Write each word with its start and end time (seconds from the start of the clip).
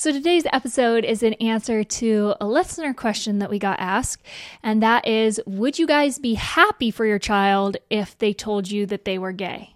So, 0.00 0.10
today's 0.12 0.46
episode 0.50 1.04
is 1.04 1.22
an 1.22 1.34
answer 1.34 1.84
to 1.84 2.34
a 2.40 2.46
listener 2.46 2.94
question 2.94 3.38
that 3.40 3.50
we 3.50 3.58
got 3.58 3.78
asked, 3.78 4.24
and 4.62 4.82
that 4.82 5.06
is 5.06 5.42
Would 5.44 5.78
you 5.78 5.86
guys 5.86 6.18
be 6.18 6.36
happy 6.36 6.90
for 6.90 7.04
your 7.04 7.18
child 7.18 7.76
if 7.90 8.16
they 8.16 8.32
told 8.32 8.70
you 8.70 8.86
that 8.86 9.04
they 9.04 9.18
were 9.18 9.32
gay? 9.32 9.74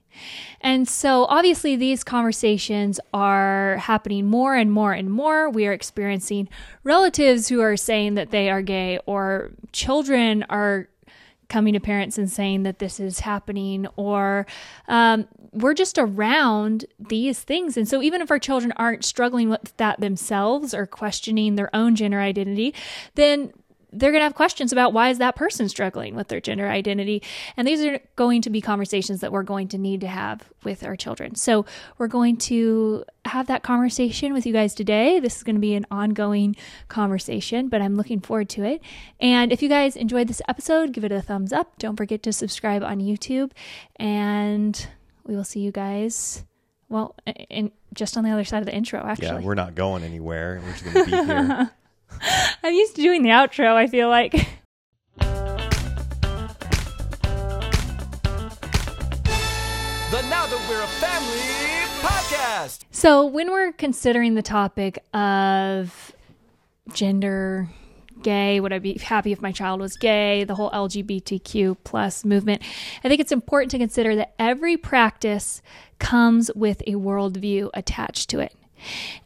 And 0.63 0.89
so, 0.89 1.27
obviously, 1.27 1.77
these 1.77 2.03
conversations 2.03 2.99
are 3.13 3.77
happening 3.77 4.25
more 4.25 4.55
and 4.55 4.73
more 4.73 4.95
and 4.95 5.11
more. 5.11 5.51
We 5.51 5.67
are 5.67 5.75
experiencing 5.75 6.49
relatives 6.85 7.49
who 7.49 7.61
are 7.61 7.77
saying 7.77 8.15
that 8.15 8.31
they 8.31 8.49
are 8.49 8.63
gay, 8.63 9.01
or 9.05 9.51
children 9.73 10.43
are 10.45 10.89
coming 11.55 11.75
to 11.75 11.79
parents 11.79 12.19
and 12.19 12.29
saying 12.29 12.65
that 12.65 12.81
this 12.81 12.99
is 12.99 13.21
happening, 13.21 13.87
or 13.95 14.45
um, 14.89 15.29
we're 15.53 15.73
just 15.73 15.99
around 15.99 16.85
these 16.99 17.45
things. 17.45 17.77
And 17.77 17.87
so, 17.87 18.03
even 18.03 18.21
if 18.21 18.29
our 18.33 18.41
children 18.41 18.73
aren't 18.75 19.05
struggling 19.05 19.51
with 19.51 19.73
that 19.77 20.01
themselves 20.01 20.75
or 20.75 20.85
questioning 20.85 21.55
their 21.55 21.71
own 21.73 21.95
gender 21.95 22.21
identity, 22.21 22.75
then 23.15 23.53
they're 23.95 24.11
going 24.11 24.21
to 24.21 24.25
have 24.25 24.35
questions 24.35 24.73
about 24.73 24.93
why 24.93 25.11
is 25.11 25.19
that 25.19 25.37
person 25.37 25.69
struggling 25.69 26.15
with 26.15 26.29
their 26.29 26.41
gender 26.41 26.69
identity. 26.69 27.23
And 27.57 27.67
these 27.67 27.83
are 27.85 28.01
going 28.17 28.43
to 28.43 28.51
be 28.51 28.61
conversations 28.61 29.21
that 29.21 29.33
we're 29.33 29.43
going 29.43 29.69
to 29.69 29.79
need 29.79 30.01
to 30.01 30.09
have 30.09 30.53
with 30.65 30.85
our 30.85 30.97
children. 30.97 31.35
So 31.35 31.65
we're 31.99 32.09
going 32.09 32.37
to 32.39 33.05
have 33.27 33.47
that 33.47 33.63
conversation 33.63 34.33
with 34.33 34.47
you 34.47 34.53
guys 34.53 34.75
today. 34.75 35.21
This 35.21 35.37
is 35.37 35.43
going 35.43 35.57
to 35.57 35.61
be 35.61 35.75
an 35.75 35.87
ongoing 35.91 36.57
conversation 36.89 37.69
but 37.69 37.81
i'm 37.81 37.95
looking 37.97 38.21
forward 38.21 38.49
to 38.51 38.65
it. 38.65 38.83
And 39.21 39.53
if 39.53 39.63
you 39.63 39.69
guys 39.69 39.97
enjoyed 39.97 40.29
this 40.29 40.43
episode 40.49 40.93
give 40.93 41.05
it 41.05 41.13
a 41.13 41.23
thumbs 41.23 41.53
up. 41.53 41.79
Don't 41.79 41.97
forget 41.97 42.23
to 42.25 42.33
subscribe 42.33 42.83
on 42.83 43.01
youtube. 43.01 43.53
And 43.97 44.87
we 45.25 45.37
will 45.37 45.45
see 45.45 45.61
you 45.61 45.73
guys 45.73 46.45
well 46.89 47.15
in 47.49 47.71
just 47.95 48.17
on 48.17 48.25
the 48.25 48.31
other 48.31 48.45
side 48.45 48.59
of 48.59 48.67
the 48.67 48.75
intro 48.75 49.01
actually. 49.01 49.27
yeah 49.27 49.41
we're 49.41 49.55
not 49.55 49.75
going 49.75 50.03
anywhere. 50.03 50.61
We're 50.63 50.73
just 50.73 50.85
going 50.85 51.05
to 51.07 51.11
be 51.11 51.17
here 51.17 51.71
I'm 52.63 52.75
used 52.75 52.97
to 52.97 53.03
doing 53.03 53.23
the 53.23 53.31
outro, 53.31 53.75
I 53.75 53.87
feel 53.87 54.09
like. 54.09 54.33
The 60.11 60.23
Now 60.31 60.47
That 60.47 60.67
We're 60.69 60.83
a 60.83 60.87
Family 60.87 61.41
podcast. 62.01 62.85
So, 62.91 63.27
when 63.27 63.51
we're 63.51 63.73
considering 63.73 64.35
the 64.35 64.43
topic 64.43 65.03
of 65.13 66.13
gender, 66.93 67.69
gay, 68.23 68.61
would 68.61 68.73
I 68.73 68.79
be 68.79 68.95
happy 68.95 69.33
if 69.33 69.41
my 69.43 69.53
child 69.53 69.81
was 69.81 69.97
gay, 69.97 70.45
the 70.45 70.55
whole 70.55 70.71
LGBTQ 70.71 71.77
plus 71.85 72.25
movement, 72.25 72.63
I 73.03 73.09
think 73.09 73.21
it's 73.21 73.33
important 73.33 73.71
to 73.73 73.79
consider 73.79 74.17
that 74.17 74.35
every 74.39 74.77
practice 74.77 75.63
comes 75.99 76.51
with 76.55 76.81
a 76.87 76.93
worldview 76.93 77.71
attached 77.75 78.31
to 78.31 78.41
it. 78.41 78.55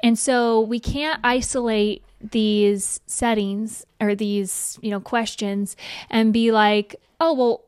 And 0.01 0.19
so 0.19 0.61
we 0.61 0.81
can't 0.81 1.21
isolate 1.25 2.05
these 2.21 3.01
settings 3.07 3.87
or 4.01 4.15
these, 4.15 4.79
you 4.83 4.91
know, 4.91 5.01
questions 5.01 5.77
and 6.11 6.33
be 6.33 6.53
like, 6.53 6.97
oh, 7.21 7.35
well, 7.35 7.65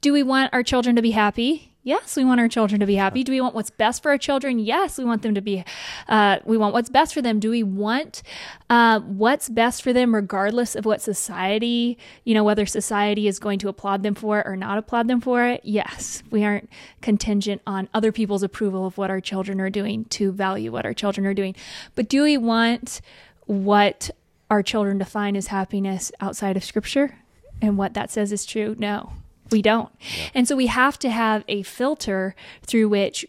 do 0.00 0.12
we 0.12 0.22
want 0.22 0.52
our 0.52 0.62
children 0.62 0.96
to 0.96 1.02
be 1.02 1.10
happy? 1.10 1.72
Yes, 1.86 2.16
we 2.16 2.24
want 2.24 2.40
our 2.40 2.48
children 2.48 2.80
to 2.80 2.86
be 2.86 2.96
happy. 2.96 3.22
Do 3.22 3.30
we 3.30 3.40
want 3.40 3.54
what's 3.54 3.70
best 3.70 4.02
for 4.02 4.10
our 4.10 4.18
children? 4.18 4.58
Yes, 4.58 4.98
we 4.98 5.04
want 5.04 5.22
them 5.22 5.36
to 5.36 5.40
be. 5.40 5.62
Uh, 6.08 6.40
we 6.44 6.58
want 6.58 6.74
what's 6.74 6.88
best 6.88 7.14
for 7.14 7.22
them. 7.22 7.38
Do 7.38 7.48
we 7.48 7.62
want 7.62 8.24
uh, 8.68 8.98
what's 8.98 9.48
best 9.48 9.84
for 9.84 9.92
them, 9.92 10.12
regardless 10.12 10.74
of 10.74 10.84
what 10.84 11.00
society, 11.00 11.96
you 12.24 12.34
know, 12.34 12.42
whether 12.42 12.66
society 12.66 13.28
is 13.28 13.38
going 13.38 13.60
to 13.60 13.68
applaud 13.68 14.02
them 14.02 14.16
for 14.16 14.40
it 14.40 14.48
or 14.48 14.56
not 14.56 14.78
applaud 14.78 15.06
them 15.06 15.20
for 15.20 15.46
it? 15.46 15.60
Yes, 15.62 16.24
we 16.28 16.42
aren't 16.42 16.68
contingent 17.02 17.62
on 17.68 17.88
other 17.94 18.10
people's 18.10 18.42
approval 18.42 18.84
of 18.84 18.98
what 18.98 19.08
our 19.08 19.20
children 19.20 19.60
are 19.60 19.70
doing 19.70 20.06
to 20.06 20.32
value 20.32 20.72
what 20.72 20.84
our 20.84 20.92
children 20.92 21.24
are 21.24 21.34
doing. 21.34 21.54
But 21.94 22.08
do 22.08 22.24
we 22.24 22.36
want 22.36 23.00
what 23.44 24.10
our 24.50 24.64
children 24.64 24.98
define 24.98 25.36
as 25.36 25.46
happiness 25.46 26.10
outside 26.20 26.56
of 26.56 26.64
Scripture 26.64 27.20
and 27.62 27.78
what 27.78 27.94
that 27.94 28.10
says 28.10 28.32
is 28.32 28.44
true? 28.44 28.74
No 28.76 29.12
we 29.50 29.62
don't. 29.62 29.90
Yeah. 30.00 30.28
And 30.34 30.48
so 30.48 30.56
we 30.56 30.66
have 30.66 30.98
to 31.00 31.10
have 31.10 31.44
a 31.48 31.62
filter 31.62 32.34
through 32.62 32.88
which 32.88 33.26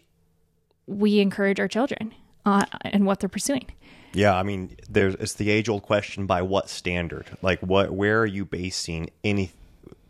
we 0.86 1.20
encourage 1.20 1.60
our 1.60 1.68
children 1.68 2.14
uh, 2.44 2.64
and 2.82 3.06
what 3.06 3.20
they're 3.20 3.28
pursuing. 3.28 3.66
Yeah, 4.14 4.34
I 4.36 4.42
mean, 4.42 4.76
there's 4.88 5.14
it's 5.16 5.34
the 5.34 5.50
age 5.50 5.68
old 5.68 5.82
question: 5.82 6.26
by 6.26 6.42
what 6.42 6.68
standard? 6.68 7.26
Like, 7.42 7.60
what? 7.60 7.92
Where 7.92 8.20
are 8.20 8.26
you 8.26 8.44
basing 8.44 9.10
any 9.22 9.52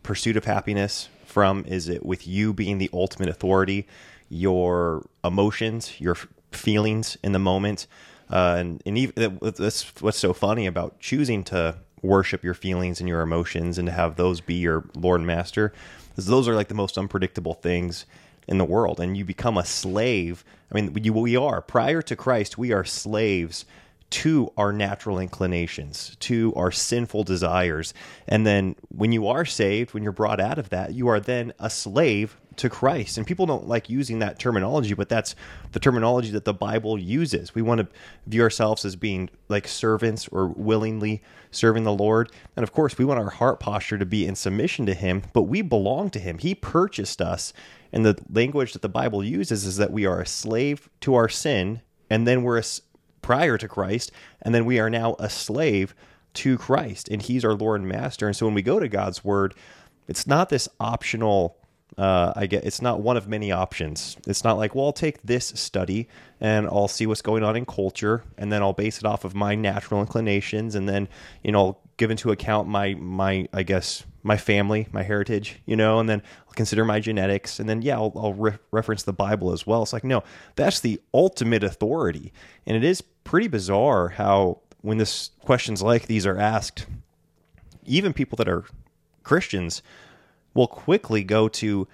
pursuit 0.03 0.37
of 0.37 0.45
happiness 0.45 1.09
from? 1.25 1.65
Is 1.67 1.89
it 1.89 2.05
with 2.05 2.25
you 2.25 2.53
being 2.53 2.77
the 2.77 2.89
ultimate 2.93 3.29
authority, 3.29 3.87
your 4.29 5.05
emotions, 5.23 5.99
your 5.99 6.15
feelings 6.51 7.17
in 7.23 7.33
the 7.33 7.39
moment, 7.39 7.87
uh, 8.29 8.55
and 8.57 8.81
and 8.85 8.97
even 8.97 9.37
that's 9.41 9.83
what's 10.01 10.17
so 10.17 10.33
funny 10.33 10.65
about 10.65 10.99
choosing 10.99 11.43
to 11.45 11.75
worship 12.01 12.43
your 12.43 12.53
feelings 12.53 13.01
and 13.01 13.09
your 13.09 13.21
emotions 13.21 13.77
and 13.77 13.87
to 13.87 13.91
have 13.91 14.15
those 14.15 14.39
be 14.39 14.55
your 14.55 14.85
Lord 14.95 15.19
and 15.19 15.27
Master 15.27 15.73
because 16.19 16.27
those 16.27 16.49
are 16.49 16.55
like 16.55 16.67
the 16.67 16.73
most 16.73 16.97
unpredictable 16.97 17.53
things 17.53 18.05
in 18.45 18.57
the 18.57 18.65
world. 18.65 18.99
And 18.99 19.15
you 19.15 19.23
become 19.23 19.57
a 19.57 19.63
slave. 19.63 20.43
I 20.69 20.75
mean, 20.75 20.93
you, 21.01 21.13
we 21.13 21.37
are. 21.37 21.61
Prior 21.61 22.01
to 22.01 22.15
Christ, 22.17 22.57
we 22.57 22.73
are 22.73 22.83
slaves 22.83 23.63
to 24.09 24.51
our 24.57 24.73
natural 24.73 25.17
inclinations, 25.17 26.17
to 26.19 26.53
our 26.57 26.71
sinful 26.71 27.23
desires. 27.23 27.93
And 28.27 28.45
then 28.45 28.75
when 28.89 29.13
you 29.13 29.27
are 29.27 29.45
saved, 29.45 29.93
when 29.93 30.03
you're 30.03 30.11
brought 30.11 30.41
out 30.41 30.59
of 30.59 30.71
that, 30.71 30.93
you 30.93 31.07
are 31.07 31.21
then 31.21 31.53
a 31.57 31.69
slave 31.69 32.35
to 32.59 32.69
Christ. 32.69 33.17
And 33.17 33.25
people 33.25 33.45
don't 33.45 33.67
like 33.67 33.89
using 33.89 34.19
that 34.19 34.37
terminology, 34.37 34.93
but 34.93 35.09
that's 35.09 35.35
the 35.71 35.79
terminology 35.79 36.29
that 36.31 36.45
the 36.45 36.53
Bible 36.53 36.97
uses. 36.97 37.55
We 37.55 37.61
want 37.61 37.79
to 37.79 37.87
view 38.27 38.41
ourselves 38.41 38.85
as 38.85 38.95
being 38.95 39.29
like 39.47 39.67
servants 39.67 40.27
or 40.27 40.47
willingly 40.47 41.21
serving 41.51 41.83
the 41.83 41.93
Lord. 41.93 42.31
And 42.55 42.63
of 42.63 42.73
course, 42.73 42.97
we 42.97 43.05
want 43.05 43.19
our 43.19 43.29
heart 43.29 43.59
posture 43.59 43.97
to 43.97 44.05
be 44.05 44.25
in 44.25 44.35
submission 44.35 44.85
to 44.85 44.93
Him, 44.93 45.23
but 45.33 45.43
we 45.43 45.61
belong 45.61 46.09
to 46.11 46.19
Him. 46.19 46.37
He 46.37 46.53
purchased 46.53 47.21
us. 47.21 47.53
And 47.91 48.05
the 48.05 48.17
language 48.31 48.73
that 48.73 48.81
the 48.81 48.89
Bible 48.89 49.23
uses 49.23 49.65
is 49.65 49.77
that 49.77 49.91
we 49.91 50.05
are 50.05 50.21
a 50.21 50.27
slave 50.27 50.89
to 51.01 51.15
our 51.15 51.29
sin, 51.29 51.81
and 52.09 52.27
then 52.27 52.43
we're 52.43 52.59
a, 52.59 52.63
prior 53.21 53.57
to 53.57 53.67
Christ, 53.67 54.11
and 54.41 54.53
then 54.53 54.65
we 54.65 54.79
are 54.79 54.89
now 54.89 55.15
a 55.17 55.29
slave 55.29 55.95
to 56.35 56.57
Christ, 56.57 57.07
and 57.09 57.21
He's 57.21 57.45
our 57.45 57.55
Lord 57.55 57.81
and 57.81 57.89
Master. 57.89 58.27
And 58.27 58.35
so 58.35 58.45
when 58.45 58.53
we 58.53 58.61
go 58.61 58.79
to 58.79 58.87
God's 58.87 59.23
Word, 59.23 59.55
it's 60.07 60.27
not 60.27 60.49
this 60.49 60.67
optional 60.79 61.58
uh, 61.97 62.33
I 62.35 62.45
get 62.45 62.63
it's 62.63 62.81
not 62.81 63.01
one 63.01 63.17
of 63.17 63.27
many 63.27 63.51
options. 63.51 64.17
It's 64.27 64.43
not 64.43 64.57
like, 64.57 64.75
well, 64.75 64.85
I'll 64.85 64.93
take 64.93 65.21
this 65.23 65.47
study 65.47 66.07
and 66.39 66.67
I'll 66.67 66.87
see 66.87 67.05
what's 67.05 67.21
going 67.21 67.43
on 67.43 67.55
in 67.55 67.65
culture, 67.65 68.23
and 68.37 68.51
then 68.51 68.61
I'll 68.61 68.73
base 68.73 68.99
it 68.99 69.05
off 69.05 69.25
of 69.25 69.35
my 69.35 69.55
natural 69.55 69.99
inclinations, 69.99 70.75
and 70.75 70.87
then 70.87 71.09
you 71.43 71.51
know, 71.51 71.59
I'll 71.59 71.81
give 71.97 72.11
into 72.11 72.31
account 72.31 72.67
my 72.67 72.93
my 72.95 73.47
I 73.53 73.63
guess 73.63 74.05
my 74.23 74.37
family, 74.37 74.87
my 74.91 75.03
heritage, 75.03 75.61
you 75.65 75.75
know, 75.75 75.99
and 75.99 76.07
then 76.07 76.21
I'll 76.47 76.53
consider 76.53 76.85
my 76.85 76.99
genetics, 76.99 77.59
and 77.59 77.67
then 77.67 77.81
yeah, 77.81 77.95
I'll, 77.95 78.13
I'll 78.15 78.33
re- 78.33 78.57
reference 78.71 79.03
the 79.03 79.13
Bible 79.13 79.51
as 79.51 79.65
well. 79.65 79.83
It's 79.83 79.93
like 79.93 80.03
no, 80.03 80.23
that's 80.55 80.79
the 80.79 81.01
ultimate 81.13 81.63
authority, 81.63 82.31
and 82.65 82.77
it 82.77 82.83
is 82.83 83.01
pretty 83.01 83.47
bizarre 83.47 84.09
how 84.09 84.59
when 84.81 84.97
this 84.97 85.31
questions 85.41 85.81
like 85.81 86.07
these 86.07 86.25
are 86.25 86.37
asked, 86.37 86.85
even 87.85 88.13
people 88.13 88.37
that 88.37 88.47
are 88.47 88.65
Christians 89.23 89.81
will 90.53 90.67
quickly 90.67 91.23
go 91.23 91.47
to 91.47 91.87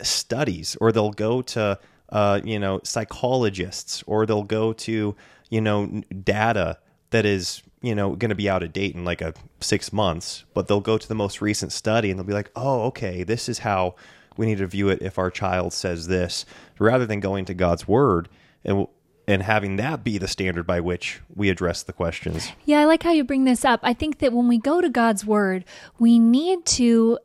studies 0.00 0.76
or 0.80 0.92
they'll 0.92 1.10
go 1.10 1.42
to 1.42 1.78
uh, 2.10 2.40
you 2.44 2.58
know 2.58 2.80
psychologists 2.84 4.02
or 4.06 4.26
they'll 4.26 4.42
go 4.42 4.72
to 4.72 5.16
you 5.50 5.60
know 5.60 6.02
data 6.24 6.78
that 7.10 7.24
is 7.24 7.62
you 7.80 7.94
know 7.94 8.14
going 8.16 8.28
to 8.28 8.34
be 8.34 8.48
out 8.48 8.62
of 8.62 8.72
date 8.72 8.94
in 8.94 9.04
like 9.04 9.20
a 9.20 9.32
six 9.60 9.92
months 9.92 10.44
but 10.54 10.68
they'll 10.68 10.80
go 10.80 10.98
to 10.98 11.08
the 11.08 11.14
most 11.14 11.40
recent 11.40 11.72
study 11.72 12.10
and 12.10 12.18
they'll 12.18 12.26
be 12.26 12.32
like 12.32 12.50
oh 12.56 12.82
okay 12.82 13.22
this 13.22 13.48
is 13.48 13.60
how 13.60 13.94
we 14.36 14.46
need 14.46 14.58
to 14.58 14.66
view 14.66 14.88
it 14.88 15.00
if 15.02 15.18
our 15.18 15.30
child 15.30 15.72
says 15.72 16.06
this 16.06 16.44
rather 16.78 17.06
than 17.06 17.20
going 17.20 17.44
to 17.44 17.54
god's 17.54 17.86
word 17.86 18.28
and 18.64 18.86
and 19.26 19.42
having 19.42 19.76
that 19.76 20.02
be 20.02 20.18
the 20.18 20.28
standard 20.28 20.66
by 20.66 20.80
which 20.80 21.20
we 21.34 21.48
address 21.48 21.84
the 21.84 21.92
questions. 21.92 22.50
Yeah, 22.64 22.80
I 22.80 22.86
like 22.86 23.04
how 23.04 23.12
you 23.12 23.22
bring 23.22 23.44
this 23.44 23.64
up. 23.64 23.80
I 23.82 23.94
think 23.94 24.18
that 24.18 24.32
when 24.32 24.48
we 24.48 24.58
go 24.58 24.80
to 24.80 24.88
God's 24.88 25.24
word, 25.24 25.64
we 25.98 26.18
need 26.18 26.66
to 26.66 27.18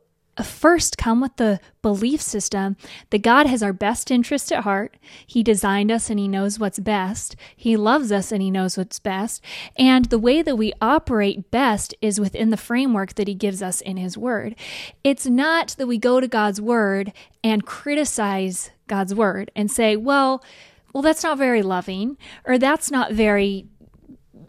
first 0.44 0.98
come 0.98 1.20
with 1.20 1.36
the 1.36 1.60
belief 1.82 2.20
system 2.20 2.76
that 3.10 3.22
God 3.22 3.46
has 3.46 3.62
our 3.62 3.72
best 3.72 4.10
interest 4.10 4.52
at 4.52 4.64
heart. 4.64 4.96
He 5.26 5.42
designed 5.42 5.90
us 5.90 6.10
and 6.10 6.18
He 6.18 6.28
knows 6.28 6.58
what's 6.58 6.78
best. 6.78 7.36
He 7.56 7.76
loves 7.76 8.12
us 8.12 8.32
and 8.32 8.42
He 8.42 8.50
knows 8.50 8.76
what's 8.76 8.98
best. 8.98 9.42
And 9.76 10.06
the 10.06 10.18
way 10.18 10.42
that 10.42 10.56
we 10.56 10.72
operate 10.80 11.50
best 11.50 11.94
is 12.00 12.20
within 12.20 12.50
the 12.50 12.56
framework 12.56 13.14
that 13.14 13.28
He 13.28 13.34
gives 13.34 13.62
us 13.62 13.80
in 13.80 13.96
His 13.96 14.18
Word. 14.18 14.54
It's 15.04 15.26
not 15.26 15.74
that 15.78 15.86
we 15.86 15.98
go 15.98 16.20
to 16.20 16.28
God's 16.28 16.60
Word 16.60 17.12
and 17.42 17.66
criticize 17.66 18.70
God's 18.86 19.14
Word 19.14 19.50
and 19.54 19.70
say, 19.70 19.96
well, 19.96 20.42
well, 20.92 21.02
that's 21.02 21.22
not 21.22 21.38
very 21.38 21.62
loving, 21.62 22.16
or 22.44 22.58
that's 22.58 22.90
not 22.90 23.12
very 23.12 23.66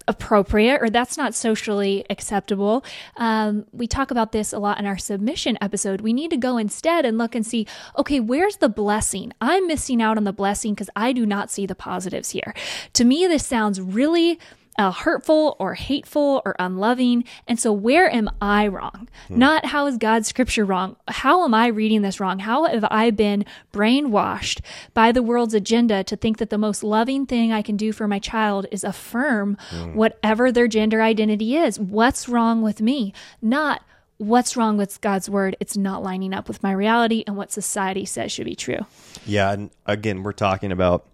appropriate 0.09 0.81
or 0.81 0.89
that's 0.89 1.17
not 1.17 1.35
socially 1.35 2.03
acceptable. 2.09 2.83
Um, 3.15 3.65
we 3.71 3.85
talk 3.85 4.09
about 4.09 4.31
this 4.31 4.51
a 4.51 4.59
lot 4.59 4.79
in 4.79 4.85
our 4.87 4.97
submission 4.97 5.57
episode. 5.61 6.01
We 6.01 6.13
need 6.13 6.31
to 6.31 6.37
go 6.37 6.57
instead 6.57 7.05
and 7.05 7.17
look 7.17 7.35
and 7.35 7.45
see 7.45 7.67
okay, 7.97 8.19
where's 8.19 8.57
the 8.57 8.69
blessing? 8.69 9.31
I'm 9.39 9.67
missing 9.67 10.01
out 10.01 10.17
on 10.17 10.23
the 10.23 10.33
blessing 10.33 10.73
because 10.73 10.89
I 10.95 11.13
do 11.13 11.25
not 11.25 11.51
see 11.51 11.65
the 11.65 11.75
positives 11.75 12.31
here. 12.31 12.53
To 12.93 13.05
me, 13.05 13.27
this 13.27 13.45
sounds 13.45 13.79
really 13.79 14.39
uh, 14.77 14.91
hurtful 14.91 15.55
or 15.59 15.73
hateful 15.73 16.41
or 16.45 16.55
unloving. 16.59 17.25
And 17.47 17.59
so, 17.59 17.73
where 17.73 18.09
am 18.13 18.29
I 18.41 18.67
wrong? 18.67 19.09
Not 19.29 19.65
how 19.65 19.87
is 19.87 19.97
God's 19.97 20.27
scripture 20.27 20.65
wrong? 20.65 20.95
How 21.07 21.43
am 21.43 21.53
I 21.53 21.67
reading 21.67 22.01
this 22.01 22.19
wrong? 22.19 22.39
How 22.39 22.65
have 22.65 22.85
I 22.89 23.11
been 23.11 23.45
brainwashed 23.73 24.61
by 24.93 25.11
the 25.11 25.23
world's 25.23 25.53
agenda 25.53 26.03
to 26.05 26.15
think 26.15 26.37
that 26.37 26.49
the 26.49 26.57
most 26.57 26.83
loving 26.83 27.25
thing 27.25 27.51
I 27.51 27.61
can 27.61 27.77
do 27.77 27.91
for 27.91 28.07
my 28.07 28.19
child 28.19 28.65
is 28.71 28.83
affirm 28.83 29.57
whatever 29.93 30.51
their 30.51 30.67
gender 30.67 31.01
identity 31.01 31.55
is? 31.57 31.79
What's 31.79 32.29
wrong 32.29 32.61
with 32.61 32.81
me? 32.81 33.13
Not 33.41 33.83
what's 34.17 34.55
wrong 34.55 34.77
with 34.77 35.01
God's 35.01 35.29
word? 35.29 35.55
It's 35.59 35.77
not 35.77 36.03
lining 36.03 36.33
up 36.33 36.47
with 36.47 36.61
my 36.61 36.71
reality 36.71 37.23
and 37.25 37.35
what 37.35 37.51
society 37.51 38.05
says 38.05 38.31
should 38.31 38.45
be 38.45 38.55
true. 38.55 38.85
Yeah, 39.25 39.51
and 39.51 39.71
again, 39.85 40.23
we're 40.23 40.33
talking 40.33 40.71
about 40.71 41.05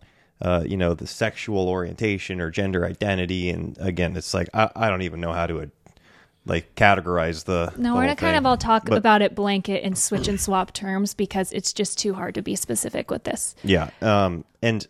uh, 0.41 0.63
you 0.65 0.77
know 0.77 0.93
the 0.93 1.07
sexual 1.07 1.69
orientation 1.69 2.41
or 2.41 2.51
gender 2.51 2.85
identity, 2.85 3.49
and 3.49 3.77
again, 3.79 4.15
it's 4.15 4.33
like 4.33 4.49
I, 4.53 4.69
I 4.75 4.89
don't 4.89 5.01
even 5.01 5.21
know 5.21 5.33
how 5.33 5.47
to 5.47 5.61
uh, 5.61 5.65
like 6.45 6.75
categorize 6.75 7.45
the. 7.45 7.73
No, 7.77 7.89
the 7.91 7.95
we're 7.95 8.01
gonna 8.03 8.15
kind 8.15 8.37
of 8.37 8.45
all 8.45 8.57
talk 8.57 8.85
But- 8.87 8.97
about 8.97 9.21
it 9.21 9.33
blanket 9.35 9.83
and 9.83 9.97
switch 9.97 10.27
and 10.27 10.39
swap 10.39 10.73
terms 10.73 11.13
because 11.13 11.51
it's 11.51 11.73
just 11.73 11.97
too 11.97 12.13
hard 12.13 12.35
to 12.35 12.41
be 12.41 12.55
specific 12.55 13.09
with 13.09 13.23
this. 13.23 13.55
Yeah, 13.63 13.89
um, 14.01 14.43
and 14.61 14.85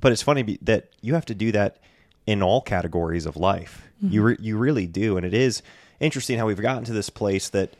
but 0.00 0.12
it's 0.12 0.22
funny 0.22 0.58
that 0.62 0.88
you 1.00 1.14
have 1.14 1.26
to 1.26 1.34
do 1.34 1.52
that 1.52 1.78
in 2.26 2.42
all 2.42 2.60
categories 2.60 3.26
of 3.26 3.36
life. 3.36 3.86
You 4.02 4.22
re- 4.22 4.36
you 4.40 4.56
really 4.56 4.86
do, 4.86 5.18
and 5.18 5.26
it 5.26 5.34
is 5.34 5.62
interesting 6.00 6.38
how 6.38 6.46
we've 6.46 6.60
gotten 6.60 6.84
to 6.84 6.92
this 6.94 7.10
place 7.10 7.50
that 7.50 7.74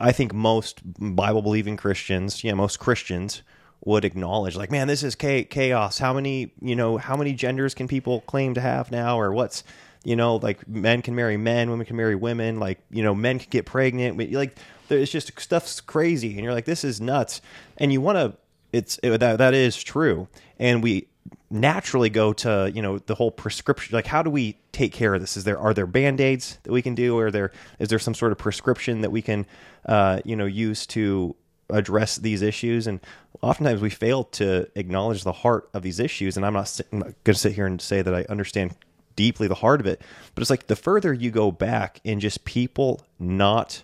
I 0.00 0.12
think 0.12 0.32
most 0.32 0.80
Bible 0.98 1.42
believing 1.42 1.76
Christians, 1.76 2.42
yeah, 2.42 2.54
most 2.54 2.78
Christians 2.78 3.42
would 3.86 4.04
acknowledge 4.04 4.56
like 4.56 4.70
man 4.70 4.88
this 4.88 5.04
is 5.04 5.14
chaos. 5.14 5.98
How 5.98 6.12
many 6.12 6.52
you 6.60 6.74
know 6.74 6.98
how 6.98 7.16
many 7.16 7.32
genders 7.32 7.72
can 7.72 7.86
people 7.86 8.20
claim 8.22 8.52
to 8.54 8.60
have 8.60 8.90
now? 8.90 9.18
Or 9.18 9.32
what's 9.32 9.62
you 10.04 10.16
know 10.16 10.36
like 10.36 10.68
men 10.68 11.02
can 11.02 11.14
marry 11.14 11.36
men 11.36 11.70
women 11.70 11.86
can 11.86 11.96
marry 11.96 12.16
women 12.16 12.58
like 12.58 12.80
you 12.90 13.02
know 13.04 13.14
men 13.14 13.38
can 13.38 13.48
get 13.48 13.64
pregnant. 13.64 14.18
Like 14.32 14.58
it's 14.90 15.10
just 15.10 15.40
stuff's 15.40 15.80
crazy. 15.80 16.32
And 16.32 16.40
you're 16.40 16.52
like 16.52 16.64
this 16.64 16.82
is 16.82 17.00
nuts. 17.00 17.40
And 17.78 17.92
you 17.92 18.00
want 18.00 18.18
to 18.18 18.36
it's 18.72 18.98
it, 19.04 19.18
that 19.18 19.38
that 19.38 19.54
is 19.54 19.80
true. 19.80 20.26
And 20.58 20.82
we 20.82 21.06
naturally 21.48 22.10
go 22.10 22.32
to 22.32 22.72
you 22.74 22.82
know 22.82 22.98
the 22.98 23.14
whole 23.14 23.30
prescription 23.30 23.94
like 23.94 24.06
how 24.06 24.20
do 24.20 24.30
we 24.30 24.58
take 24.72 24.92
care 24.92 25.14
of 25.14 25.20
this? 25.20 25.36
Is 25.36 25.44
there 25.44 25.60
are 25.60 25.72
there 25.72 25.86
band-aids 25.86 26.58
that 26.64 26.72
we 26.72 26.82
can 26.82 26.96
do? 26.96 27.16
Or 27.16 27.30
there 27.30 27.52
is 27.78 27.88
there 27.88 28.00
some 28.00 28.14
sort 28.14 28.32
of 28.32 28.38
prescription 28.38 29.02
that 29.02 29.10
we 29.10 29.22
can 29.22 29.46
uh, 29.84 30.22
you 30.24 30.34
know 30.34 30.46
use 30.46 30.86
to 30.88 31.36
address 31.70 32.16
these 32.16 32.42
issues 32.42 32.86
and 32.86 33.00
oftentimes 33.42 33.80
we 33.80 33.90
fail 33.90 34.24
to 34.24 34.68
acknowledge 34.76 35.24
the 35.24 35.32
heart 35.32 35.68
of 35.74 35.82
these 35.82 35.98
issues 35.98 36.36
and 36.36 36.46
i'm 36.46 36.52
not, 36.52 36.80
not 36.92 37.02
going 37.24 37.34
to 37.34 37.34
sit 37.34 37.52
here 37.52 37.66
and 37.66 37.80
say 37.80 38.02
that 38.02 38.14
i 38.14 38.24
understand 38.28 38.74
deeply 39.16 39.48
the 39.48 39.54
heart 39.54 39.80
of 39.80 39.86
it 39.86 40.00
but 40.34 40.42
it's 40.42 40.50
like 40.50 40.66
the 40.66 40.76
further 40.76 41.12
you 41.12 41.30
go 41.30 41.50
back 41.50 42.00
in 42.04 42.20
just 42.20 42.44
people 42.44 43.04
not 43.18 43.82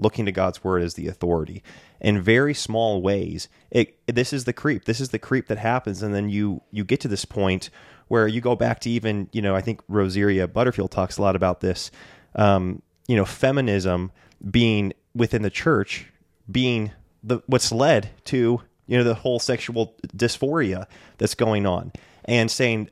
looking 0.00 0.24
to 0.24 0.32
God's 0.32 0.64
word 0.64 0.82
as 0.82 0.94
the 0.94 1.06
authority 1.06 1.62
in 2.00 2.20
very 2.20 2.54
small 2.54 3.02
ways. 3.02 3.48
It 3.70 3.98
this 4.06 4.32
is 4.32 4.44
the 4.44 4.52
creep. 4.52 4.84
This 4.84 5.00
is 5.00 5.10
the 5.10 5.18
creep 5.18 5.46
that 5.48 5.58
happens, 5.58 6.02
and 6.02 6.14
then 6.14 6.28
you 6.28 6.62
you 6.70 6.84
get 6.84 7.00
to 7.00 7.08
this 7.08 7.24
point 7.24 7.70
where 8.08 8.26
you 8.26 8.40
go 8.40 8.56
back 8.56 8.80
to 8.80 8.90
even 8.90 9.28
you 9.32 9.42
know 9.42 9.54
I 9.54 9.60
think 9.60 9.80
Rosaria 9.88 10.48
Butterfield 10.48 10.90
talks 10.90 11.18
a 11.18 11.22
lot 11.22 11.36
about 11.36 11.60
this. 11.60 11.90
Um, 12.34 12.82
you 13.06 13.16
know, 13.16 13.24
feminism 13.24 14.12
being 14.50 14.92
within 15.14 15.42
the 15.42 15.50
church 15.50 16.06
being 16.50 16.92
the 17.22 17.40
what's 17.46 17.72
led 17.72 18.10
to 18.26 18.60
you 18.86 18.98
know 18.98 19.04
the 19.04 19.14
whole 19.14 19.38
sexual 19.38 19.94
dysphoria 20.16 20.86
that's 21.18 21.34
going 21.34 21.66
on, 21.66 21.92
and 22.24 22.50
saying 22.50 22.90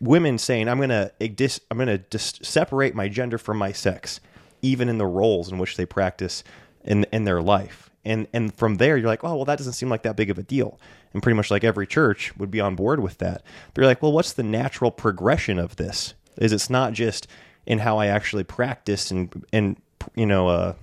women 0.00 0.38
saying 0.38 0.68
i'm 0.68 0.78
gonna 0.78 1.10
i'm 1.20 1.78
gonna 1.78 1.98
dis- 1.98 2.38
separate 2.42 2.94
my 2.94 3.08
gender 3.08 3.38
from 3.38 3.56
my 3.56 3.72
sex 3.72 4.20
even 4.62 4.88
in 4.88 4.98
the 4.98 5.06
roles 5.06 5.52
in 5.52 5.58
which 5.58 5.76
they 5.76 5.86
practice 5.86 6.42
in 6.84 7.04
in 7.12 7.24
their 7.24 7.42
life. 7.42 7.90
And 8.04 8.26
and 8.32 8.54
from 8.54 8.76
there 8.76 8.96
you're 8.96 9.08
like 9.08 9.24
oh 9.24 9.36
well 9.36 9.44
that 9.44 9.58
doesn't 9.58 9.74
seem 9.74 9.88
like 9.88 10.02
that 10.02 10.16
big 10.16 10.30
of 10.30 10.38
a 10.38 10.42
deal. 10.42 10.78
And 11.12 11.22
pretty 11.22 11.36
much 11.36 11.50
like 11.50 11.64
every 11.64 11.86
church 11.86 12.36
would 12.36 12.50
be 12.50 12.60
on 12.60 12.74
board 12.74 13.00
with 13.00 13.18
that. 13.18 13.42
But 13.72 13.82
you're 13.82 13.88
like 13.88 14.02
well 14.02 14.12
what's 14.12 14.32
the 14.32 14.42
natural 14.42 14.90
progression 14.90 15.58
of 15.58 15.76
this? 15.76 16.14
Is 16.38 16.52
it's 16.52 16.70
not 16.70 16.92
just 16.92 17.26
in 17.66 17.78
how 17.78 17.98
i 17.98 18.06
actually 18.06 18.44
practice 18.44 19.10
and 19.10 19.46
and 19.52 19.76
you 20.14 20.26
know 20.26 20.48
uh 20.48 20.74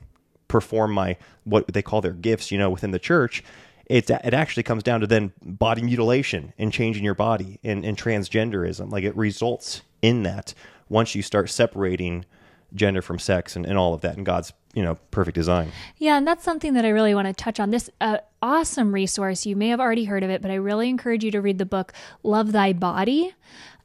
perform 0.52 0.92
my 0.92 1.16
what 1.46 1.66
they 1.68 1.82
call 1.82 2.02
their 2.02 2.12
gifts, 2.12 2.52
you 2.52 2.58
know, 2.58 2.70
within 2.70 2.92
the 2.92 3.00
church, 3.00 3.42
it 3.86 4.10
it 4.10 4.34
actually 4.34 4.64
comes 4.64 4.84
down 4.84 5.00
to 5.00 5.08
then 5.08 5.32
body 5.42 5.82
mutilation 5.82 6.54
and 6.58 6.74
changing 6.74 7.06
your 7.06 7.16
body 7.16 7.58
and, 7.64 7.86
and 7.86 7.98
transgenderism. 7.98 8.92
Like 8.92 9.06
it 9.06 9.16
results 9.16 9.82
in 10.02 10.24
that 10.24 10.54
once 10.90 11.16
you 11.16 11.22
start 11.22 11.50
separating 11.50 12.26
gender 12.74 13.02
from 13.02 13.18
sex 13.18 13.56
and, 13.56 13.66
and 13.66 13.78
all 13.78 13.94
of 13.94 14.02
that 14.02 14.18
in 14.18 14.26
God's 14.26 14.52
you 14.74 14.84
know 14.84 14.96
perfect 15.10 15.36
design. 15.36 15.72
Yeah, 15.98 16.18
and 16.18 16.28
that's 16.28 16.44
something 16.44 16.74
that 16.74 16.84
I 16.84 16.90
really 16.90 17.16
want 17.16 17.28
to 17.28 17.34
touch 17.34 17.58
on. 17.58 17.72
This 17.72 17.90
uh, 18.02 18.18
awesome 18.42 18.94
resource, 18.94 19.46
you 19.46 19.56
may 19.56 19.70
have 19.70 19.80
already 19.80 20.04
heard 20.04 20.24
of 20.24 20.30
it, 20.30 20.42
but 20.42 20.52
I 20.52 20.56
really 20.56 20.90
encourage 20.90 21.24
you 21.24 21.32
to 21.32 21.40
read 21.40 21.60
the 21.60 21.66
book 21.66 21.94
Love 22.24 22.52
Thy 22.52 22.74
Body. 22.74 23.34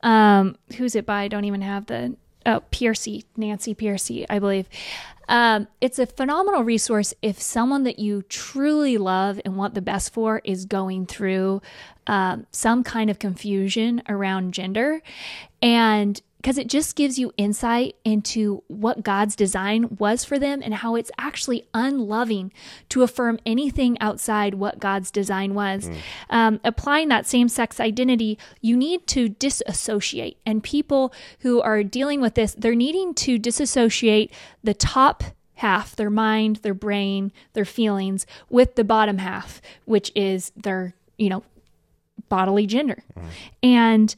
Um, 0.03 0.57
who's 0.77 0.97
it 0.97 1.07
by? 1.07 1.23
I 1.23 1.29
don't 1.29 1.45
even 1.45 1.63
have 1.63 1.87
the 1.87 2.17
oh, 2.45 2.63
Pearcey, 2.73 3.25
Nancy 3.37 3.75
Pearcey, 3.75 4.27
I 4.29 4.41
believe. 4.41 4.69
Um, 5.29 5.69
it's 5.81 5.99
a 5.99 6.07
phenomenal 6.07 6.63
resource 6.63 7.13
if 7.23 7.41
someone 7.41 7.85
that 7.85 7.99
you 7.99 8.23
truly 8.23 8.97
love 8.99 9.41
and 9.45 9.57
want 9.57 9.75
the 9.75 9.83
best 9.83 10.13
for 10.13 10.41
is 10.45 10.65
going 10.65 11.07
through 11.07 11.63
um, 12.07 12.47
some 12.53 12.85
kind 12.85 13.11
of 13.11 13.19
confusion 13.19 14.03
around 14.09 14.55
gender. 14.55 15.03
And 15.61 16.21
because 16.47 16.59
it 16.59 16.69
just 16.69 16.95
gives 16.95 17.19
you 17.19 17.33
insight 17.37 17.97
into 18.05 18.63
what 18.69 19.03
God's 19.03 19.35
design 19.35 19.97
was 19.99 20.25
for 20.25 20.39
them 20.39 20.63
and 20.63 20.75
how 20.75 20.95
it's 20.95 21.11
actually 21.19 21.67
unloving 21.75 22.53
to 22.91 23.03
affirm 23.03 23.41
anything 23.45 24.01
outside 24.01 24.55
what 24.55 24.79
God's 24.79 25.11
design 25.11 25.55
was. 25.55 25.91
Um, 26.31 26.61
applying 26.63 27.09
that 27.09 27.27
same 27.27 27.49
sex 27.49 27.81
identity, 27.81 28.39
you 28.61 28.77
need 28.77 29.09
to 29.09 29.29
disassociate. 29.29 30.37
And 30.47 30.63
people 30.63 31.13
who 31.41 31.61
are 31.63 31.83
dealing 31.83 32.21
with 32.21 32.35
this, 32.35 32.55
they're 32.57 32.77
needing 32.77 33.13
to 33.15 33.39
disassociate 33.39 34.33
the 34.63 34.75
top 34.75 35.25
half, 35.55 35.97
their 35.97 36.11
mind, 36.11 36.61
their 36.63 36.75
brain, 36.75 37.33
their 37.55 37.65
feelings, 37.65 38.25
with 38.49 38.77
the 38.77 38.85
bottom 38.85 39.19
half, 39.19 39.61
which 39.85 40.13
is 40.15 40.53
their, 40.55 40.95
you 41.19 41.29
know, 41.29 41.43
bodily 42.29 42.69
gender. 42.69 43.03
And 43.65 44.15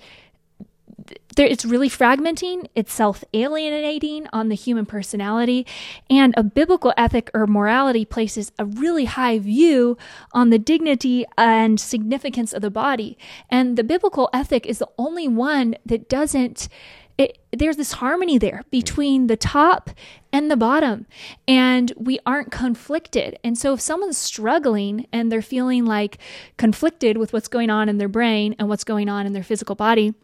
there, 1.38 1.46
it's 1.46 1.64
really 1.64 1.88
fragmenting, 1.88 2.66
it's 2.74 2.92
self 2.92 3.22
alienating 3.32 4.26
on 4.32 4.48
the 4.48 4.56
human 4.56 4.84
personality, 4.84 5.64
and 6.10 6.34
a 6.36 6.42
biblical 6.42 6.92
ethic 6.96 7.30
or 7.32 7.46
morality 7.46 8.04
places 8.04 8.50
a 8.58 8.64
really 8.66 9.04
high 9.04 9.38
view 9.38 9.96
on 10.32 10.50
the 10.50 10.58
dignity 10.58 11.24
and 11.38 11.78
significance 11.80 12.52
of 12.52 12.60
the 12.60 12.70
body. 12.70 13.16
And 13.48 13.78
the 13.78 13.84
biblical 13.84 14.28
ethic 14.34 14.66
is 14.66 14.78
the 14.78 14.88
only 14.98 15.28
one 15.28 15.76
that 15.86 16.08
doesn't. 16.08 16.68
It, 17.16 17.38
there's 17.52 17.76
this 17.76 17.92
harmony 17.92 18.38
there 18.38 18.62
between 18.70 19.26
the 19.26 19.36
top 19.36 19.90
and 20.32 20.50
the 20.50 20.56
bottom, 20.56 21.06
and 21.46 21.92
we 21.96 22.18
aren't 22.26 22.50
conflicted. 22.50 23.38
And 23.44 23.56
so, 23.56 23.74
if 23.74 23.80
someone's 23.80 24.18
struggling 24.18 25.06
and 25.12 25.30
they're 25.30 25.40
feeling 25.42 25.84
like 25.84 26.18
conflicted 26.56 27.16
with 27.16 27.32
what's 27.32 27.48
going 27.48 27.70
on 27.70 27.88
in 27.88 27.98
their 27.98 28.08
brain 28.08 28.56
and 28.58 28.68
what's 28.68 28.84
going 28.84 29.08
on 29.08 29.24
in 29.24 29.32
their 29.32 29.44
physical 29.44 29.76
body, 29.76 30.14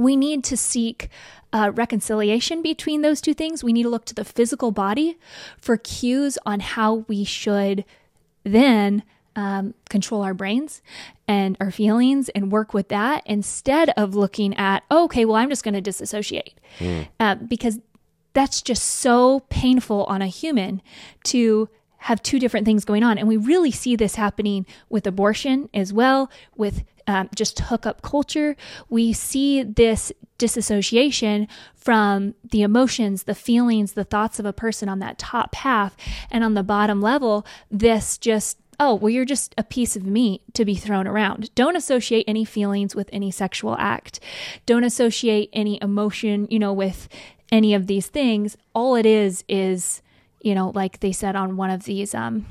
we 0.00 0.16
need 0.16 0.42
to 0.44 0.56
seek 0.56 1.08
uh, 1.52 1.70
reconciliation 1.74 2.62
between 2.62 3.02
those 3.02 3.20
two 3.20 3.34
things. 3.34 3.62
We 3.62 3.72
need 3.72 3.82
to 3.84 3.88
look 3.88 4.04
to 4.06 4.14
the 4.14 4.24
physical 4.24 4.70
body 4.70 5.18
for 5.58 5.76
cues 5.76 6.38
on 6.46 6.60
how 6.60 7.04
we 7.08 7.24
should 7.24 7.84
then 8.44 9.02
um, 9.36 9.74
control 9.88 10.22
our 10.22 10.34
brains 10.34 10.82
and 11.28 11.56
our 11.60 11.70
feelings 11.70 12.28
and 12.30 12.50
work 12.50 12.72
with 12.72 12.88
that 12.88 13.22
instead 13.26 13.90
of 13.90 14.14
looking 14.14 14.56
at, 14.56 14.84
oh, 14.90 15.04
okay, 15.04 15.24
well, 15.24 15.36
I'm 15.36 15.50
just 15.50 15.64
going 15.64 15.74
to 15.74 15.80
disassociate. 15.80 16.54
Uh, 17.18 17.34
because 17.34 17.78
that's 18.32 18.62
just 18.62 18.84
so 18.84 19.40
painful 19.48 20.04
on 20.04 20.22
a 20.22 20.26
human 20.26 20.80
to 21.24 21.68
have 22.04 22.22
two 22.22 22.38
different 22.38 22.64
things 22.64 22.84
going 22.84 23.02
on. 23.02 23.18
And 23.18 23.28
we 23.28 23.36
really 23.36 23.70
see 23.70 23.96
this 23.96 24.14
happening 24.14 24.64
with 24.88 25.06
abortion 25.06 25.68
as 25.74 25.92
well, 25.92 26.30
with 26.56 26.84
um, 27.10 27.28
just 27.34 27.58
hookup 27.58 28.02
culture. 28.02 28.56
We 28.88 29.12
see 29.12 29.62
this 29.62 30.12
disassociation 30.38 31.48
from 31.74 32.34
the 32.42 32.62
emotions, 32.62 33.24
the 33.24 33.34
feelings, 33.34 33.92
the 33.92 34.04
thoughts 34.04 34.38
of 34.38 34.46
a 34.46 34.52
person 34.52 34.88
on 34.88 34.98
that 35.00 35.18
top 35.18 35.54
half. 35.56 35.96
And 36.30 36.42
on 36.42 36.54
the 36.54 36.62
bottom 36.62 37.02
level, 37.02 37.46
this 37.70 38.16
just 38.16 38.58
oh, 38.82 38.94
well, 38.94 39.10
you're 39.10 39.26
just 39.26 39.54
a 39.58 39.62
piece 39.62 39.94
of 39.94 40.06
meat 40.06 40.40
to 40.54 40.64
be 40.64 40.74
thrown 40.74 41.06
around. 41.06 41.54
Don't 41.54 41.76
associate 41.76 42.24
any 42.26 42.46
feelings 42.46 42.96
with 42.96 43.10
any 43.12 43.30
sexual 43.30 43.76
act. 43.78 44.18
Don't 44.64 44.84
associate 44.84 45.50
any 45.52 45.78
emotion, 45.82 46.48
you 46.50 46.58
know, 46.58 46.72
with 46.72 47.06
any 47.52 47.74
of 47.74 47.86
these 47.86 48.06
things. 48.06 48.56
All 48.74 48.94
it 48.94 49.04
is 49.04 49.44
is, 49.48 50.00
you 50.40 50.54
know, 50.54 50.72
like 50.74 51.00
they 51.00 51.12
said 51.12 51.36
on 51.36 51.58
one 51.58 51.68
of 51.68 51.84
these, 51.84 52.14
um, 52.14 52.46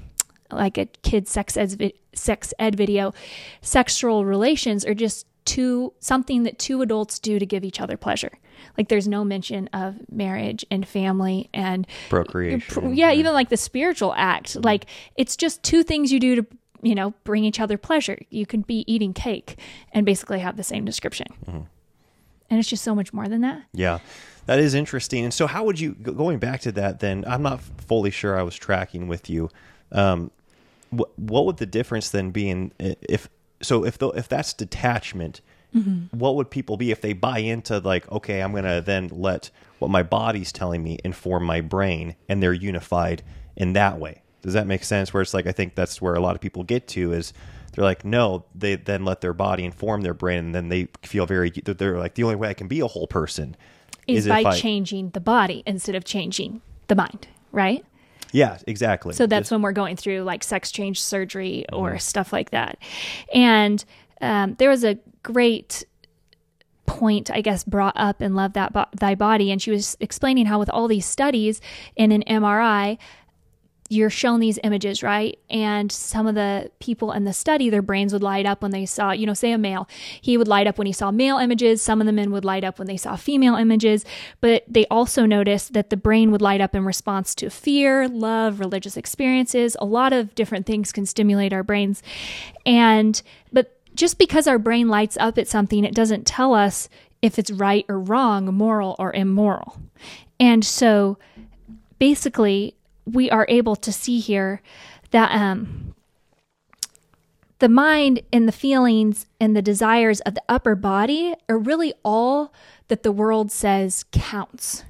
like 0.51 0.77
a 0.77 0.86
kid 0.86 1.27
sex 1.27 1.58
ed, 1.58 1.94
sex 2.13 2.53
ed 2.60 2.75
video, 2.75 3.13
sexual 3.62 4.25
relations 4.25 4.86
are 4.86 4.94
just 4.94 5.25
two 5.46 5.94
something 6.00 6.44
that 6.44 6.60
two 6.60 6.82
adults 6.82 7.18
do 7.20 7.39
to 7.39 7.46
give 7.46 7.63
each 7.63 7.82
other 7.82 7.98
pleasure. 7.98 8.32
Like 8.77 8.89
there's 8.89 9.08
no 9.08 9.24
mention 9.24 9.68
of 9.74 9.96
marriage 10.12 10.65
and 10.70 10.88
family 10.88 11.50
and 11.53 11.88
Procreation. 12.10 12.94
yeah, 12.96 13.12
even 13.12 13.34
like 13.34 13.50
the 13.50 13.58
spiritual 13.58 14.13
act. 14.15 14.56
Like 14.56 14.86
it's 15.15 15.36
just 15.36 15.63
two 15.63 15.84
things 15.84 16.12
you 16.12 16.20
do 16.20 16.36
to 16.36 16.46
you 16.82 16.96
know 16.96 17.13
bring 17.24 17.44
each 17.46 17.60
other 17.60 17.77
pleasure. 17.77 18.20
You 18.29 18.46
could 18.46 18.68
be 18.68 18.84
eating 18.91 19.13
cake 19.13 19.58
and 19.91 20.06
basically 20.06 20.39
have 20.39 20.58
the 20.58 20.63
same 20.63 20.86
description. 20.86 21.27
And 22.51 22.60
it's 22.60 22.68
just 22.70 22.84
so 22.84 22.96
much 22.96 23.13
more 23.13 23.27
than 23.27 23.41
that. 23.41 23.62
Yeah, 23.74 24.00
that 24.48 24.58
is 24.58 24.74
interesting. 24.74 25.24
And 25.24 25.34
so, 25.34 25.46
how 25.46 25.63
would 25.63 25.79
you 25.79 25.94
going 25.94 26.39
back 26.39 26.62
to 26.62 26.72
that? 26.74 27.00
Then 27.00 27.24
I'm 27.27 27.44
not 27.44 27.62
fully 27.62 28.10
sure 28.12 28.38
I 28.38 28.44
was 28.44 28.56
tracking 28.56 29.08
with 29.08 29.29
you. 29.29 29.50
Um, 29.91 30.32
what 30.89 31.17
what 31.19 31.46
would 31.46 31.58
the 31.58 31.65
difference 31.65 32.10
then 32.10 32.31
be 32.31 32.50
in 32.50 32.72
if 32.79 33.29
so 33.62 33.86
if 33.86 33.98
the, 33.98 34.10
if 34.10 34.27
that's 34.27 34.53
detachment? 34.53 35.41
Mm-hmm. 35.75 36.17
What 36.17 36.36
would 36.36 36.50
people 36.50 36.77
be 36.77 36.89
if 36.91 37.01
they 37.01 37.13
buy 37.13 37.39
into 37.39 37.79
like 37.79 38.12
okay, 38.12 38.41
I'm 38.41 38.53
gonna 38.53 38.81
then 38.81 39.10
let 39.12 39.51
what 39.79 39.91
my 39.91 40.03
body's 40.03 40.51
telling 40.51 40.84
me 40.84 40.98
inform 41.03 41.43
my 41.43 41.62
brain, 41.62 42.15
and 42.27 42.41
they're 42.41 42.53
unified 42.53 43.24
in 43.55 43.74
that 43.74 44.00
way. 44.00 44.22
Does 44.41 44.53
that 44.53 44.67
make 44.67 44.84
sense? 44.84 45.13
Where 45.13 45.22
it's 45.22 45.34
like 45.34 45.48
I 45.48 45.51
think 45.51 45.75
that's 45.75 46.01
where 46.01 46.15
a 46.15 46.19
lot 46.19 46.36
of 46.36 46.41
people 46.41 46.63
get 46.63 46.88
to 46.89 47.13
is 47.13 47.34
they're 47.74 47.86
like 47.86 48.03
no, 48.03 48.46
they 48.55 48.75
then 48.75 49.05
let 49.05 49.22
their 49.22 49.34
body 49.34 49.63
inform 49.63 50.01
their 50.01 50.13
brain, 50.13 50.39
and 50.39 50.55
then 50.55 50.69
they 50.69 50.88
feel 51.03 51.25
very 51.25 51.51
they're 51.51 52.00
like 52.00 52.15
the 52.15 52.24
only 52.24 52.36
way 52.36 52.50
I 52.50 52.53
can 52.53 52.67
be 52.67 52.79
a 52.79 52.88
whole 52.88 53.08
person 53.08 53.55
Is, 54.08 54.25
if 54.25 54.29
by 54.31 54.50
I- 54.50 54.55
changing 54.55 55.12
the 55.12 55.19
body 55.19 55.62
instead 55.67 55.96
of 55.96 56.03
changing 56.03 56.62
the 56.88 56.96
mind, 56.96 57.27
right? 57.51 57.86
Yeah, 58.31 58.57
exactly. 58.67 59.13
So 59.13 59.25
that's 59.25 59.43
Just- 59.43 59.51
when 59.51 59.62
we're 59.62 59.71
going 59.71 59.95
through 59.95 60.21
like 60.24 60.43
sex 60.43 60.71
change 60.71 61.01
surgery 61.01 61.65
or 61.74 61.98
stuff 62.00 62.31
like 62.31 62.51
that. 62.51 62.77
And 63.33 63.83
um, 64.21 64.55
there 64.59 64.69
was 64.69 64.83
a 64.83 64.98
great 65.24 65.83
point, 66.86 67.29
I 67.31 67.41
guess, 67.41 67.63
brought 67.63 67.93
up 67.95 68.21
in 68.21 68.33
Love 68.36 68.53
That 68.53 68.74
Bo- 68.74 68.86
Thy 69.00 69.15
Body. 69.15 69.51
And 69.51 69.62
she 69.62 69.71
was 69.71 69.95
explaining 70.00 70.48
how, 70.48 70.57
with 70.59 70.69
all 70.69 70.88
these 70.88 71.05
studies 71.05 71.62
in 71.95 72.12
an 72.12 72.24
MRI, 72.27 72.98
you're 73.91 74.12
shown 74.12 74.39
these 74.39 74.60
images, 74.63 75.01
right? 75.01 75.39
And 75.50 75.91
some 75.91 76.27
of 76.27 76.36
the 76.36 76.69
people 76.79 77.12
in 77.12 77.24
the 77.24 77.34
study, 77.34 77.72
their 77.72 77.81
brains 77.81 78.13
would 78.13 78.22
light 78.22 78.46
up 78.46 78.62
when 78.62 78.69
they 78.69 78.86
saw, 78.86 79.12
you 79.12 79.25
know, 79.25 79.34
say 79.34 79.51
a 79.51 79.58
male. 79.58 79.89
He 80.22 80.38
would 80.38 80.48
light 80.48 80.67
up 80.67 80.77
when 80.77 80.86
he 80.86 80.93
saw 80.93 81.10
male 81.10 81.38
images. 81.38 81.81
Some 81.81 82.00
of 82.00 82.05
the 82.05 82.13
men 82.13 82.29
would 82.31 82.46
light 82.46 82.63
up 82.63 82.77
when 82.77 82.88
they 82.88 82.98
saw 82.98 83.15
female 83.15 83.55
images. 83.55 84.05
But 84.41 84.63
they 84.67 84.86
also 84.91 85.25
noticed 85.25 85.74
that 85.74 85.89
the 85.89 85.98
brain 85.98 86.29
would 86.31 86.41
light 86.41 86.62
up 86.62 86.75
in 86.75 86.86
response 86.86 87.34
to 87.36 87.50
fear, 87.50 88.08
love, 88.08 88.60
religious 88.60 88.96
experiences. 88.96 89.75
A 89.79 89.86
lot 89.86 90.13
of 90.13 90.36
different 90.36 90.67
things 90.67 90.91
can 90.91 91.08
stimulate 91.08 91.51
our 91.51 91.63
brains. 91.63 92.03
And, 92.67 93.19
but 93.51 93.75
just 93.96 94.19
because 94.19 94.46
our 94.46 94.60
brain 94.60 94.88
lights 94.88 95.17
up 95.19 95.39
at 95.39 95.48
something, 95.48 95.84
it 95.84 95.96
doesn't 95.96 96.27
tell 96.27 96.53
us 96.53 96.89
if 97.24 97.39
it's 97.39 97.50
right 97.50 97.86
or 97.89 98.00
wrong, 98.00 98.53
moral 98.53 98.96
or 99.00 99.12
immoral. 99.13 99.81
And 100.39 100.63
so 100.63 101.17
basically, 101.98 102.75
we 103.13 103.30
are 103.30 103.46
able 103.50 103.75
to 103.75 103.92
see 103.92 104.20
here 104.20 104.62
that 105.12 105.32
um, 105.32 105.96
the 107.60 107.70
mind 107.70 108.22
and 108.32 108.48
the 108.48 108.54
feelings 108.54 109.25
and 109.39 109.56
the 109.56 109.62
desires 109.62 110.20
of 110.22 110.36
the 110.36 110.44
upper 110.48 110.75
body 110.75 111.36
are 111.48 111.58
really 111.58 111.94
all 112.04 112.54
that 112.88 113.04
the 113.04 113.12
world 113.12 113.51
says 113.51 114.06
counts. 114.12 114.84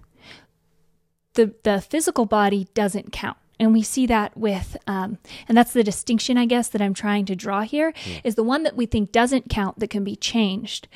The, 1.33 1.53
the 1.63 1.81
physical 1.81 2.25
body 2.25 2.67
doesn't 2.73 3.11
count. 3.11 3.37
And 3.61 3.73
we 3.73 3.81
see 3.81 4.05
that 4.05 4.37
with, 4.37 4.77
um, 4.87 5.17
and 5.47 5.57
that's 5.57 5.73
the 5.73 5.83
distinction, 5.83 6.37
I 6.37 6.45
guess, 6.45 6.69
that 6.69 6.81
I'm 6.81 6.93
trying 6.93 7.25
to 7.25 7.35
draw 7.35 7.61
here 7.61 7.93
is 8.23 8.35
the 8.35 8.43
one 8.43 8.63
that 8.63 8.77
we 8.77 8.85
think 8.85 9.11
doesn't 9.11 9.49
count 9.49 9.79
that 9.79 9.89
can 9.89 10.05
be 10.05 10.15
changed 10.15 10.87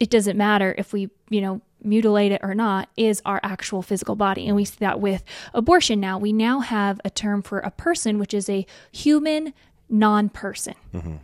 it 0.00 0.08
doesn't 0.08 0.36
matter 0.36 0.74
if 0.78 0.92
we, 0.92 1.10
you 1.28 1.42
know, 1.42 1.60
mutilate 1.82 2.32
it 2.32 2.40
or 2.42 2.54
not, 2.54 2.88
is 2.96 3.22
our 3.24 3.40
actual 3.42 3.82
physical 3.82 4.16
body. 4.16 4.46
And 4.46 4.56
we 4.56 4.64
see 4.64 4.76
that 4.80 5.00
with 5.00 5.24
abortion 5.54 6.00
now. 6.00 6.18
We 6.18 6.32
now 6.32 6.60
have 6.60 7.00
a 7.04 7.10
term 7.10 7.42
for 7.42 7.60
a 7.60 7.70
person, 7.70 8.18
which 8.18 8.34
is 8.34 8.48
a 8.48 8.66
human 8.92 9.52
non 9.88 10.28
person. 10.28 10.74
Mm-hmm. 10.94 11.16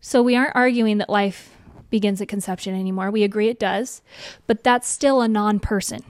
So 0.00 0.22
we 0.22 0.36
aren't 0.36 0.56
arguing 0.56 0.98
that 0.98 1.10
life 1.10 1.56
begins 1.90 2.20
at 2.20 2.28
conception 2.28 2.74
anymore. 2.74 3.10
We 3.10 3.24
agree 3.24 3.48
it 3.48 3.58
does, 3.58 4.02
but 4.46 4.62
that's 4.62 4.88
still 4.88 5.20
a 5.20 5.28
non 5.28 5.60
person 5.60 6.04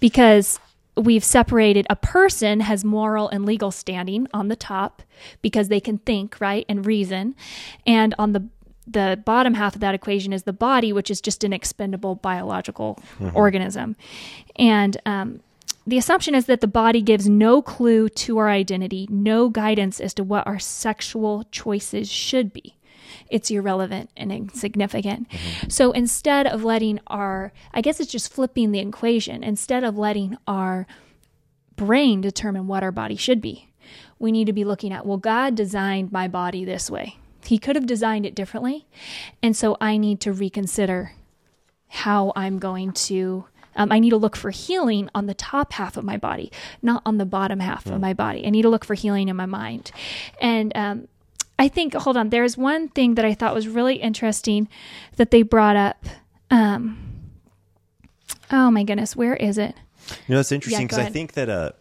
because 0.00 0.58
we've 0.96 1.24
separated 1.24 1.86
a 1.88 1.96
person 1.96 2.60
has 2.60 2.84
moral 2.84 3.28
and 3.28 3.46
legal 3.46 3.70
standing 3.70 4.26
on 4.34 4.48
the 4.48 4.56
top 4.56 5.02
because 5.40 5.68
they 5.68 5.80
can 5.80 5.98
think, 5.98 6.40
right, 6.40 6.66
and 6.68 6.84
reason. 6.84 7.34
And 7.86 8.14
on 8.18 8.32
the 8.32 8.48
the 8.90 9.22
bottom 9.24 9.54
half 9.54 9.74
of 9.74 9.80
that 9.80 9.94
equation 9.94 10.32
is 10.32 10.42
the 10.42 10.52
body, 10.52 10.92
which 10.92 11.10
is 11.10 11.20
just 11.20 11.44
an 11.44 11.52
expendable 11.52 12.16
biological 12.16 12.98
organism. 13.34 13.96
And 14.56 14.96
um, 15.06 15.40
the 15.86 15.98
assumption 15.98 16.34
is 16.34 16.46
that 16.46 16.60
the 16.60 16.66
body 16.66 17.02
gives 17.02 17.28
no 17.28 17.62
clue 17.62 18.08
to 18.10 18.38
our 18.38 18.48
identity, 18.48 19.06
no 19.10 19.48
guidance 19.48 20.00
as 20.00 20.14
to 20.14 20.24
what 20.24 20.46
our 20.46 20.58
sexual 20.58 21.44
choices 21.50 22.10
should 22.10 22.52
be. 22.52 22.76
It's 23.28 23.50
irrelevant 23.50 24.10
and 24.16 24.32
insignificant. 24.32 25.28
So 25.68 25.92
instead 25.92 26.46
of 26.46 26.64
letting 26.64 27.00
our, 27.06 27.52
I 27.72 27.80
guess 27.80 28.00
it's 28.00 28.10
just 28.10 28.32
flipping 28.32 28.72
the 28.72 28.80
equation, 28.80 29.42
instead 29.42 29.84
of 29.84 29.96
letting 29.96 30.36
our 30.46 30.86
brain 31.76 32.20
determine 32.20 32.66
what 32.66 32.82
our 32.82 32.92
body 32.92 33.16
should 33.16 33.40
be, 33.40 33.68
we 34.18 34.32
need 34.32 34.46
to 34.46 34.52
be 34.52 34.64
looking 34.64 34.92
at, 34.92 35.06
well, 35.06 35.16
God 35.16 35.54
designed 35.54 36.12
my 36.12 36.28
body 36.28 36.64
this 36.64 36.90
way. 36.90 37.16
He 37.44 37.58
could 37.58 37.76
have 37.76 37.86
designed 37.86 38.26
it 38.26 38.34
differently. 38.34 38.86
And 39.42 39.56
so 39.56 39.76
I 39.80 39.96
need 39.96 40.20
to 40.20 40.32
reconsider 40.32 41.12
how 41.88 42.32
I'm 42.36 42.58
going 42.58 42.92
to. 42.92 43.46
Um, 43.76 43.92
I 43.92 43.98
need 43.98 44.10
to 44.10 44.16
look 44.16 44.36
for 44.36 44.50
healing 44.50 45.08
on 45.14 45.26
the 45.26 45.34
top 45.34 45.72
half 45.74 45.96
of 45.96 46.04
my 46.04 46.16
body, 46.16 46.50
not 46.82 47.02
on 47.06 47.18
the 47.18 47.24
bottom 47.24 47.60
half 47.60 47.86
of 47.86 48.00
my 48.00 48.12
body. 48.12 48.46
I 48.46 48.50
need 48.50 48.62
to 48.62 48.68
look 48.68 48.84
for 48.84 48.94
healing 48.94 49.28
in 49.28 49.36
my 49.36 49.46
mind. 49.46 49.92
And 50.40 50.72
um, 50.76 51.08
I 51.58 51.68
think, 51.68 51.94
hold 51.94 52.16
on, 52.16 52.30
there's 52.30 52.56
one 52.56 52.88
thing 52.88 53.14
that 53.14 53.24
I 53.24 53.34
thought 53.34 53.54
was 53.54 53.68
really 53.68 53.96
interesting 53.96 54.68
that 55.16 55.30
they 55.30 55.42
brought 55.42 55.76
up. 55.76 56.04
Um, 56.50 56.98
oh 58.50 58.70
my 58.70 58.82
goodness, 58.82 59.14
where 59.14 59.36
is 59.36 59.56
it? 59.56 59.74
You 60.26 60.34
know, 60.34 60.40
it's 60.40 60.52
interesting 60.52 60.86
because 60.86 60.98
go 60.98 61.04
I 61.04 61.10
think 61.10 61.34
that 61.34 61.48
uh, 61.48 61.72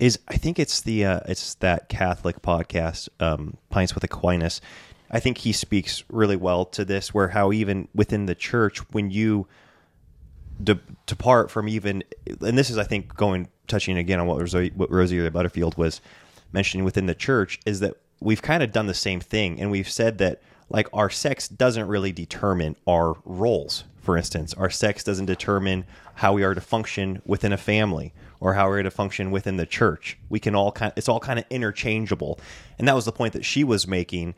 is 0.00 0.18
I 0.28 0.36
think 0.36 0.58
it's 0.58 0.80
the 0.80 1.04
uh, 1.04 1.20
it's 1.26 1.54
that 1.56 1.88
Catholic 1.88 2.42
podcast, 2.42 3.08
um, 3.20 3.56
Pints 3.70 3.94
with 3.94 4.04
Aquinas. 4.04 4.60
I 5.10 5.20
think 5.20 5.38
he 5.38 5.52
speaks 5.52 6.04
really 6.08 6.36
well 6.36 6.64
to 6.66 6.84
this, 6.84 7.12
where 7.12 7.28
how 7.28 7.52
even 7.52 7.88
within 7.94 8.26
the 8.26 8.34
church, 8.34 8.78
when 8.92 9.10
you 9.10 9.46
de- 10.62 10.80
depart 11.06 11.50
from 11.50 11.68
even, 11.68 12.02
and 12.40 12.56
this 12.56 12.70
is 12.70 12.78
I 12.78 12.84
think 12.84 13.14
going 13.14 13.48
touching 13.66 13.98
again 13.98 14.18
on 14.20 14.26
what 14.26 14.38
Rosie, 14.38 14.72
what 14.74 14.90
Rosie 14.90 15.28
Butterfield 15.28 15.76
was 15.76 16.00
mentioning 16.52 16.84
within 16.84 17.06
the 17.06 17.14
church 17.14 17.60
is 17.66 17.80
that 17.80 17.94
we've 18.20 18.42
kind 18.42 18.62
of 18.62 18.72
done 18.72 18.86
the 18.86 18.94
same 18.94 19.20
thing, 19.20 19.60
and 19.60 19.70
we've 19.70 19.88
said 19.90 20.18
that 20.18 20.40
like 20.70 20.88
our 20.92 21.10
sex 21.10 21.48
doesn't 21.48 21.86
really 21.86 22.12
determine 22.12 22.76
our 22.88 23.14
roles. 23.24 23.84
For 24.00 24.16
instance, 24.16 24.54
our 24.54 24.70
sex 24.70 25.04
doesn't 25.04 25.26
determine 25.26 25.84
how 26.14 26.32
we 26.32 26.42
are 26.42 26.54
to 26.54 26.60
function 26.60 27.22
within 27.24 27.52
a 27.52 27.58
family 27.58 28.12
or 28.42 28.54
how 28.54 28.68
we're 28.68 28.82
to 28.82 28.90
function 28.90 29.30
within 29.30 29.56
the 29.56 29.64
church. 29.64 30.18
We 30.28 30.40
can 30.40 30.56
all 30.56 30.72
kind 30.72 30.92
it's 30.96 31.08
all 31.08 31.20
kind 31.20 31.38
of 31.38 31.44
interchangeable. 31.48 32.40
And 32.76 32.88
that 32.88 32.94
was 32.94 33.04
the 33.04 33.12
point 33.12 33.34
that 33.34 33.44
she 33.44 33.62
was 33.62 33.86
making 33.86 34.34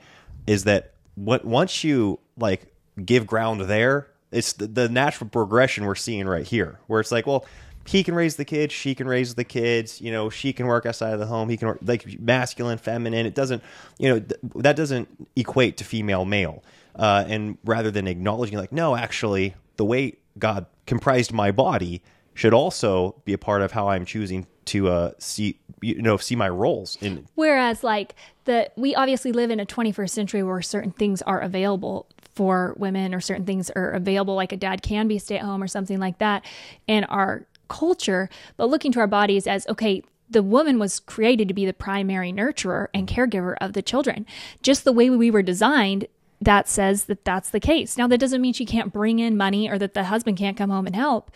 is 0.47 0.65
that 0.65 0.93
what 1.15 1.47
once 1.47 1.83
you 1.83 2.21
like 2.37 2.67
give 3.03 3.27
ground 3.27 3.63
there, 3.63 4.09
it's 4.31 4.53
the, 4.53 4.67
the 4.67 4.89
natural 4.91 5.31
progression 5.31 5.87
we're 5.87 5.95
seeing 5.95 6.27
right 6.27 6.47
here 6.47 6.79
where 6.87 7.01
it's 7.01 7.11
like, 7.11 7.27
well, 7.27 7.47
he 7.87 8.05
can 8.05 8.15
raise 8.15 8.37
the 8.37 8.45
kids, 8.45 8.75
she 8.75 8.95
can 8.95 9.07
raise 9.07 9.37
the 9.37 9.45
kids, 9.45 10.03
you 10.03 10.13
know, 10.13 10.29
she 10.29 10.53
can 10.53 10.67
work 10.67 10.85
outside 10.85 11.15
of 11.15 11.19
the 11.19 11.27
home, 11.27 11.49
he 11.49 11.57
can 11.57 11.69
work 11.69 11.79
like 11.83 12.21
masculine, 12.21 12.77
feminine. 12.77 13.25
It 13.25 13.35
doesn't, 13.35 13.63
you 13.99 14.11
know, 14.11 14.21
th- 14.21 14.41
that 14.57 14.77
doesn't 14.77 15.09
equate 15.35 15.79
to 15.79 15.85
female, 15.85 16.27
male. 16.27 16.63
Uh, 16.95 17.25
and 17.27 17.57
rather 17.65 17.91
than 17.91 18.07
acknowledging, 18.07 18.59
like, 18.59 18.71
no, 18.71 18.97
actually, 18.97 19.55
the 19.77 19.85
way 19.85 20.17
God 20.39 20.67
comprised 20.87 21.33
my 21.33 21.51
body 21.51 22.03
should 22.35 22.53
also 22.53 23.21
be 23.25 23.33
a 23.33 23.39
part 23.39 23.63
of 23.63 23.73
how 23.73 23.89
I'm 23.89 24.05
choosing 24.05 24.47
to 24.67 24.89
uh, 24.89 25.11
see, 25.19 25.59
you 25.81 26.01
know, 26.01 26.17
see 26.17 26.37
my 26.37 26.49
roles 26.49 26.97
in. 27.01 27.27
Whereas, 27.35 27.85
like 27.85 28.15
the 28.45 28.71
we 28.77 28.95
obviously 28.95 29.33
live 29.33 29.51
in 29.51 29.61
a 29.61 29.67
21st 29.67 30.11
century 30.11 30.43
where 30.43 30.63
certain 30.63 30.91
things 30.91 31.23
are 31.23 31.41
available 31.41 32.07
for 32.35 32.75
women, 32.77 33.15
or 33.15 33.21
certain 33.21 33.47
things 33.47 33.71
are 33.71 33.91
available, 33.91 34.35
like 34.35 34.53
a 34.53 34.57
dad 34.57 34.83
can 34.83 35.07
be 35.07 35.19
stay 35.19 35.37
at 35.37 35.45
home 35.45 35.63
or 35.63 35.69
something 35.69 36.01
like 36.01 36.19
that, 36.19 36.45
in 36.87 37.05
our 37.05 37.47
culture. 37.69 38.29
But 38.57 38.69
looking 38.69 38.93
to 38.93 39.01
our 39.01 39.07
bodies 39.07 39.47
as 39.47 39.67
okay, 39.69 40.03
the 40.29 40.43
woman 40.43 40.79
was 40.79 41.01
created 41.01 41.49
to 41.49 41.55
be 41.55 41.67
the 41.67 41.73
primary 41.73 42.33
nurturer 42.33 42.89
and 42.93 43.07
caregiver 43.07 43.57
of 43.61 43.73
the 43.73 43.83
children. 43.83 44.27
Just 44.63 44.85
the 44.85 44.93
way 44.93 45.11
we 45.11 45.31
were 45.31 45.43
designed, 45.43 46.07
that 46.45 46.69
says 46.69 47.05
that 47.07 47.25
that's 47.25 47.51
the 47.51 47.61
case. 47.61 47.97
Now, 47.99 48.07
that 48.09 48.19
doesn't 48.19 48.41
mean 48.41 48.53
she 48.53 48.67
can't 48.67 48.93
bring 48.93 49.19
in 49.19 49.37
money 49.37 49.69
or 49.69 49.79
that 49.79 49.95
the 49.95 50.05
husband 50.05 50.39
can't 50.39 50.57
come 50.57 50.71
home 50.71 50.87
and 50.87 50.97
help, 50.97 51.31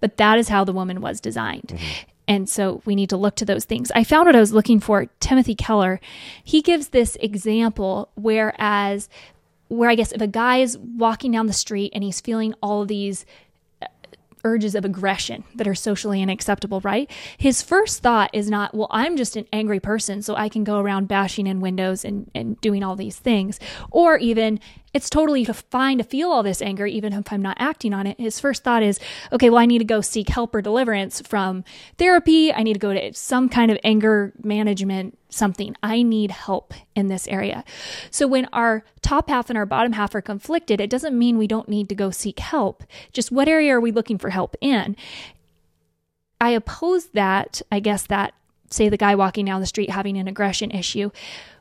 but 0.00 0.16
that 0.16 0.38
is 0.38 0.48
how 0.48 0.64
the 0.64 0.72
woman 0.72 1.00
was 1.00 1.20
designed. 1.20 1.68
Mm-hmm. 1.68 2.08
And 2.28 2.48
so 2.48 2.82
we 2.84 2.94
need 2.94 3.10
to 3.10 3.16
look 3.16 3.34
to 3.36 3.44
those 3.44 3.64
things. 3.64 3.90
I 3.94 4.04
found 4.04 4.26
what 4.26 4.36
I 4.36 4.40
was 4.40 4.52
looking 4.52 4.80
for. 4.80 5.06
Timothy 5.20 5.54
Keller, 5.54 6.00
he 6.42 6.62
gives 6.62 6.88
this 6.88 7.16
example, 7.20 8.08
whereas 8.14 9.08
where 9.68 9.90
I 9.90 9.94
guess 9.94 10.12
if 10.12 10.20
a 10.20 10.26
guy 10.26 10.58
is 10.58 10.78
walking 10.78 11.32
down 11.32 11.46
the 11.46 11.52
street 11.52 11.92
and 11.94 12.04
he's 12.04 12.20
feeling 12.20 12.54
all 12.62 12.82
of 12.82 12.88
these 12.88 13.26
urges 14.44 14.74
of 14.74 14.84
aggression 14.84 15.44
that 15.54 15.68
are 15.68 15.74
socially 15.74 16.22
unacceptable, 16.22 16.80
right? 16.80 17.10
His 17.36 17.62
first 17.62 18.02
thought 18.02 18.30
is 18.32 18.50
not, 18.50 18.74
well, 18.74 18.88
I'm 18.90 19.16
just 19.16 19.36
an 19.36 19.46
angry 19.52 19.80
person, 19.80 20.22
so 20.22 20.34
I 20.34 20.48
can 20.48 20.64
go 20.64 20.78
around 20.78 21.08
bashing 21.08 21.46
in 21.46 21.60
windows 21.60 22.04
and, 22.04 22.30
and 22.34 22.60
doing 22.60 22.82
all 22.82 22.96
these 22.96 23.18
things. 23.18 23.60
Or 23.90 24.18
even, 24.18 24.60
it's 24.94 25.08
totally 25.08 25.44
fine 25.44 25.98
to 25.98 26.04
feel 26.04 26.30
all 26.30 26.42
this 26.42 26.60
anger, 26.60 26.86
even 26.86 27.12
if 27.12 27.32
I'm 27.32 27.42
not 27.42 27.56
acting 27.58 27.94
on 27.94 28.06
it. 28.06 28.20
His 28.20 28.38
first 28.38 28.62
thought 28.62 28.82
is, 28.82 29.00
okay, 29.32 29.48
well, 29.48 29.58
I 29.58 29.66
need 29.66 29.78
to 29.78 29.84
go 29.84 30.00
seek 30.00 30.28
help 30.28 30.54
or 30.54 30.60
deliverance 30.60 31.20
from 31.22 31.64
therapy. 31.98 32.52
I 32.52 32.62
need 32.62 32.74
to 32.74 32.78
go 32.78 32.92
to 32.92 33.14
some 33.14 33.48
kind 33.48 33.70
of 33.70 33.78
anger 33.84 34.32
management 34.42 35.18
something. 35.30 35.74
I 35.82 36.02
need 36.02 36.30
help 36.30 36.74
in 36.94 37.06
this 37.08 37.26
area. 37.28 37.64
So 38.10 38.26
when 38.26 38.46
our 38.52 38.84
top 39.00 39.30
half 39.30 39.48
and 39.48 39.56
our 39.56 39.64
bottom 39.64 39.92
half 39.92 40.14
are 40.14 40.20
conflicted, 40.20 40.80
it 40.80 40.90
doesn't 40.90 41.18
mean 41.18 41.38
we 41.38 41.46
don't 41.46 41.68
need 41.68 41.88
to 41.88 41.94
go 41.94 42.10
seek 42.10 42.38
help. 42.38 42.84
Just 43.12 43.32
what 43.32 43.48
area 43.48 43.74
are 43.74 43.80
we 43.80 43.92
looking 43.92 44.18
for 44.18 44.28
help 44.28 44.56
in? 44.60 44.94
I 46.38 46.50
oppose 46.50 47.06
that, 47.10 47.62
I 47.70 47.80
guess 47.80 48.06
that 48.08 48.34
say 48.68 48.88
the 48.88 48.96
guy 48.96 49.14
walking 49.14 49.44
down 49.44 49.60
the 49.60 49.66
street 49.66 49.90
having 49.90 50.16
an 50.16 50.28
aggression 50.28 50.70
issue 50.70 51.10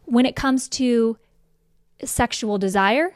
when 0.05 0.25
it 0.25 0.35
comes 0.35 0.67
to 0.69 1.17
sexual 2.03 2.57
desire 2.57 3.13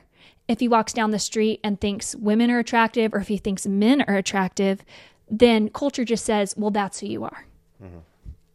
if 0.47 0.59
he 0.59 0.67
walks 0.67 0.93
down 0.93 1.11
the 1.11 1.19
street 1.19 1.59
and 1.63 1.79
thinks 1.79 2.15
women 2.15 2.51
are 2.51 2.59
attractive 2.59 3.13
or 3.13 3.17
if 3.19 3.27
he 3.27 3.37
thinks 3.37 3.65
men 3.65 4.03
are 4.07 4.15
attractive, 4.15 4.83
then 5.29 5.69
culture 5.69 6.05
just 6.05 6.25
says, 6.25 6.55
well, 6.57 6.71
that's 6.71 6.99
who 6.99 7.07
you 7.07 7.23
are. 7.23 7.45
Mm-hmm. 7.83 7.97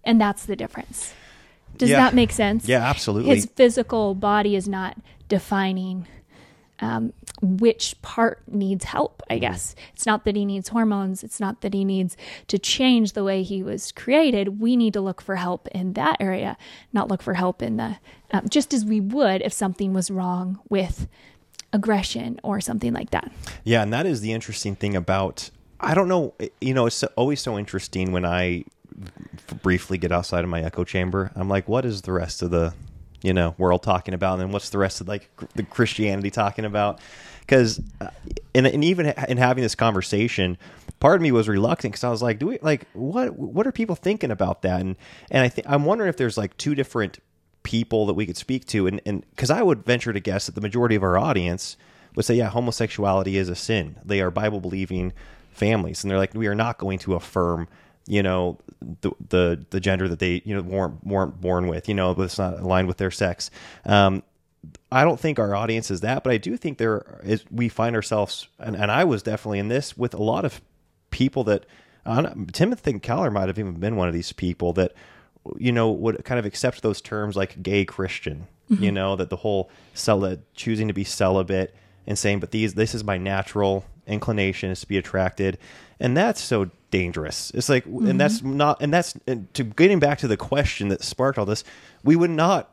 And 0.04 0.20
that's 0.20 0.47
the 0.47 0.56
difference. 0.56 1.12
Does 1.76 1.90
Yeah. 1.90 1.97
that 1.99 2.14
make 2.14 2.32
sense? 2.32 2.68
Yeah, 2.68 2.78
absolutely. 2.80 3.35
His 3.35 3.47
physical 3.47 4.14
body 4.14 4.54
is 4.56 4.68
not 4.68 4.97
defining 5.28 6.06
um, 6.82 7.12
which 7.42 8.00
part 8.00 8.40
needs 8.47 8.85
help, 8.85 9.23
I 9.28 9.38
guess. 9.38 9.75
It's 9.94 10.06
not 10.06 10.25
that 10.25 10.35
he 10.35 10.47
needs 10.47 10.68
hormones. 10.68 11.23
It's 11.23 11.38
not 11.38 11.61
that 11.61 11.75
he 11.75 11.85
needs 11.85 12.16
to 12.49 12.59
change 12.59 13.12
the 13.12 13.23
way 13.23 13.42
he 13.42 13.62
was 13.62 13.92
created. 13.92 14.61
We 14.61 14.76
need 14.76 14.94
to 14.94 15.00
look 15.02 15.20
for 15.20 15.37
help 15.37 15.68
in 15.68 15.92
that 15.94 16.16
area, 16.20 16.56
not 16.92 17.09
look 17.09 17.20
for 17.20 17.35
help 17.35 17.61
in 17.61 17.76
the, 17.76 17.99
um, 18.30 18.49
just 18.49 18.73
as 18.73 18.85
we 18.85 18.99
would 18.99 19.42
if 19.42 19.52
something 19.52 19.92
was 19.92 20.11
wrong 20.11 20.59
with 20.70 21.06
aggression 21.72 22.40
or 22.42 22.60
something 22.60 22.92
like 22.92 23.10
that. 23.10 23.30
Yeah, 23.64 23.82
and 23.82 23.92
that 23.92 24.06
is 24.06 24.20
the 24.20 24.32
interesting 24.32 24.76
thing 24.76 24.96
about 24.96 25.50
I 25.80 25.94
don't 25.94 26.08
know, 26.08 26.34
eh, 26.40 26.48
you 26.60 26.74
know, 26.74 26.86
it's 26.86 27.02
always 27.02 27.40
so 27.40 27.58
interesting 27.58 28.12
when 28.12 28.24
I 28.24 28.64
briefly 29.62 29.98
get 29.98 30.12
outside 30.12 30.44
of 30.44 30.50
my 30.50 30.62
echo 30.62 30.84
chamber. 30.84 31.30
I'm 31.34 31.48
like, 31.48 31.68
what 31.68 31.84
is 31.84 32.02
the 32.02 32.12
rest 32.12 32.42
of 32.42 32.50
the, 32.50 32.74
you 33.22 33.32
know, 33.32 33.54
world 33.58 33.82
talking 33.82 34.14
about, 34.14 34.40
and 34.40 34.52
what's 34.52 34.70
the 34.70 34.78
rest 34.78 35.00
of 35.00 35.08
like 35.08 35.30
the 35.54 35.62
Christianity 35.62 36.30
talking 36.30 36.64
about? 36.64 37.00
Because, 37.40 37.80
uh, 38.00 38.10
and, 38.54 38.66
and 38.66 38.84
even 38.84 39.06
in 39.06 39.38
having 39.38 39.62
this 39.62 39.74
conversation, 39.74 40.58
part 41.00 41.16
of 41.16 41.22
me 41.22 41.32
was 41.32 41.48
reluctant 41.48 41.92
because 41.92 42.04
I 42.04 42.10
was 42.10 42.22
like, 42.22 42.38
do 42.38 42.46
we 42.48 42.58
like 42.60 42.86
what 42.92 43.36
what 43.36 43.66
are 43.66 43.72
people 43.72 43.96
thinking 43.96 44.30
about 44.30 44.62
that? 44.62 44.80
And 44.80 44.96
and 45.30 45.42
I 45.42 45.48
think 45.48 45.66
I'm 45.68 45.84
wondering 45.84 46.08
if 46.08 46.16
there's 46.16 46.38
like 46.38 46.56
two 46.58 46.74
different 46.74 47.18
people 47.62 48.06
that 48.06 48.14
we 48.14 48.26
could 48.26 48.36
speak 48.36 48.64
to, 48.66 48.86
and 48.86 49.00
and 49.04 49.24
because 49.30 49.50
I 49.50 49.62
would 49.62 49.84
venture 49.84 50.12
to 50.12 50.20
guess 50.20 50.46
that 50.46 50.54
the 50.54 50.60
majority 50.60 50.94
of 50.94 51.02
our 51.02 51.18
audience 51.18 51.76
would 52.14 52.24
say, 52.24 52.34
yeah, 52.34 52.48
homosexuality 52.48 53.36
is 53.36 53.48
a 53.48 53.54
sin. 53.54 53.96
They 54.04 54.20
are 54.20 54.30
Bible 54.30 54.60
believing 54.60 55.12
families, 55.52 56.02
and 56.02 56.10
they're 56.10 56.18
like, 56.18 56.34
we 56.34 56.46
are 56.46 56.54
not 56.54 56.78
going 56.78 56.98
to 57.00 57.14
affirm, 57.14 57.68
you 58.06 58.22
know, 58.22 58.58
the 59.02 59.12
the, 59.28 59.66
the 59.70 59.80
gender 59.80 60.08
that 60.08 60.18
they 60.18 60.42
you 60.44 60.54
know 60.54 60.62
weren't 60.62 61.04
weren't 61.06 61.40
born 61.40 61.68
with, 61.68 61.88
you 61.88 61.94
know, 61.94 62.14
that's 62.14 62.38
not 62.38 62.60
aligned 62.60 62.88
with 62.88 62.96
their 62.96 63.10
sex. 63.10 63.50
Um, 63.84 64.22
I 64.92 65.04
don't 65.04 65.20
think 65.20 65.38
our 65.38 65.54
audience 65.54 65.90
is 65.90 66.00
that, 66.00 66.24
but 66.24 66.32
I 66.32 66.36
do 66.36 66.56
think 66.56 66.78
there 66.78 67.20
is. 67.22 67.44
We 67.50 67.68
find 67.68 67.94
ourselves, 67.96 68.48
and, 68.58 68.76
and 68.76 68.90
I 68.90 69.04
was 69.04 69.22
definitely 69.22 69.58
in 69.58 69.68
this 69.68 69.96
with 69.96 70.14
a 70.14 70.22
lot 70.22 70.44
of 70.44 70.60
people 71.10 71.44
that. 71.44 71.66
Timothy 72.52 72.98
Keller 72.98 73.30
might 73.30 73.48
have 73.48 73.58
even 73.58 73.74
been 73.74 73.94
one 73.94 74.08
of 74.08 74.14
these 74.14 74.32
people 74.32 74.72
that, 74.72 74.94
you 75.58 75.72
know, 75.72 75.90
would 75.90 76.24
kind 76.24 76.38
of 76.38 76.44
accept 76.44 76.82
those 76.82 77.00
terms 77.00 77.36
like 77.36 77.62
gay 77.62 77.84
Christian. 77.84 78.46
You 78.68 78.76
mm-hmm. 78.76 78.94
know 78.94 79.16
that 79.16 79.30
the 79.30 79.36
whole 79.36 79.68
cel- 79.94 80.36
choosing 80.54 80.88
to 80.88 80.94
be 80.94 81.02
celibate 81.02 81.74
and 82.06 82.18
saying, 82.18 82.40
but 82.40 82.52
these 82.52 82.74
this 82.74 82.94
is 82.94 83.02
my 83.02 83.18
natural 83.18 83.84
inclination 84.06 84.70
is 84.70 84.80
to 84.80 84.86
be 84.86 84.96
attracted, 84.96 85.58
and 85.98 86.16
that's 86.16 86.40
so 86.40 86.70
dangerous. 86.90 87.50
It's 87.52 87.68
like, 87.68 87.84
and 87.86 88.20
that's 88.20 88.38
mm-hmm. 88.38 88.56
not, 88.56 88.80
and 88.80 88.92
that's 88.92 89.16
and 89.26 89.52
to 89.54 89.64
getting 89.64 89.98
back 89.98 90.18
to 90.18 90.28
the 90.28 90.36
question 90.36 90.88
that 90.88 91.02
sparked 91.02 91.38
all 91.38 91.46
this. 91.46 91.64
We 92.04 92.14
would 92.14 92.30
not 92.30 92.72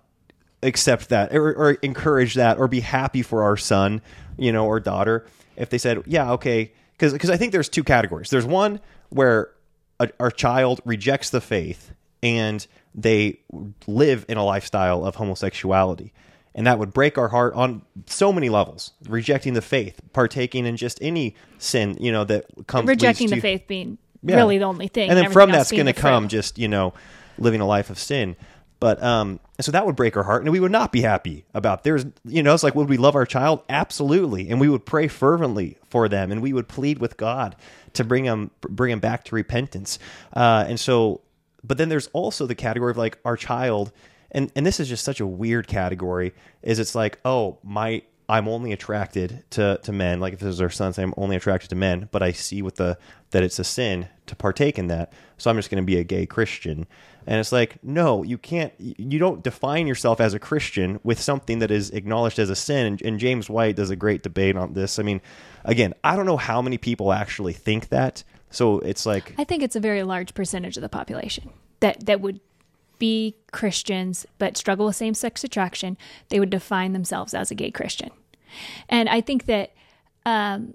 accept 0.63 1.09
that 1.09 1.35
or, 1.35 1.53
or 1.53 1.71
encourage 1.81 2.35
that 2.35 2.57
or 2.57 2.67
be 2.67 2.81
happy 2.81 3.21
for 3.23 3.43
our 3.43 3.57
son, 3.57 4.01
you 4.37 4.51
know, 4.51 4.65
or 4.65 4.79
daughter 4.79 5.25
if 5.57 5.69
they 5.69 5.77
said, 5.77 6.03
yeah, 6.05 6.31
okay, 6.33 6.71
because 6.93 7.11
because 7.11 7.29
I 7.29 7.35
think 7.35 7.51
there's 7.51 7.67
two 7.67 7.83
categories. 7.83 8.29
There's 8.29 8.45
one 8.45 8.79
where 9.09 9.51
a, 9.99 10.09
our 10.19 10.31
child 10.31 10.79
rejects 10.85 11.31
the 11.31 11.41
faith 11.41 11.91
and 12.23 12.65
they 12.95 13.39
live 13.85 14.25
in 14.27 14.37
a 14.37 14.43
lifestyle 14.43 15.05
of 15.05 15.15
homosexuality. 15.15 16.13
And 16.55 16.65
that 16.65 16.79
would 16.79 16.91
break 16.91 17.19
our 17.19 17.27
heart 17.27 17.53
on 17.53 17.83
so 18.07 18.33
many 18.33 18.49
levels. 18.49 18.91
Rejecting 19.07 19.53
the 19.53 19.61
faith, 19.61 19.99
partaking 20.11 20.65
in 20.65 20.75
just 20.75 20.97
any 21.03 21.35
sin, 21.59 21.97
you 21.99 22.11
know, 22.11 22.23
that 22.23 22.45
comes 22.65 22.87
Rejecting 22.87 23.29
the 23.29 23.35
to- 23.35 23.41
faith 23.41 23.67
being 23.67 23.99
yeah. 24.23 24.37
really 24.37 24.57
the 24.57 24.65
only 24.65 24.87
thing. 24.87 25.09
And 25.09 25.17
then 25.17 25.25
everything 25.25 25.33
from 25.33 25.51
that's 25.51 25.71
going 25.71 25.85
to 25.85 25.93
come 25.93 26.27
just, 26.27 26.57
you 26.57 26.67
know, 26.67 26.93
living 27.37 27.61
a 27.61 27.67
life 27.67 27.91
of 27.91 27.99
sin. 27.99 28.35
But 28.79 29.01
um 29.01 29.39
so 29.59 29.71
that 29.71 29.87
would 29.87 29.95
break 29.95 30.15
our 30.15 30.23
heart 30.23 30.43
and 30.43 30.51
we 30.51 30.59
would 30.59 30.71
not 30.71 30.91
be 30.91 31.01
happy 31.01 31.45
about 31.53 31.83
there's 31.83 32.05
you 32.25 32.43
know, 32.43 32.53
it's 32.53 32.63
like 32.63 32.75
would 32.75 32.89
we 32.89 32.97
love 32.97 33.15
our 33.15 33.25
child? 33.25 33.63
Absolutely. 33.69 34.49
And 34.49 34.59
we 34.59 34.69
would 34.69 34.85
pray 34.85 35.07
fervently 35.07 35.77
for 35.89 36.07
them 36.07 36.31
and 36.31 36.41
we 36.41 36.53
would 36.53 36.67
plead 36.67 36.99
with 36.99 37.17
God 37.17 37.55
to 37.93 38.03
bring 38.03 38.25
them 38.25 38.51
bring 38.61 38.91
them 38.91 38.99
back 38.99 39.25
to 39.25 39.35
repentance. 39.35 39.97
Uh 40.33 40.65
and 40.67 40.79
so 40.79 41.21
but 41.67 41.77
then 41.77 41.89
there's 41.89 42.07
also 42.07 42.45
the 42.45 42.55
category 42.55 42.91
of 42.91 42.97
like 42.97 43.19
our 43.25 43.35
child 43.35 43.91
and 44.31 44.51
and 44.55 44.65
this 44.65 44.79
is 44.79 44.89
just 44.89 45.03
such 45.03 45.19
a 45.19 45.27
weird 45.27 45.67
category 45.67 46.33
is 46.61 46.79
it's 46.79 46.95
like, 46.95 47.19
oh, 47.25 47.59
my 47.63 48.03
I'm 48.29 48.49
only 48.49 48.73
attracted 48.73 49.45
to, 49.51 49.79
to 49.83 49.93
men. 49.93 50.19
Like 50.19 50.33
if 50.33 50.39
this 50.41 50.49
is 50.49 50.61
our 50.61 50.69
son, 50.69 50.93
I'm 50.97 51.13
only 51.15 51.37
attracted 51.37 51.69
to 51.69 51.75
men, 51.75 52.09
but 52.11 52.21
I 52.21 52.33
see 52.33 52.61
with 52.61 52.75
the 52.75 52.97
that 53.31 53.43
it's 53.43 53.59
a 53.59 53.63
sin 53.63 54.09
to 54.25 54.35
partake 54.35 54.77
in 54.77 54.87
that. 54.87 55.13
So 55.37 55.49
I'm 55.49 55.55
just 55.55 55.69
going 55.69 55.81
to 55.81 55.85
be 55.85 55.97
a 55.97 56.03
gay 56.03 56.25
Christian. 56.25 56.87
And 57.25 57.39
it's 57.39 57.51
like, 57.51 57.81
no, 57.83 58.23
you 58.23 58.37
can't. 58.37 58.73
You 58.79 59.19
don't 59.19 59.43
define 59.43 59.87
yourself 59.87 60.19
as 60.19 60.33
a 60.33 60.39
Christian 60.39 60.99
with 61.03 61.21
something 61.21 61.59
that 61.59 61.71
is 61.71 61.89
acknowledged 61.91 62.39
as 62.39 62.49
a 62.49 62.55
sin. 62.55 62.85
And, 62.85 63.01
and 63.01 63.19
James 63.19 63.49
White 63.49 63.77
does 63.77 63.89
a 63.89 63.95
great 63.95 64.23
debate 64.23 64.57
on 64.57 64.73
this. 64.73 64.99
I 64.99 65.03
mean, 65.03 65.21
again, 65.63 65.93
I 66.03 66.15
don't 66.17 66.25
know 66.25 66.37
how 66.37 66.61
many 66.61 66.77
people 66.77 67.13
actually 67.13 67.53
think 67.53 67.89
that. 67.89 68.23
So 68.49 68.79
it's 68.79 69.05
like, 69.05 69.33
I 69.37 69.43
think 69.43 69.63
it's 69.63 69.75
a 69.75 69.79
very 69.79 70.03
large 70.03 70.33
percentage 70.33 70.77
of 70.77 70.81
the 70.81 70.89
population 70.89 71.49
that 71.79 72.05
that 72.05 72.21
would 72.21 72.39
be 72.99 73.35
Christians 73.51 74.25
but 74.39 74.57
struggle 74.57 74.85
with 74.87 74.95
same 74.95 75.13
sex 75.13 75.43
attraction. 75.43 75.97
They 76.29 76.39
would 76.39 76.49
define 76.49 76.93
themselves 76.93 77.33
as 77.33 77.51
a 77.51 77.55
gay 77.55 77.71
Christian, 77.71 78.11
and 78.89 79.09
I 79.09 79.21
think 79.21 79.45
that. 79.45 79.73
Um, 80.25 80.73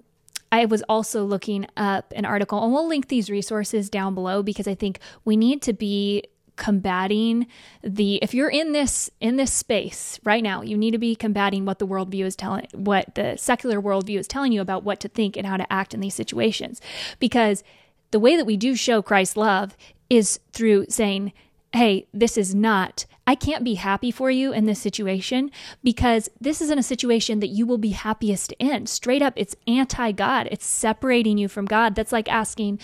I 0.51 0.65
was 0.65 0.83
also 0.83 1.25
looking 1.25 1.65
up 1.77 2.13
an 2.15 2.25
article, 2.25 2.63
and 2.63 2.71
we'll 2.71 2.87
link 2.87 3.07
these 3.07 3.27
resources 3.27 3.89
down 3.89 4.13
below 4.13 4.43
because 4.43 4.67
I 4.67 4.75
think 4.75 4.99
we 5.25 5.35
need 5.35 5.63
to 5.63 5.73
be 5.73 6.25
combating 6.55 7.47
the 7.83 8.19
if 8.21 8.33
you're 8.33 8.49
in 8.49 8.73
this 8.73 9.09
in 9.19 9.37
this 9.37 9.51
space 9.51 10.19
right 10.23 10.43
now 10.43 10.61
you 10.61 10.77
need 10.77 10.91
to 10.91 10.97
be 10.97 11.15
combating 11.15 11.65
what 11.65 11.79
the 11.79 11.87
worldview 11.87 12.25
is 12.25 12.35
telling 12.35 12.67
what 12.73 13.15
the 13.15 13.35
secular 13.37 13.81
worldview 13.81 14.19
is 14.19 14.27
telling 14.27 14.51
you 14.51 14.61
about 14.61 14.83
what 14.83 14.99
to 14.99 15.07
think 15.07 15.35
and 15.35 15.47
how 15.47 15.57
to 15.57 15.73
act 15.73 15.93
in 15.93 15.99
these 15.99 16.13
situations. 16.13 16.79
Because 17.19 17.63
the 18.11 18.19
way 18.19 18.37
that 18.37 18.45
we 18.45 18.57
do 18.57 18.75
show 18.75 19.01
christ's 19.01 19.37
love 19.37 19.75
is 20.09 20.39
through 20.51 20.85
saying 20.89 21.33
hey 21.73 22.05
this 22.13 22.37
is 22.37 22.53
not 22.53 23.05
i 23.25 23.33
can't 23.33 23.63
be 23.63 23.73
happy 23.73 24.11
for 24.11 24.29
you 24.29 24.53
in 24.53 24.65
this 24.65 24.79
situation 24.79 25.49
because 25.83 26.29
this 26.39 26.61
isn't 26.61 26.77
a 26.77 26.83
situation 26.83 27.39
that 27.39 27.47
you 27.47 27.65
will 27.65 27.77
be 27.77 27.89
happiest 27.89 28.53
in. 28.59 28.85
Straight 28.85 29.21
up 29.21 29.33
it's 29.35 29.55
anti-god. 29.65 30.47
It's 30.51 30.65
separating 30.65 31.37
you 31.37 31.47
from 31.47 31.65
god. 31.65 31.95
That's 31.95 32.11
like 32.11 32.29
asking 32.29 32.79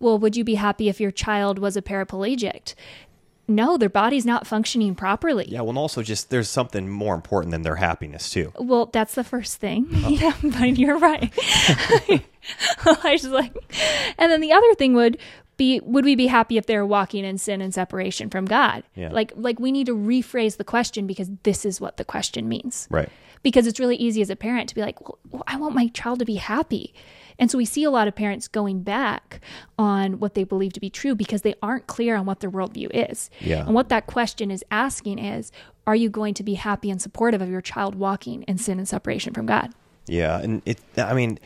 well 0.00 0.18
would 0.18 0.36
you 0.36 0.44
be 0.44 0.56
happy 0.56 0.88
if 0.88 1.00
your 1.00 1.10
child 1.10 1.58
was 1.58 1.76
a 1.76 1.82
paraplegic 1.82 2.74
no, 3.46 3.76
their 3.76 3.88
body's 3.88 4.24
not 4.24 4.46
functioning 4.46 4.94
properly. 4.94 5.46
yeah, 5.48 5.60
well, 5.60 5.70
and 5.70 5.78
also 5.78 6.02
just 6.02 6.30
there's 6.30 6.48
something 6.48 6.88
more 6.88 7.14
important 7.14 7.52
than 7.52 7.62
their 7.62 7.76
happiness 7.76 8.30
too. 8.30 8.52
Well, 8.58 8.86
that's 8.86 9.14
the 9.14 9.24
first 9.24 9.56
thing. 9.60 9.86
Oh. 9.92 10.08
Yeah, 10.14 10.32
but 10.42 10.78
you're 10.78 10.98
right. 10.98 11.32
I 12.86 13.10
was 13.12 13.24
like, 13.26 13.54
and 14.18 14.30
then 14.30 14.40
the 14.40 14.52
other 14.52 14.74
thing 14.74 14.94
would 14.94 15.18
be, 15.56 15.80
would 15.80 16.04
we 16.04 16.14
be 16.14 16.26
happy 16.26 16.56
if 16.56 16.66
they're 16.66 16.86
walking 16.86 17.24
in 17.24 17.38
sin 17.38 17.60
and 17.60 17.72
separation 17.72 18.30
from 18.30 18.44
God? 18.44 18.82
Yeah. 18.94 19.10
Like, 19.10 19.32
like 19.36 19.58
we 19.58 19.72
need 19.72 19.86
to 19.86 19.94
rephrase 19.96 20.56
the 20.56 20.64
question 20.64 21.06
because 21.06 21.30
this 21.42 21.64
is 21.64 21.80
what 21.80 21.96
the 21.96 22.04
question 22.04 22.48
means. 22.48 22.86
Right. 22.90 23.08
Because 23.42 23.66
it's 23.66 23.78
really 23.80 23.96
easy 23.96 24.22
as 24.22 24.30
a 24.30 24.36
parent 24.36 24.68
to 24.70 24.74
be 24.74 24.80
like, 24.80 25.00
well, 25.00 25.18
well, 25.30 25.42
I 25.46 25.56
want 25.56 25.74
my 25.74 25.88
child 25.88 26.18
to 26.20 26.24
be 26.24 26.36
happy. 26.36 26.94
And 27.38 27.50
so 27.50 27.58
we 27.58 27.64
see 27.64 27.84
a 27.84 27.90
lot 27.90 28.08
of 28.08 28.14
parents 28.14 28.48
going 28.48 28.82
back 28.82 29.40
on 29.78 30.18
what 30.20 30.34
they 30.34 30.44
believe 30.44 30.72
to 30.74 30.80
be 30.80 30.90
true 30.90 31.14
because 31.14 31.42
they 31.42 31.54
aren't 31.62 31.86
clear 31.86 32.16
on 32.16 32.26
what 32.26 32.40
their 32.40 32.50
worldview 32.50 32.90
is. 32.92 33.30
Yeah. 33.40 33.64
And 33.64 33.74
what 33.74 33.88
that 33.88 34.06
question 34.06 34.50
is 34.50 34.64
asking 34.70 35.18
is 35.18 35.50
are 35.86 35.96
you 35.96 36.08
going 36.08 36.34
to 36.34 36.42
be 36.42 36.54
happy 36.54 36.90
and 36.90 37.00
supportive 37.00 37.42
of 37.42 37.50
your 37.50 37.60
child 37.60 37.94
walking 37.94 38.42
in 38.44 38.58
sin 38.58 38.78
and 38.78 38.88
separation 38.88 39.34
from 39.34 39.46
God? 39.46 39.72
Yeah, 40.06 40.38
and 40.38 40.62
it. 40.66 40.78
I 40.96 41.14
mean, 41.14 41.38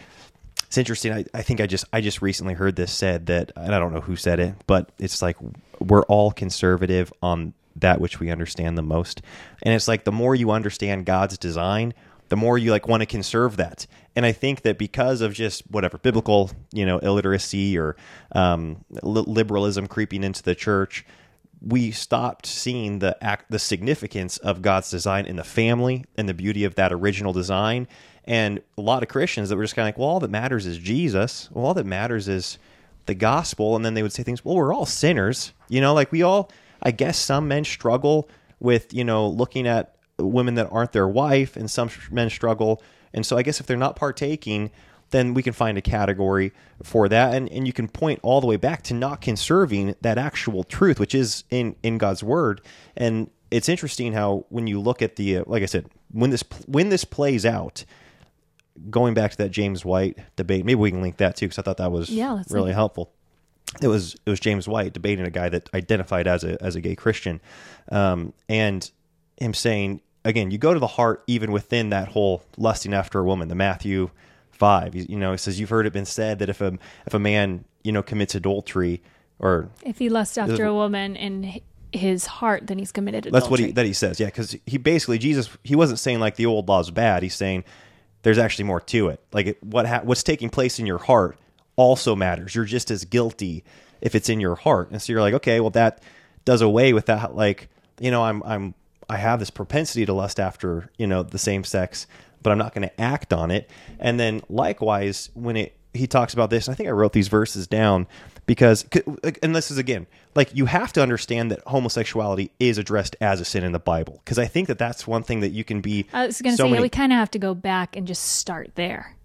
it's 0.66 0.78
interesting. 0.78 1.12
I, 1.12 1.24
I 1.34 1.42
think 1.42 1.60
I 1.60 1.66
just 1.66 1.84
I 1.92 2.00
just 2.00 2.22
recently 2.22 2.54
heard 2.54 2.76
this 2.76 2.92
said 2.92 3.26
that, 3.26 3.52
and 3.56 3.74
I 3.74 3.78
don't 3.78 3.92
know 3.92 4.00
who 4.00 4.16
said 4.16 4.40
it, 4.40 4.54
but 4.66 4.90
it's 4.98 5.22
like 5.22 5.36
we're 5.80 6.02
all 6.02 6.30
conservative 6.30 7.12
on 7.22 7.54
that 7.76 8.00
which 8.00 8.18
we 8.18 8.30
understand 8.30 8.76
the 8.76 8.82
most, 8.82 9.22
and 9.62 9.74
it's 9.74 9.88
like 9.88 10.04
the 10.04 10.12
more 10.12 10.34
you 10.34 10.50
understand 10.50 11.06
God's 11.06 11.38
design, 11.38 11.94
the 12.28 12.36
more 12.36 12.58
you 12.58 12.70
like 12.70 12.86
want 12.88 13.00
to 13.00 13.06
conserve 13.06 13.56
that. 13.56 13.86
And 14.14 14.26
I 14.26 14.32
think 14.32 14.62
that 14.62 14.78
because 14.78 15.20
of 15.20 15.32
just 15.32 15.62
whatever 15.70 15.98
biblical, 15.98 16.50
you 16.72 16.84
know, 16.84 16.98
illiteracy 16.98 17.78
or 17.78 17.96
um, 18.32 18.84
li- 19.02 19.24
liberalism 19.26 19.86
creeping 19.86 20.24
into 20.24 20.42
the 20.42 20.54
church, 20.54 21.06
we 21.60 21.90
stopped 21.90 22.46
seeing 22.46 22.98
the 22.98 23.16
act, 23.22 23.50
the 23.50 23.58
significance 23.58 24.36
of 24.38 24.62
God's 24.62 24.90
design 24.90 25.26
in 25.26 25.36
the 25.36 25.44
family 25.44 26.04
and 26.16 26.28
the 26.28 26.34
beauty 26.34 26.64
of 26.64 26.74
that 26.76 26.92
original 26.92 27.32
design. 27.32 27.88
And 28.24 28.60
a 28.76 28.82
lot 28.82 29.02
of 29.02 29.08
Christians 29.08 29.48
that 29.48 29.56
were 29.56 29.64
just 29.64 29.74
kind 29.74 29.88
of 29.88 29.94
like, 29.94 29.98
well, 29.98 30.08
all 30.08 30.20
that 30.20 30.30
matters 30.30 30.66
is 30.66 30.78
Jesus. 30.78 31.48
Well, 31.50 31.64
all 31.64 31.74
that 31.74 31.86
matters 31.86 32.28
is 32.28 32.58
the 33.06 33.14
gospel. 33.14 33.74
And 33.74 33.84
then 33.84 33.94
they 33.94 34.02
would 34.02 34.12
say 34.12 34.22
things, 34.22 34.44
well, 34.44 34.56
we're 34.56 34.74
all 34.74 34.86
sinners. 34.86 35.52
You 35.68 35.80
know, 35.80 35.94
like 35.94 36.12
we 36.12 36.22
all, 36.22 36.50
I 36.82 36.90
guess 36.90 37.18
some 37.18 37.48
men 37.48 37.64
struggle 37.64 38.28
with, 38.60 38.92
you 38.92 39.04
know, 39.04 39.28
looking 39.28 39.66
at 39.66 39.94
women 40.18 40.54
that 40.54 40.68
aren't 40.70 40.92
their 40.92 41.08
wife, 41.08 41.56
and 41.56 41.70
some 41.70 41.90
men 42.10 42.30
struggle. 42.30 42.82
And 43.12 43.24
so 43.24 43.36
I 43.36 43.42
guess 43.42 43.60
if 43.60 43.66
they're 43.66 43.76
not 43.76 43.96
partaking, 43.96 44.70
then 45.10 45.32
we 45.34 45.42
can 45.42 45.52
find 45.52 45.78
a 45.78 45.82
category 45.82 46.52
for 46.82 47.08
that. 47.08 47.34
And, 47.34 47.48
and 47.50 47.66
you 47.66 47.72
can 47.72 47.88
point 47.88 48.20
all 48.22 48.40
the 48.40 48.46
way 48.46 48.56
back 48.56 48.82
to 48.84 48.94
not 48.94 49.20
conserving 49.20 49.94
that 50.02 50.18
actual 50.18 50.64
truth, 50.64 51.00
which 51.00 51.14
is 51.14 51.44
in, 51.50 51.76
in 51.82 51.98
God's 51.98 52.22
word. 52.22 52.60
And 52.96 53.30
it's 53.50 53.68
interesting 53.68 54.12
how 54.12 54.44
when 54.50 54.66
you 54.66 54.80
look 54.80 55.00
at 55.00 55.16
the, 55.16 55.38
uh, 55.38 55.44
like 55.46 55.62
I 55.62 55.66
said, 55.66 55.86
when 56.12 56.30
this, 56.30 56.44
when 56.66 56.90
this 56.90 57.04
plays 57.04 57.46
out, 57.46 57.84
going 58.90 59.14
back 59.14 59.30
to 59.32 59.36
that 59.38 59.50
James 59.50 59.84
White 59.84 60.18
debate, 60.36 60.64
maybe 60.64 60.76
we 60.76 60.90
can 60.90 61.02
link 61.02 61.16
that 61.16 61.36
too, 61.36 61.46
because 61.46 61.58
I 61.58 61.62
thought 61.62 61.78
that 61.78 61.90
was 61.90 62.10
Yeah, 62.10 62.42
really 62.50 62.72
helpful. 62.72 63.10
It 63.82 63.88
was 63.88 64.14
it 64.24 64.30
was 64.30 64.40
James 64.40 64.66
White 64.66 64.92
debating 64.92 65.26
a 65.26 65.30
guy 65.30 65.48
that 65.48 65.68
identified 65.74 66.26
as 66.26 66.42
a 66.42 66.62
as 66.62 66.74
a 66.74 66.80
gay 66.80 66.94
Christian, 66.94 67.40
um, 67.90 68.32
and 68.48 68.90
him 69.36 69.52
saying 69.52 70.00
again, 70.24 70.50
you 70.50 70.58
go 70.58 70.74
to 70.74 70.80
the 70.80 70.86
heart 70.86 71.22
even 71.26 71.52
within 71.52 71.90
that 71.90 72.08
whole 72.08 72.42
lusting 72.56 72.94
after 72.94 73.18
a 73.18 73.24
woman. 73.24 73.48
The 73.48 73.54
Matthew 73.54 74.10
five, 74.50 74.94
you, 74.94 75.06
you 75.08 75.16
know, 75.18 75.32
it 75.32 75.38
says 75.38 75.58
you've 75.60 75.70
heard 75.70 75.86
it 75.86 75.92
been 75.92 76.04
said 76.04 76.38
that 76.40 76.48
if 76.48 76.60
a 76.60 76.78
if 77.06 77.14
a 77.14 77.18
man 77.18 77.64
you 77.84 77.92
know 77.92 78.02
commits 78.02 78.34
adultery 78.34 79.02
or 79.38 79.70
If 79.82 79.98
he 79.98 80.08
lusts 80.08 80.36
after 80.36 80.64
a 80.64 80.74
woman 80.74 81.16
in 81.16 81.60
his 81.92 82.26
heart, 82.26 82.66
then 82.66 82.78
he's 82.78 82.92
committed 82.92 83.26
adultery. 83.26 83.40
that's 83.40 83.50
what 83.50 83.60
he 83.60 83.72
that 83.72 83.86
he 83.86 83.92
says. 83.92 84.20
Yeah, 84.20 84.26
because 84.26 84.56
he 84.66 84.78
basically 84.78 85.18
Jesus 85.18 85.48
he 85.64 85.76
wasn't 85.76 85.98
saying 85.98 86.20
like 86.20 86.36
the 86.36 86.46
old 86.46 86.68
law's 86.68 86.90
bad. 86.90 87.22
He's 87.22 87.34
saying 87.34 87.64
there's 88.22 88.38
actually 88.38 88.64
more 88.64 88.80
to 88.80 89.08
it. 89.08 89.20
Like 89.32 89.46
it, 89.46 89.62
what 89.62 89.86
ha- 89.86 90.00
what's 90.02 90.22
taking 90.22 90.50
place 90.50 90.78
in 90.78 90.86
your 90.86 90.98
heart 90.98 91.38
also 91.76 92.16
matters. 92.16 92.54
You're 92.54 92.64
just 92.64 92.90
as 92.90 93.04
guilty 93.04 93.64
if 94.00 94.14
it's 94.14 94.28
in 94.28 94.40
your 94.40 94.56
heart. 94.56 94.90
And 94.90 95.00
so 95.00 95.12
you're 95.12 95.22
like, 95.22 95.34
okay, 95.34 95.60
well 95.60 95.70
that 95.70 96.02
does 96.44 96.60
away 96.60 96.92
with 96.92 97.06
that. 97.06 97.34
Like 97.36 97.68
you 98.00 98.10
know, 98.10 98.24
I'm 98.24 98.42
I'm 98.42 98.74
I 99.08 99.16
have 99.16 99.38
this 99.38 99.50
propensity 99.50 100.04
to 100.06 100.12
lust 100.12 100.38
after 100.38 100.90
you 100.98 101.06
know 101.06 101.22
the 101.22 101.38
same 101.38 101.64
sex, 101.64 102.06
but 102.42 102.50
I'm 102.50 102.58
not 102.58 102.74
going 102.74 102.88
to 102.88 103.00
act 103.00 103.32
on 103.32 103.50
it. 103.50 103.70
And 103.98 104.18
then 104.20 104.42
likewise 104.48 105.30
when 105.34 105.56
it 105.56 105.74
he 105.94 106.06
talks 106.06 106.34
about 106.34 106.50
this, 106.50 106.68
I 106.68 106.74
think 106.74 106.88
I 106.88 106.92
wrote 106.92 107.12
these 107.14 107.28
verses 107.28 107.66
down 107.66 108.06
because 108.46 108.86
and 109.42 109.56
this 109.56 109.70
is 109.70 109.78
again 109.78 110.06
like 110.34 110.54
you 110.54 110.66
have 110.66 110.92
to 110.92 111.02
understand 111.02 111.50
that 111.50 111.60
homosexuality 111.66 112.52
is 112.60 112.78
addressed 112.78 113.16
as 113.20 113.40
a 113.40 113.44
sin 113.44 113.64
in 113.64 113.72
the 113.72 113.78
Bible 113.78 114.20
because 114.24 114.38
I 114.38 114.46
think 114.46 114.68
that 114.68 114.78
that's 114.78 115.06
one 115.06 115.22
thing 115.22 115.40
that 115.40 115.50
you 115.50 115.64
can 115.64 115.80
be. 115.80 116.06
I 116.12 116.26
was 116.26 116.40
going 116.42 116.52
to 116.52 116.56
so 116.56 116.64
say, 116.64 116.68
yeah, 116.68 116.72
many- 116.72 116.82
we 116.82 116.88
kind 116.90 117.12
of 117.12 117.16
have 117.18 117.30
to 117.32 117.38
go 117.38 117.54
back 117.54 117.96
and 117.96 118.06
just 118.06 118.22
start 118.22 118.72
there. 118.74 119.16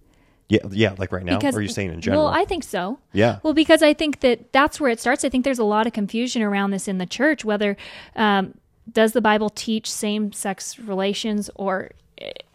yeah, 0.49 0.59
yeah, 0.71 0.95
like 0.97 1.11
right 1.11 1.23
now. 1.23 1.37
or 1.37 1.57
are 1.57 1.61
you 1.61 1.67
saying 1.67 1.91
in 1.91 2.01
general? 2.01 2.25
Well, 2.25 2.33
I 2.33 2.45
think 2.45 2.63
so. 2.63 2.99
Yeah. 3.11 3.39
Well, 3.43 3.53
because 3.53 3.83
I 3.83 3.93
think 3.93 4.21
that 4.21 4.51
that's 4.53 4.79
where 4.79 4.89
it 4.89 4.99
starts. 4.99 5.23
I 5.25 5.29
think 5.29 5.43
there's 5.43 5.59
a 5.59 5.63
lot 5.65 5.85
of 5.85 5.93
confusion 5.93 6.41
around 6.41 6.71
this 6.71 6.87
in 6.87 6.97
the 6.97 7.05
church. 7.05 7.45
Whether 7.45 7.75
um, 8.15 8.53
does 8.91 9.13
the 9.13 9.21
Bible 9.21 9.49
teach 9.49 9.89
same-sex 9.89 10.79
relations 10.79 11.49
or 11.55 11.91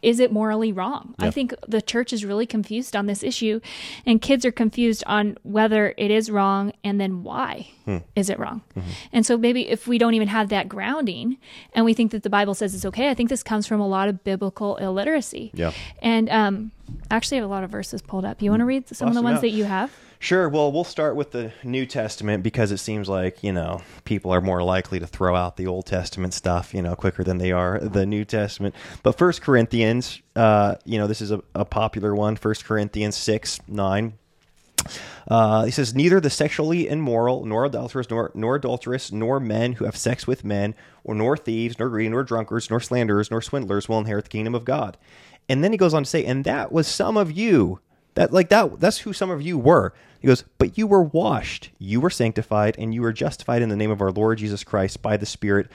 is 0.03 0.21
it 0.21 0.33
morally 0.33 0.73
wrong? 0.73 1.15
I 1.19 1.31
think 1.31 1.53
the 1.67 1.83
church 1.83 2.13
is 2.13 2.25
really 2.25 2.47
confused 2.47 2.95
on 2.95 3.07
this 3.07 3.23
issue, 3.25 3.61
and 4.07 4.23
kids 4.23 4.45
are 4.45 4.53
confused 4.53 5.03
on 5.07 5.37
whether 5.43 5.95
it 5.99 6.11
is 6.11 6.31
wrong 6.31 6.73
and 6.85 7.01
then 7.01 7.25
why 7.25 7.69
Hmm. 7.85 7.99
is 8.15 8.31
it 8.31 8.39
wrong. 8.39 8.63
Mm-hmm. 8.77 8.91
And 9.13 9.27
so 9.27 9.37
maybe 9.37 9.69
if 9.69 9.89
we 9.89 9.99
don't 9.99 10.15
even 10.15 10.29
have 10.29 10.49
that 10.51 10.69
grounding, 10.69 11.39
and 11.75 11.85
we 11.85 11.93
think 11.93 12.13
that 12.13 12.23
the 12.23 12.31
Bible 12.31 12.55
says 12.55 12.75
it's 12.75 12.85
okay, 12.85 13.11
I 13.11 13.15
think 13.15 13.31
this 13.31 13.43
comes 13.43 13.67
from 13.67 13.81
a 13.81 13.89
lot 13.89 14.09
of 14.09 14.23
biblical 14.23 14.77
illiteracy. 14.77 15.51
Yeah. 15.55 15.73
And 16.01 16.31
um, 16.31 16.71
I 17.11 17.17
actually 17.17 17.39
have 17.39 17.45
a 17.45 17.51
lot 17.51 17.65
of 17.65 17.71
verses 17.71 18.01
pulled 18.01 18.25
up. 18.25 18.41
You 18.41 18.51
want 18.51 18.61
to 18.61 18.67
read 18.67 18.89
some 18.89 19.09
of 19.09 19.15
the 19.15 19.23
ones 19.23 19.37
yeah. 19.37 19.41
that 19.41 19.51
you 19.51 19.65
have? 19.65 19.91
Sure. 20.21 20.49
Well, 20.49 20.73
we'll 20.73 20.83
start 20.83 21.15
with 21.15 21.31
the 21.31 21.53
New 21.63 21.87
Testament 21.87 22.43
because 22.43 22.73
it 22.73 22.79
seems 22.79 23.09
like, 23.09 23.45
you 23.45 23.53
know, 23.53 23.83
people 24.05 24.33
are 24.33 24.41
more 24.41 24.65
likely 24.65 24.99
to 24.99 25.07
throw 25.07 25.37
out 25.37 25.57
the 25.57 25.69
Old 25.69 25.87
Testament 25.87 26.35
stuff, 26.35 26.75
you 26.75 26.83
know, 26.83 26.97
quicker 26.97 27.23
than 27.23 27.39
they 27.39 27.53
are 27.53 27.79
the 27.79 28.05
New 28.05 28.25
Testament. 28.25 28.75
But 29.05 29.17
First 29.17 29.43
Corinthians, 29.43 30.21
uh, 30.35 30.75
you 30.85 30.99
know, 30.99 31.07
this 31.07 31.21
is 31.21 31.31
a, 31.31 31.41
a 31.55 31.65
popular 31.65 32.17
one. 32.17 32.35
First 32.35 32.65
Corinthians 32.65 33.17
6, 33.17 33.61
9. 33.69 34.15
Uh, 35.29 35.65
he 35.65 35.71
says, 35.71 35.95
Neither 35.95 36.21
the 36.21 36.31
sexually 36.31 36.89
immoral, 36.89 37.45
nor 37.45 37.65
adulterous, 37.65 38.11
nor, 38.11 38.33
nor 38.35 38.57
adulterous, 38.57 39.13
nor 39.13 39.39
men 39.39 39.75
who 39.75 39.85
have 39.85 39.97
sex 39.97 40.27
with 40.27 40.45
men, 40.45 40.75
or 41.05 41.15
nor 41.15 41.37
thieves, 41.37 41.79
nor 41.79 41.91
greedy, 41.91 42.09
nor 42.09 42.25
drunkards, 42.25 42.71
nor 42.71 42.81
slanderers, 42.81 43.31
nor 43.31 43.41
swindlers 43.41 43.89
will 43.89 43.99
inherit 43.99 44.25
the 44.25 44.31
kingdom 44.31 44.55
of 44.55 44.65
God. 44.65 44.97
And 45.49 45.63
then 45.63 45.71
he 45.73 45.79
goes 45.79 45.95
on 45.95 46.03
to 46.05 46.11
say, 46.11 46.25
And 46.25 46.45
that 46.45 46.73
was 46.73 46.89
some 46.89 47.17
of 47.17 47.31
you. 47.31 47.81
That 48.15 48.33
like 48.33 48.49
that 48.49 48.81
that's 48.81 48.99
who 48.99 49.13
some 49.13 49.31
of 49.31 49.43
you 49.43 49.59
were. 49.59 49.95
He 50.21 50.27
goes, 50.27 50.45
But 50.59 50.77
you 50.77 50.87
were 50.87 51.03
washed, 51.03 51.71
you 51.79 52.01
were 52.01 52.11
sanctified, 52.11 52.77
and 52.79 52.93
you 52.93 53.03
were 53.03 53.13
justified 53.13 53.63
in 53.63 53.69
the 53.69 53.77
name 53.77 53.91
of 53.91 54.01
our 54.01 54.11
Lord 54.11 54.39
Jesus 54.39 54.65
Christ 54.65 55.03
by 55.03 55.17
the 55.17 55.27
Spirit 55.27 55.69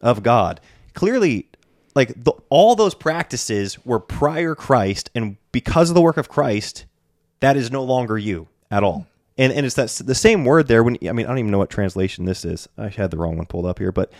of 0.00 0.22
God. 0.22 0.60
Clearly, 0.94 1.48
like 1.94 2.12
the, 2.22 2.32
all 2.48 2.76
those 2.76 2.94
practices 2.94 3.84
were 3.84 4.00
prior 4.00 4.54
Christ, 4.54 5.10
and 5.14 5.36
because 5.52 5.90
of 5.90 5.94
the 5.94 6.00
work 6.00 6.16
of 6.16 6.28
Christ, 6.28 6.86
that 7.40 7.56
is 7.56 7.70
no 7.70 7.82
longer 7.82 8.16
you 8.16 8.48
at 8.70 8.82
all. 8.82 9.06
And 9.36 9.52
and 9.52 9.64
it's 9.64 9.76
that 9.76 9.88
the 10.04 10.14
same 10.14 10.44
word 10.44 10.68
there. 10.68 10.82
When 10.82 10.96
I 11.06 11.12
mean, 11.12 11.26
I 11.26 11.30
don't 11.30 11.38
even 11.38 11.50
know 11.50 11.58
what 11.58 11.70
translation 11.70 12.24
this 12.24 12.44
is. 12.44 12.68
I 12.76 12.88
had 12.88 13.10
the 13.10 13.16
wrong 13.16 13.36
one 13.36 13.46
pulled 13.46 13.66
up 13.66 13.78
here, 13.78 13.92
but 13.92 14.12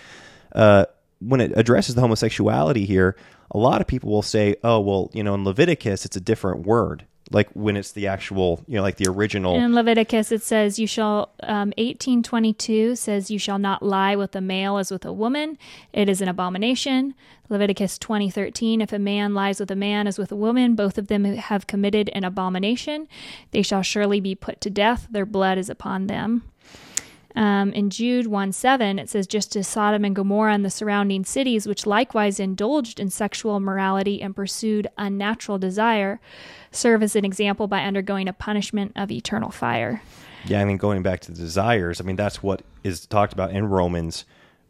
uh, 0.53 0.87
when 1.21 1.41
it 1.41 1.53
addresses 1.57 1.95
the 1.95 2.01
homosexuality 2.01 2.87
here, 2.87 3.17
a 3.51 3.59
lot 3.59 3.81
of 3.81 3.87
people 3.87 4.11
will 4.11 4.23
say, 4.23 4.57
"Oh, 4.63 4.81
well, 4.81 5.11
you 5.13 5.23
know, 5.25 5.35
in 5.35 5.45
Leviticus, 5.45 6.05
it's 6.05 6.17
a 6.17 6.21
different 6.21 6.67
word." 6.67 7.05
Like 7.31 7.51
when 7.53 7.77
it's 7.77 7.93
the 7.93 8.07
actual, 8.07 8.65
you 8.67 8.77
know, 8.77 8.83
like 8.83 8.97
the 8.97 9.11
original. 9.11 9.55
In 9.55 9.75
Leviticus, 9.75 10.33
it 10.33 10.43
says, 10.43 10.79
"You 10.79 10.87
shall." 10.87 11.31
Um, 11.43 11.73
Eighteen 11.77 12.23
twenty-two 12.23 12.97
says, 12.97 13.31
"You 13.31 13.39
shall 13.39 13.59
not 13.59 13.83
lie 13.83 14.17
with 14.17 14.35
a 14.35 14.41
male 14.41 14.79
as 14.79 14.91
with 14.91 15.05
a 15.05 15.13
woman; 15.13 15.59
it 15.93 16.09
is 16.09 16.23
an 16.23 16.29
abomination." 16.29 17.15
Leviticus 17.51 17.99
twenty 17.99 18.31
thirteen: 18.31 18.81
If 18.81 18.93
a 18.93 18.99
man 18.99 19.35
lies 19.35 19.61
with 19.61 19.71
a 19.71 19.77
man 19.77 20.07
as 20.07 20.19
with 20.19 20.33
a 20.33 20.37
woman, 20.37 20.75
both 20.75 20.97
of 20.97 21.09
them 21.09 21.25
have 21.25 21.67
committed 21.67 22.09
an 22.15 22.25
abomination. 22.25 23.07
They 23.51 23.63
shall 23.63 23.83
surely 23.83 24.21
be 24.21 24.35
put 24.35 24.61
to 24.63 24.71
death; 24.71 25.07
their 25.11 25.27
blood 25.27 25.59
is 25.59 25.69
upon 25.69 26.07
them. 26.07 26.45
Um, 27.37 27.73
in 27.73 27.91
Jude 27.91 28.27
1 28.27 28.53
7, 28.53 28.99
it 28.99 29.09
says, 29.11 29.27
Just 29.27 29.55
as 29.55 29.69
Sodom 29.69 30.05
and 30.05 30.17
Gomorrah 30.17 30.55
and 30.55 30.65
the 30.65 30.71
surrounding 30.71 31.25
cities, 31.25 31.67
which 31.67 31.87
likewise 31.87 32.41
indulged 32.41 32.99
in 32.99 33.11
sexual 33.11 33.57
immorality 33.57 34.23
and 34.23 34.35
pursued 34.35 34.89
unnatural 34.97 35.59
desire, 35.59 36.21
serve 36.73 37.03
as 37.03 37.15
an 37.17 37.25
example 37.25 37.67
by 37.67 37.85
undergoing 37.85 38.29
a 38.29 38.33
punishment 38.33 38.93
of 38.97 39.11
eternal 39.11 39.51
fire. 39.51 40.03
Yeah, 40.47 40.61
I 40.61 40.65
mean, 40.65 40.79
going 40.79 41.03
back 41.03 41.21
to 41.21 41.33
the 41.33 41.39
desires, 41.39 42.01
I 42.01 42.05
mean, 42.05 42.17
that's 42.17 42.43
what 42.43 42.63
is 42.83 43.07
talked 43.07 43.33
about 43.33 43.51
in 43.51 43.67
Romans 43.69 44.25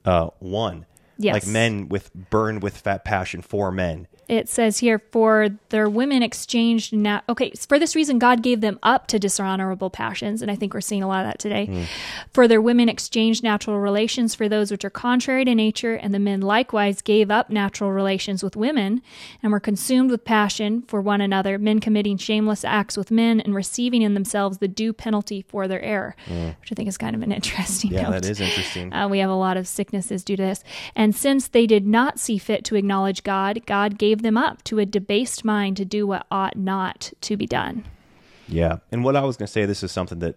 uh, 0.04 0.30
1. 0.40 0.86
Yes. 1.18 1.34
Like 1.34 1.46
men 1.46 1.88
with 1.88 2.12
burned 2.14 2.62
with 2.62 2.76
fat 2.76 3.04
passion 3.04 3.42
for 3.42 3.72
men. 3.72 4.06
It 4.28 4.48
says 4.48 4.78
here, 4.78 4.98
for 5.10 5.48
their 5.70 5.88
women 5.88 6.22
exchanged. 6.22 6.92
Na- 6.92 7.22
okay, 7.28 7.50
for 7.66 7.78
this 7.78 7.96
reason, 7.96 8.18
God 8.18 8.42
gave 8.42 8.60
them 8.60 8.78
up 8.82 9.06
to 9.08 9.18
dishonorable 9.18 9.88
passions. 9.90 10.42
And 10.42 10.50
I 10.50 10.54
think 10.54 10.74
we're 10.74 10.80
seeing 10.82 11.02
a 11.02 11.08
lot 11.08 11.24
of 11.24 11.30
that 11.32 11.38
today. 11.38 11.86
For 12.32 12.46
their 12.46 12.60
women 12.60 12.88
exchanged 12.88 13.42
natural 13.42 13.78
relations 13.78 14.34
for 14.34 14.48
those 14.48 14.70
which 14.70 14.84
are 14.84 14.90
contrary 14.90 15.44
to 15.46 15.54
nature. 15.54 15.94
And 15.94 16.12
the 16.12 16.18
men 16.18 16.40
likewise 16.42 17.00
gave 17.00 17.30
up 17.30 17.48
natural 17.50 17.90
relations 17.90 18.42
with 18.42 18.54
women 18.54 19.00
and 19.42 19.50
were 19.50 19.60
consumed 19.60 20.10
with 20.10 20.24
passion 20.24 20.82
for 20.82 21.00
one 21.00 21.20
another, 21.22 21.58
men 21.58 21.80
committing 21.80 22.18
shameless 22.18 22.64
acts 22.64 22.96
with 22.96 23.10
men 23.10 23.40
and 23.40 23.54
receiving 23.54 24.02
in 24.02 24.12
themselves 24.14 24.58
the 24.58 24.68
due 24.68 24.92
penalty 24.92 25.42
for 25.48 25.66
their 25.66 25.80
error, 25.80 26.14
which 26.26 26.70
I 26.70 26.74
think 26.74 26.88
is 26.88 26.98
kind 26.98 27.16
of 27.16 27.22
an 27.22 27.32
interesting 27.32 27.92
Yeah, 27.92 28.02
note. 28.02 28.10
that 28.12 28.24
is 28.26 28.40
interesting. 28.40 28.92
Uh, 28.92 29.08
we 29.08 29.20
have 29.20 29.30
a 29.30 29.34
lot 29.34 29.56
of 29.56 29.66
sicknesses 29.66 30.22
due 30.22 30.36
to 30.36 30.42
this. 30.42 30.62
And 30.94 31.16
since 31.16 31.48
they 31.48 31.66
did 31.66 31.86
not 31.86 32.18
see 32.18 32.36
fit 32.36 32.64
to 32.66 32.74
acknowledge 32.76 33.22
God, 33.22 33.64
God 33.64 33.96
gave 33.98 34.17
them 34.22 34.36
up 34.36 34.62
to 34.64 34.78
a 34.78 34.86
debased 34.86 35.44
mind 35.44 35.76
to 35.78 35.84
do 35.84 36.06
what 36.06 36.26
ought 36.30 36.56
not 36.56 37.12
to 37.22 37.36
be 37.36 37.46
done. 37.46 37.84
Yeah. 38.48 38.78
And 38.90 39.04
what 39.04 39.16
I 39.16 39.22
was 39.22 39.36
going 39.36 39.46
to 39.46 39.52
say, 39.52 39.66
this 39.66 39.82
is 39.82 39.92
something 39.92 40.20
that 40.20 40.36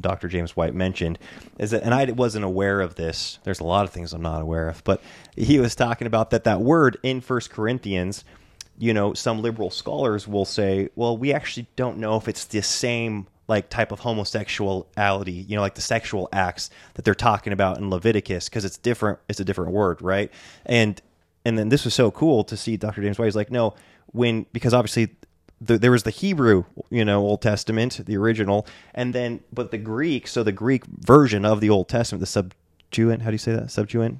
Dr. 0.00 0.28
James 0.28 0.56
White 0.56 0.74
mentioned, 0.74 1.18
is 1.58 1.70
that, 1.72 1.82
and 1.82 1.92
I 1.92 2.04
wasn't 2.12 2.44
aware 2.44 2.80
of 2.80 2.94
this. 2.94 3.38
There's 3.44 3.60
a 3.60 3.64
lot 3.64 3.84
of 3.84 3.90
things 3.90 4.12
I'm 4.12 4.22
not 4.22 4.40
aware 4.40 4.68
of, 4.68 4.82
but 4.84 5.02
he 5.36 5.58
was 5.58 5.74
talking 5.74 6.06
about 6.06 6.30
that 6.30 6.44
that 6.44 6.60
word 6.60 6.98
in 7.02 7.20
First 7.20 7.50
Corinthians. 7.50 8.24
You 8.78 8.94
know, 8.94 9.12
some 9.12 9.42
liberal 9.42 9.70
scholars 9.70 10.26
will 10.26 10.46
say, 10.46 10.88
well, 10.96 11.16
we 11.16 11.32
actually 11.32 11.66
don't 11.76 11.98
know 11.98 12.16
if 12.16 12.26
it's 12.26 12.46
the 12.46 12.62
same 12.62 13.26
like 13.48 13.68
type 13.68 13.92
of 13.92 14.00
homosexuality, 14.00 15.32
you 15.32 15.56
know, 15.56 15.60
like 15.62 15.74
the 15.74 15.82
sexual 15.82 16.28
acts 16.32 16.70
that 16.94 17.04
they're 17.04 17.14
talking 17.14 17.52
about 17.52 17.76
in 17.76 17.90
Leviticus 17.90 18.48
because 18.48 18.64
it's 18.64 18.78
different. 18.78 19.18
It's 19.28 19.40
a 19.40 19.44
different 19.44 19.72
word, 19.72 20.00
right? 20.00 20.32
And 20.64 21.00
and 21.44 21.58
then 21.58 21.68
this 21.68 21.84
was 21.84 21.94
so 21.94 22.10
cool 22.10 22.44
to 22.44 22.56
see 22.56 22.76
Dr. 22.76 23.02
James 23.02 23.18
White. 23.18 23.26
He's 23.26 23.36
like, 23.36 23.50
no, 23.50 23.74
when 24.12 24.46
because 24.52 24.74
obviously 24.74 25.10
the, 25.60 25.78
there 25.78 25.90
was 25.90 26.02
the 26.02 26.10
Hebrew, 26.10 26.64
you 26.90 27.04
know, 27.04 27.20
Old 27.20 27.42
Testament, 27.42 28.00
the 28.04 28.16
original, 28.16 28.66
and 28.94 29.14
then 29.14 29.40
but 29.52 29.70
the 29.70 29.78
Greek, 29.78 30.26
so 30.26 30.42
the 30.42 30.52
Greek 30.52 30.84
version 30.86 31.44
of 31.44 31.60
the 31.60 31.70
Old 31.70 31.88
Testament, 31.88 32.20
the 32.20 32.26
Septuagint. 32.26 33.22
How 33.22 33.30
do 33.30 33.34
you 33.34 33.38
say 33.38 33.52
that? 33.52 33.70
Septuagint, 33.70 34.18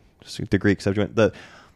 the 0.50 0.58
Greek 0.58 0.80
Septuagint, 0.80 1.16
the 1.16 1.32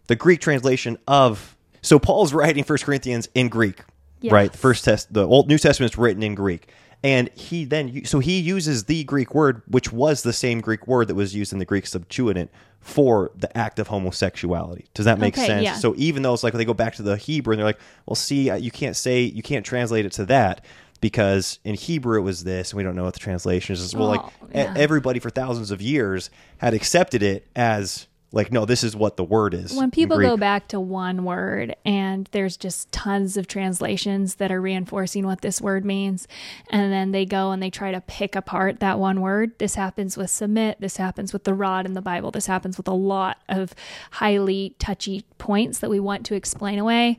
the 0.06 0.16
Greek 0.16 0.40
translation 0.40 0.96
of. 1.09 1.56
So 1.82 1.98
Paul's 2.00 2.32
writing 2.32 2.64
First 2.64 2.85
Corinthians 2.85 3.28
in 3.35 3.48
Greek, 3.48 3.80
Yes. 4.20 4.32
right? 4.32 4.50
The 4.52 4.59
first 4.59 4.85
test, 4.85 5.12
the 5.12 5.24
Old 5.26 5.48
New 5.48 5.59
Testament 5.59 5.92
is 5.92 5.98
written 5.98 6.22
in 6.22 6.35
Greek, 6.35 6.68
and 7.07 7.31
he 7.35 7.64
then 7.64 8.05
so 8.05 8.19
he 8.19 8.40
uses 8.40 8.85
the 8.85 9.05
Greek 9.05 9.35
word, 9.35 9.62
which 9.69 9.92
was 9.92 10.23
the 10.23 10.33
same 10.33 10.61
Greek 10.61 10.87
word 10.88 11.07
that 11.09 11.14
was 11.14 11.35
used 11.35 11.53
in 11.53 11.59
the 11.59 11.64
Greek 11.64 11.87
Septuagint 11.87 12.51
for 12.81 13.31
the 13.37 13.57
act 13.57 13.79
of 13.79 13.88
homosexuality. 13.88 14.87
Does 14.95 15.05
that 15.07 15.19
make 15.19 15.35
Okay, 15.35 15.47
sense? 15.47 15.64
yeah. 15.64 15.75
So 15.75 15.95
even 15.97 16.23
though 16.23 16.35
it's 16.35 16.42
like 16.42 16.53
they 16.55 16.64
go 16.64 16.75
back 16.75 16.95
to 16.97 17.03
the 17.03 17.16
Hebrew 17.16 17.53
and 17.53 17.59
they're 17.59 17.66
like, 17.66 17.81
well, 18.07 18.14
see, 18.16 18.51
uh, 18.51 18.57
you 18.57 18.71
can't 18.71 18.97
say 18.97 19.23
you 19.23 19.42
can't 19.42 19.64
translate 19.64 20.05
it 20.07 20.12
to 20.12 20.25
that 20.27 20.64
because 21.01 21.59
in 21.64 21.75
Hebrew 21.75 22.19
it 22.19 22.23
was 22.23 22.45
this, 22.45 22.71
and 22.73 22.77
we 22.79 22.83
don't 22.83 22.97
know 22.97 23.05
what 23.05 23.14
the 23.14 23.21
translation 23.21 23.75
is. 23.75 23.95
Well, 23.95 24.09
like 24.09 24.21
Oh, 24.25 24.31
e- 24.49 24.59
yeah. 24.59 24.75
everybody 24.77 25.19
for 25.21 25.31
thousands 25.31 25.71
of 25.71 25.81
years 25.83 26.31
had 26.59 26.75
accepted 26.75 27.23
it 27.23 27.47
as 27.55 28.07
like, 28.32 28.52
no, 28.52 28.64
this 28.64 28.82
is 28.82 28.96
what 28.96 29.16
the 29.16 29.24
word 29.24 29.54
is. 29.54 29.72
when 29.74 29.90
people 29.90 30.18
go 30.18 30.36
back 30.36 30.68
to 30.68 30.80
one 30.80 31.24
word 31.24 31.74
and 31.84 32.28
there's 32.32 32.56
just 32.56 32.90
tons 32.92 33.36
of 33.36 33.46
translations 33.46 34.36
that 34.36 34.50
are 34.50 34.60
reinforcing 34.60 35.24
what 35.26 35.40
this 35.42 35.60
word 35.60 35.84
means 35.84 36.26
and 36.70 36.92
then 36.92 37.12
they 37.12 37.24
go 37.24 37.52
and 37.52 37.62
they 37.62 37.70
try 37.70 37.92
to 37.92 38.00
pick 38.00 38.34
apart 38.34 38.80
that 38.80 38.98
one 38.98 39.20
word 39.20 39.56
this 39.58 39.76
happens 39.76 40.16
with 40.16 40.28
submit 40.30 40.80
this 40.80 40.96
happens 40.96 41.32
with 41.32 41.44
the 41.44 41.54
rod 41.54 41.86
in 41.86 41.94
the 41.94 42.02
bible 42.02 42.30
this 42.30 42.46
happens 42.46 42.76
with 42.76 42.88
a 42.88 42.92
lot 42.92 43.38
of 43.48 43.74
highly 44.12 44.74
touchy 44.78 45.24
points 45.38 45.78
that 45.78 45.88
we 45.90 46.00
want 46.00 46.26
to 46.26 46.34
explain 46.34 46.78
away. 46.78 47.18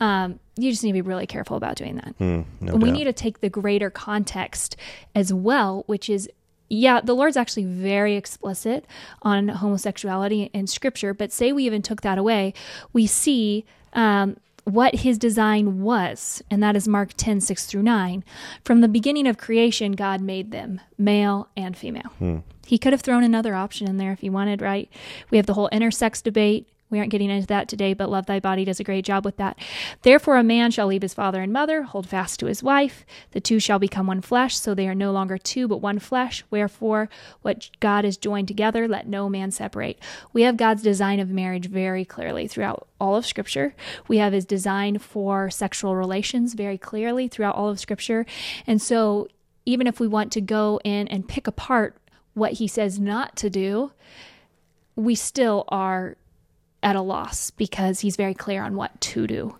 Um, 0.00 0.40
you 0.56 0.70
just 0.70 0.82
need 0.82 0.90
to 0.90 0.94
be 0.94 1.00
really 1.02 1.26
careful 1.26 1.56
about 1.56 1.76
doing 1.76 1.96
that. 1.96 2.14
No 2.20 2.44
and 2.60 2.82
we 2.82 2.90
need 2.90 3.04
to 3.04 3.12
take 3.12 3.40
the 3.40 3.48
greater 3.48 3.90
context 3.90 4.76
as 5.14 5.32
well, 5.32 5.84
which 5.86 6.10
is 6.10 6.28
yeah, 6.68 7.00
the 7.02 7.14
Lord's 7.14 7.36
actually 7.36 7.64
very 7.64 8.16
explicit 8.16 8.84
on 9.22 9.48
homosexuality 9.48 10.50
in 10.52 10.66
Scripture, 10.66 11.12
but 11.14 11.32
say 11.32 11.52
we 11.52 11.64
even 11.64 11.82
took 11.82 12.00
that 12.02 12.18
away, 12.18 12.54
we 12.92 13.06
see 13.06 13.64
um, 13.92 14.36
what 14.64 14.94
his 14.96 15.18
design 15.18 15.82
was, 15.82 16.42
and 16.50 16.62
that 16.62 16.74
is 16.74 16.88
Mark 16.88 17.10
10 17.16 17.40
6 17.40 17.66
through 17.66 17.82
9. 17.82 18.24
From 18.64 18.80
the 18.80 18.88
beginning 18.88 19.26
of 19.26 19.36
creation, 19.36 19.92
God 19.92 20.20
made 20.20 20.50
them 20.50 20.80
male 20.96 21.48
and 21.56 21.76
female. 21.76 22.10
He 22.66 22.78
could 22.78 22.94
have 22.94 23.02
thrown 23.02 23.22
another 23.22 23.54
option 23.54 23.86
in 23.88 23.98
there 23.98 24.12
if 24.12 24.20
he 24.20 24.30
wanted, 24.30 24.62
right? 24.62 24.88
We 25.30 25.36
have 25.36 25.46
the 25.46 25.54
whole 25.54 25.68
intersex 25.70 26.22
debate. 26.22 26.66
We 26.94 27.00
aren't 27.00 27.10
getting 27.10 27.28
into 27.28 27.48
that 27.48 27.68
today, 27.68 27.92
but 27.92 28.08
Love 28.08 28.26
Thy 28.26 28.38
Body 28.38 28.64
does 28.64 28.78
a 28.78 28.84
great 28.84 29.04
job 29.04 29.24
with 29.24 29.36
that. 29.38 29.58
Therefore, 30.02 30.36
a 30.36 30.44
man 30.44 30.70
shall 30.70 30.86
leave 30.86 31.02
his 31.02 31.12
father 31.12 31.42
and 31.42 31.52
mother, 31.52 31.82
hold 31.82 32.08
fast 32.08 32.38
to 32.38 32.46
his 32.46 32.62
wife. 32.62 33.04
The 33.32 33.40
two 33.40 33.58
shall 33.58 33.80
become 33.80 34.06
one 34.06 34.20
flesh, 34.20 34.56
so 34.56 34.74
they 34.74 34.86
are 34.86 34.94
no 34.94 35.10
longer 35.10 35.36
two, 35.36 35.66
but 35.66 35.78
one 35.78 35.98
flesh. 35.98 36.44
Wherefore, 36.50 37.08
what 37.42 37.68
God 37.80 38.04
has 38.04 38.16
joined 38.16 38.46
together, 38.46 38.86
let 38.86 39.08
no 39.08 39.28
man 39.28 39.50
separate. 39.50 39.98
We 40.32 40.42
have 40.42 40.56
God's 40.56 40.84
design 40.84 41.18
of 41.18 41.30
marriage 41.30 41.66
very 41.66 42.04
clearly 42.04 42.46
throughout 42.46 42.86
all 43.00 43.16
of 43.16 43.26
Scripture. 43.26 43.74
We 44.06 44.18
have 44.18 44.32
his 44.32 44.44
design 44.44 44.98
for 44.98 45.50
sexual 45.50 45.96
relations 45.96 46.54
very 46.54 46.78
clearly 46.78 47.26
throughout 47.26 47.56
all 47.56 47.70
of 47.70 47.80
Scripture. 47.80 48.24
And 48.68 48.80
so, 48.80 49.26
even 49.66 49.88
if 49.88 49.98
we 49.98 50.06
want 50.06 50.30
to 50.30 50.40
go 50.40 50.78
in 50.84 51.08
and 51.08 51.26
pick 51.26 51.48
apart 51.48 51.96
what 52.34 52.52
he 52.52 52.68
says 52.68 53.00
not 53.00 53.34
to 53.34 53.50
do, 53.50 53.90
we 54.94 55.16
still 55.16 55.64
are 55.68 56.16
at 56.84 56.94
a 56.94 57.00
loss 57.00 57.50
because 57.50 58.00
he's 58.00 58.14
very 58.16 58.34
clear 58.34 58.62
on 58.62 58.76
what 58.76 59.00
to 59.00 59.26
do. 59.26 59.56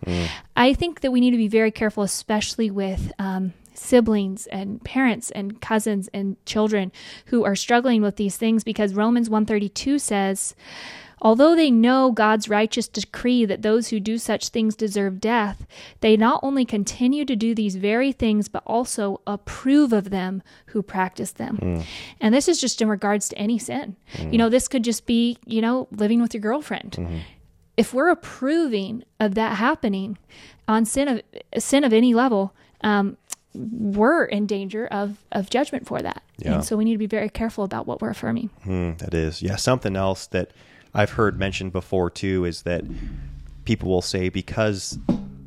I 0.55 0.73
think 0.73 1.01
that 1.01 1.11
we 1.11 1.19
need 1.19 1.31
to 1.31 1.37
be 1.37 1.47
very 1.47 1.71
careful, 1.71 2.03
especially 2.03 2.69
with 2.71 3.11
um, 3.19 3.53
siblings 3.73 4.47
and 4.47 4.81
parents 4.83 5.31
and 5.31 5.59
cousins 5.59 6.07
and 6.13 6.37
children 6.45 6.91
who 7.27 7.43
are 7.43 7.55
struggling 7.55 8.01
with 8.01 8.15
these 8.15 8.37
things 8.37 8.63
because 8.63 8.93
Romans 8.93 9.29
132 9.29 9.99
says, 9.99 10.55
Although 11.21 11.55
they 11.55 11.71
know 11.71 12.11
God's 12.11 12.49
righteous 12.49 12.87
decree 12.87 13.45
that 13.45 13.61
those 13.61 13.89
who 13.89 13.99
do 13.99 14.17
such 14.17 14.49
things 14.49 14.75
deserve 14.75 15.19
death, 15.19 15.65
they 16.01 16.17
not 16.17 16.39
only 16.43 16.65
continue 16.65 17.25
to 17.25 17.35
do 17.35 17.55
these 17.55 17.75
very 17.75 18.11
things, 18.11 18.47
but 18.47 18.63
also 18.65 19.21
approve 19.25 19.93
of 19.93 20.09
them 20.09 20.43
who 20.67 20.81
practice 20.81 21.31
them. 21.31 21.83
And 22.19 22.33
this 22.33 22.47
is 22.47 22.59
just 22.59 22.81
in 22.81 22.89
regards 22.89 23.29
to 23.29 23.37
any 23.37 23.57
sin. 23.57 23.95
You 24.19 24.37
know, 24.37 24.49
this 24.49 24.67
could 24.67 24.83
just 24.83 25.05
be, 25.05 25.37
you 25.45 25.61
know, 25.61 25.87
living 25.91 26.21
with 26.21 26.33
your 26.33 26.41
girlfriend. 26.41 27.23
If 27.77 27.93
we're 27.93 28.09
approving 28.09 29.03
of 29.19 29.35
that 29.35 29.57
happening 29.57 30.17
on 30.67 30.85
sin 30.85 31.07
of 31.07 31.21
sin 31.61 31.83
of 31.83 31.91
any 31.93 32.13
level, 32.13 32.53
um, 32.81 33.17
we're 33.53 34.25
in 34.25 34.45
danger 34.45 34.85
of, 34.87 35.17
of 35.31 35.49
judgment 35.49 35.87
for 35.87 36.01
that. 36.01 36.23
Yeah. 36.37 36.55
And 36.55 36.65
so 36.65 36.75
we 36.75 36.85
need 36.85 36.93
to 36.93 36.97
be 36.97 37.07
very 37.07 37.29
careful 37.29 37.63
about 37.63 37.87
what 37.87 38.01
we're 38.01 38.09
affirming. 38.09 38.49
Mm, 38.65 38.97
that 38.99 39.13
is, 39.13 39.41
yeah. 39.41 39.55
Something 39.55 39.95
else 39.95 40.27
that 40.27 40.51
I've 40.95 41.11
heard 41.11 41.37
mentioned 41.37 41.73
before 41.73 42.09
too 42.09 42.45
is 42.45 42.63
that 42.63 42.83
people 43.65 43.89
will 43.89 44.01
say 44.01 44.29
because 44.29 44.97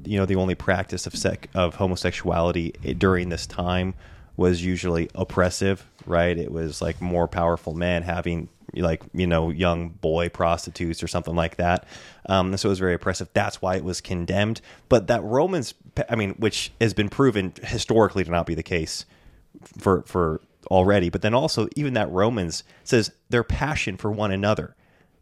you 0.05 0.19
know 0.19 0.27
the 0.27 0.37
only 0.37 0.55
practice 0.55 1.07
of 1.07 1.15
sec- 1.17 1.49
of 1.55 1.75
homosexuality 1.77 2.73
during 2.99 3.31
this 3.31 3.47
time 3.47 3.95
was 4.37 4.65
usually 4.65 5.11
oppressive, 5.17 5.85
right? 6.07 6.39
It 6.39 6.53
was 6.53 6.81
like 6.81 7.01
more 7.01 7.27
powerful 7.27 7.75
men 7.75 8.03
having 8.03 8.49
like 8.75 9.03
you 9.15 9.27
know 9.27 9.51
young 9.51 9.89
boy 9.89 10.29
prostitutes 10.29 11.03
or 11.03 11.09
something 11.09 11.35
like 11.35 11.57
that. 11.57 11.87
Um, 12.27 12.57
so 12.57 12.69
it 12.69 12.71
was 12.71 12.79
very 12.79 12.95
oppressive. 12.95 13.29
That's 13.33 13.61
why 13.63 13.77
it 13.77 13.85
was 13.85 14.01
condemned. 14.01 14.61
But 14.89 15.07
that 15.09 15.23
Romans, 15.25 15.75
I 16.09 16.15
mean, 16.15 16.31
which 16.33 16.71
has 16.81 16.95
been 16.95 17.09
proven 17.09 17.55
historically 17.63 18.23
to 18.25 18.31
not 18.31 18.47
be 18.47 18.55
the 18.55 18.63
case 18.63 19.07
for 19.79 20.03
for 20.03 20.41
already 20.71 21.09
but 21.09 21.23
then 21.23 21.35
also 21.35 21.69
even 21.77 21.95
that 21.95 22.11
romans 22.11 22.63
says 22.85 23.11
their 23.31 23.43
passion 23.43 23.97
for 23.97 24.11
one 24.11 24.31
another 24.31 24.75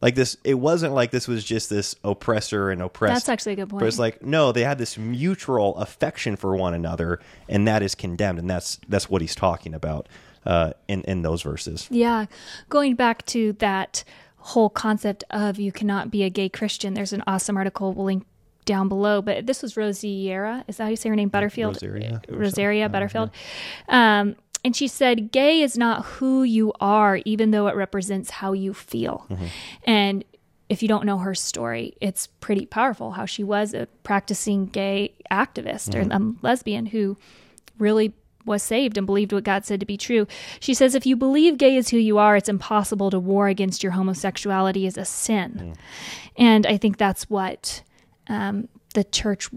like 0.07 0.15
this 0.15 0.37
it 0.45 0.55
wasn't 0.55 0.95
like 0.95 1.11
this 1.11 1.27
was 1.27 1.43
just 1.43 1.69
this 1.69 1.97
oppressor 2.05 2.71
and 2.71 2.81
oppressed 2.81 3.15
That's 3.15 3.29
actually 3.29 3.55
a 3.55 3.57
good 3.57 3.71
point. 3.71 3.81
but 3.81 3.87
it's 3.89 3.99
like 3.99 4.23
no 4.23 4.53
they 4.53 4.63
had 4.63 4.79
this 4.79 4.97
mutual 4.97 5.75
affection 5.79 6.37
for 6.37 6.55
one 6.57 6.75
another 6.75 7.19
and 7.49 7.67
that 7.67 7.83
is 7.83 7.97
condemned 7.97 8.39
and 8.39 8.49
that's 8.49 8.79
that's 8.89 9.11
what 9.11 9.21
he's 9.21 9.35
talking 9.35 9.75
about 9.75 10.09
uh 10.45 10.71
in 10.87 11.03
in 11.03 11.23
those 11.23 11.43
verses 11.43 11.89
Yeah. 11.91 12.27
Going 12.69 12.95
back 12.95 13.27
to 13.27 13.55
that 13.55 14.05
whole 14.37 14.71
concept 14.71 15.25
of 15.31 15.59
you 15.59 15.73
cannot 15.73 16.09
be 16.13 16.23
a 16.23 16.31
gay 16.31 16.49
Christian, 16.49 16.95
there's 16.95 17.13
an 17.13 17.25
awesome 17.27 17.57
article 17.57 17.93
we'll 17.93 18.07
link 18.07 18.25
down 18.65 18.89
below. 18.89 19.21
But 19.23 19.47
this 19.47 19.61
was 19.63 19.75
Rosiera. 19.75 20.63
Is 20.69 20.77
that 20.77 20.85
how 20.85 20.91
you 20.91 20.97
say 20.97 21.09
her 21.09 21.17
name? 21.17 21.31
Butterfield? 21.31 21.75
Rosaria 21.75 22.21
Rosaria 22.29 22.89
Butterfield. 22.89 23.31
Um, 23.89 24.37
and 24.67 24.75
she 24.75 24.89
said, 24.89 25.31
gay 25.31 25.61
is 25.63 25.79
not 25.79 26.05
who 26.05 26.43
you 26.43 26.73
are, 26.81 27.21
even 27.25 27.53
though 27.53 27.69
it 27.69 27.77
represents 27.77 28.31
how 28.31 28.53
you 28.53 28.75
feel. 28.75 29.27
And 29.85 30.25
if 30.69 30.83
you 30.83 30.89
don't 30.89 31.07
know 31.07 31.19
her 31.19 31.37
story, 31.37 31.95
it's 32.01 32.27
pretty 32.27 32.67
powerful 32.67 33.13
how 33.13 33.27
she 33.27 33.45
was 33.45 33.73
a 33.75 33.87
practicing 34.03 34.67
gay 34.67 35.15
activist 35.31 35.95
or 35.95 36.13
um, 36.13 36.39
lesbian 36.43 36.87
who 36.87 37.17
really 37.79 38.13
was 38.45 38.63
saved 38.65 38.97
and 38.99 39.07
believed 39.07 39.33
what 39.33 39.45
God 39.45 39.65
said 39.65 39.79
to 39.81 39.87
be 39.87 39.97
true. 39.97 40.27
She 40.59 40.75
says, 40.75 40.97
if 40.97 41.07
you 41.07 41.15
believe 41.17 41.59
gay 41.59 41.77
is 41.77 41.91
who 41.91 41.99
you 41.99 42.19
are, 42.19 42.37
it's 42.37 42.49
impossible 42.49 43.11
to 43.11 43.21
war 43.21 43.47
against 43.47 43.85
your 43.85 43.93
homosexuality 43.93 44.85
as 44.87 44.97
a 44.99 45.05
sin. 45.05 45.77
And 46.37 46.67
I 46.67 46.77
think 46.77 46.97
that's 46.97 47.31
what 47.31 47.83
um, 48.29 48.69
the 48.95 49.05
church, 49.05 49.49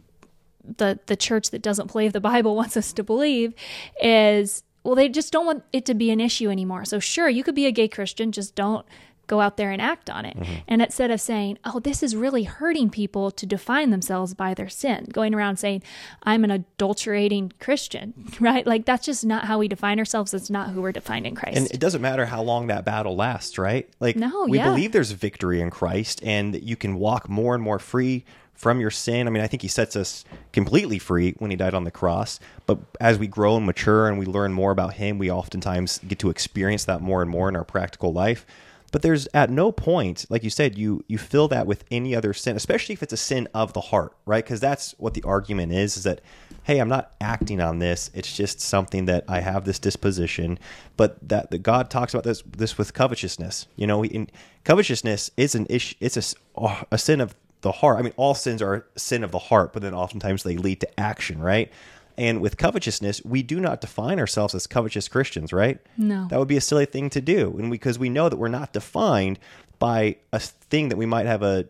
the 0.78 1.00
the 1.08 1.16
church 1.16 1.50
that 1.50 1.64
doesn't 1.64 1.92
believe 1.92 2.14
the 2.14 2.22
Bible 2.22 2.56
wants 2.62 2.78
us 2.78 2.94
to 2.94 3.04
believe, 3.04 3.54
is 4.02 4.62
well, 4.90 4.96
they 4.96 5.08
just 5.10 5.32
don't 5.32 5.46
want 5.46 5.64
it 5.72 5.86
to 5.86 5.94
be 5.94 6.10
an 6.10 6.20
issue 6.20 6.50
anymore. 6.50 6.84
So 6.84 7.00
sure, 7.00 7.30
you 7.30 7.44
could 7.44 7.56
be 7.56 7.68
a 7.68 7.72
gay 7.72 7.88
Christian, 7.88 8.32
just 8.32 8.56
don't 8.56 8.86
go 9.28 9.40
out 9.42 9.58
there 9.58 9.70
and 9.70 9.80
act 9.80 10.10
on 10.10 10.26
it. 10.26 10.36
Mm-hmm. 10.36 10.54
And 10.68 10.82
instead 10.82 11.12
of 11.12 11.22
saying, 11.22 11.60
oh, 11.64 11.80
this 11.80 12.02
is 12.02 12.16
really 12.16 12.46
hurting 12.46 12.90
people 12.90 13.30
to 13.30 13.46
define 13.46 13.92
themselves 13.92 14.34
by 14.34 14.56
their 14.56 14.70
sin, 14.70 15.06
going 15.14 15.36
around 15.36 15.58
saying, 15.58 15.84
I'm 16.24 16.44
an 16.44 16.50
adulterating 16.50 17.54
Christian, 17.60 18.16
right? 18.40 18.66
Like 18.66 18.86
that's 18.86 19.06
just 19.06 19.24
not 19.24 19.46
how 19.46 19.60
we 19.60 19.68
define 19.68 20.00
ourselves. 20.00 20.32
That's 20.32 20.50
not 20.50 20.72
who 20.72 20.82
we're 20.82 20.92
defined 20.92 21.28
in 21.28 21.36
Christ. 21.36 21.58
and 21.58 21.70
it 21.70 21.80
doesn't 21.80 22.02
matter 22.02 22.26
how 22.26 22.42
long 22.42 22.66
that 22.68 22.84
battle 22.86 23.16
lasts 23.16 23.60
right 23.60 23.88
like 24.00 24.16
No, 24.16 24.48
we 24.50 24.58
yeah. 24.58 24.66
believe 24.66 24.94
there's 24.94 25.12
victory 25.12 25.62
in 25.62 25.70
christ 25.70 26.22
and 26.24 26.52
that 26.56 26.64
you 26.64 26.76
can 26.76 26.96
walk 26.96 27.30
more 27.30 27.54
and 27.54 27.64
more 27.64 27.78
free 27.78 28.26
from 28.60 28.82
your 28.82 28.92
sin. 28.92 29.26
I 29.26 29.30
mean, 29.30 29.42
I 29.42 29.48
think 29.48 29.62
he 29.62 29.70
sets 29.70 29.96
us 29.96 30.26
completely 30.52 31.00
free 31.00 31.34
when 31.38 31.50
he 31.50 31.56
died 31.56 31.74
on 31.74 31.86
the 31.86 31.92
cross. 31.92 32.42
But 32.66 32.80
as 33.00 33.18
we 33.18 33.26
grow 33.26 33.56
and 33.56 33.66
mature 33.66 34.10
and 34.10 34.20
we 34.20 34.26
learn 34.26 34.52
more 34.52 34.72
about 34.72 34.96
him, 34.96 35.18
we 35.18 35.32
oftentimes 35.32 36.00
get 36.06 36.20
to 36.20 36.30
experience 36.30 36.84
that 36.84 37.02
more 37.02 37.22
and 37.22 37.32
more 37.32 37.48
in 37.48 37.56
our 37.56 37.64
practical 37.64 38.12
life. 38.12 38.46
But 38.92 39.02
there's 39.02 39.30
at 39.34 39.50
no 39.50 39.72
point, 39.72 40.26
like 40.30 40.44
you 40.44 40.50
said, 40.50 40.78
you 40.78 41.06
you 41.08 41.18
fill 41.18 41.48
that 41.50 41.68
with 41.68 41.86
any 41.90 42.14
other 42.16 42.34
sin, 42.34 42.58
especially 42.58 42.94
if 42.94 43.04
it's 43.04 43.14
a 43.14 43.18
sin 43.18 43.48
of 43.54 43.72
the 43.72 43.82
heart, 43.82 44.14
right? 44.26 44.44
Because 44.44 44.60
that's 44.60 44.94
what 44.98 45.14
the 45.14 45.24
argument 45.24 45.72
is: 45.72 45.96
is 45.96 46.04
that, 46.04 46.22
hey, 46.64 46.80
I'm 46.80 46.90
not 46.90 47.12
acting 47.22 47.62
on 47.62 47.80
this; 47.80 48.10
it's 48.14 48.36
just 48.36 48.60
something 48.60 49.06
that 49.06 49.24
I 49.28 49.42
have 49.42 49.64
this 49.64 49.80
disposition. 49.80 50.58
But 50.98 51.30
that, 51.30 51.62
God 51.62 51.90
talks 51.90 52.14
about 52.14 52.24
this 52.24 52.42
this 52.42 52.80
with 52.80 52.94
covetousness. 52.96 53.68
You 53.76 53.88
know, 53.88 54.04
in, 54.04 54.28
covetousness 54.64 55.32
is 55.38 55.54
an 55.54 55.68
issue. 55.70 55.96
It's 56.00 56.18
a, 56.58 56.86
a 56.92 56.98
sin 56.98 57.22
of 57.22 57.36
the 57.62 57.72
heart. 57.72 58.00
I 58.00 58.02
mean, 58.02 58.14
all 58.16 58.34
sins 58.34 58.62
are 58.62 58.86
sin 58.96 59.24
of 59.24 59.32
the 59.32 59.40
heart, 59.40 59.74
but 59.74 59.82
then 59.82 59.94
oftentimes 59.94 60.44
they 60.44 60.58
lead 60.58 60.82
to 60.82 61.00
action, 61.00 61.40
right? 61.40 61.72
And 62.18 62.42
with 62.42 62.58
covetousness, 62.58 63.24
we 63.24 63.44
do 63.44 63.60
not 63.60 63.80
define 63.80 64.20
ourselves 64.20 64.54
as 64.54 64.68
covetous 64.68 65.08
Christians, 65.08 65.54
right? 65.54 65.80
No. 65.98 66.28
That 66.28 66.38
would 66.38 66.50
be 66.50 66.58
a 66.58 66.62
silly 66.62 66.86
thing 66.86 67.10
to 67.12 67.22
do. 67.22 67.56
And 67.58 67.72
because 67.72 67.98
we 67.98 68.10
know 68.10 68.28
that 68.28 68.36
we're 68.36 68.50
not 68.50 68.74
defined 68.74 69.40
by 69.80 70.18
a 70.34 70.40
thing 70.40 70.90
that 70.90 70.98
we 70.98 71.06
might 71.06 71.26
have 71.26 71.42
a, 71.42 71.70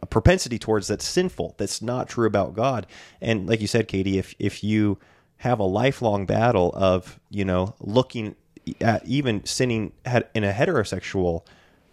a 0.00 0.06
propensity 0.06 0.58
towards 0.58 0.88
that's 0.88 1.04
sinful, 1.04 1.54
that's 1.58 1.82
not 1.82 2.08
true 2.08 2.26
about 2.26 2.54
God. 2.54 2.86
And 3.20 3.46
like 3.46 3.60
you 3.60 3.66
said, 3.66 3.86
Katie, 3.86 4.16
if 4.16 4.34
if 4.38 4.64
you 4.64 4.98
have 5.38 5.58
a 5.58 5.64
lifelong 5.64 6.24
battle 6.24 6.72
of, 6.74 7.20
you 7.28 7.44
know, 7.44 7.74
looking 7.78 8.36
at 8.80 9.04
even 9.04 9.44
sinning 9.44 9.92
in 10.34 10.44
a 10.44 10.52
heterosexual 10.52 11.44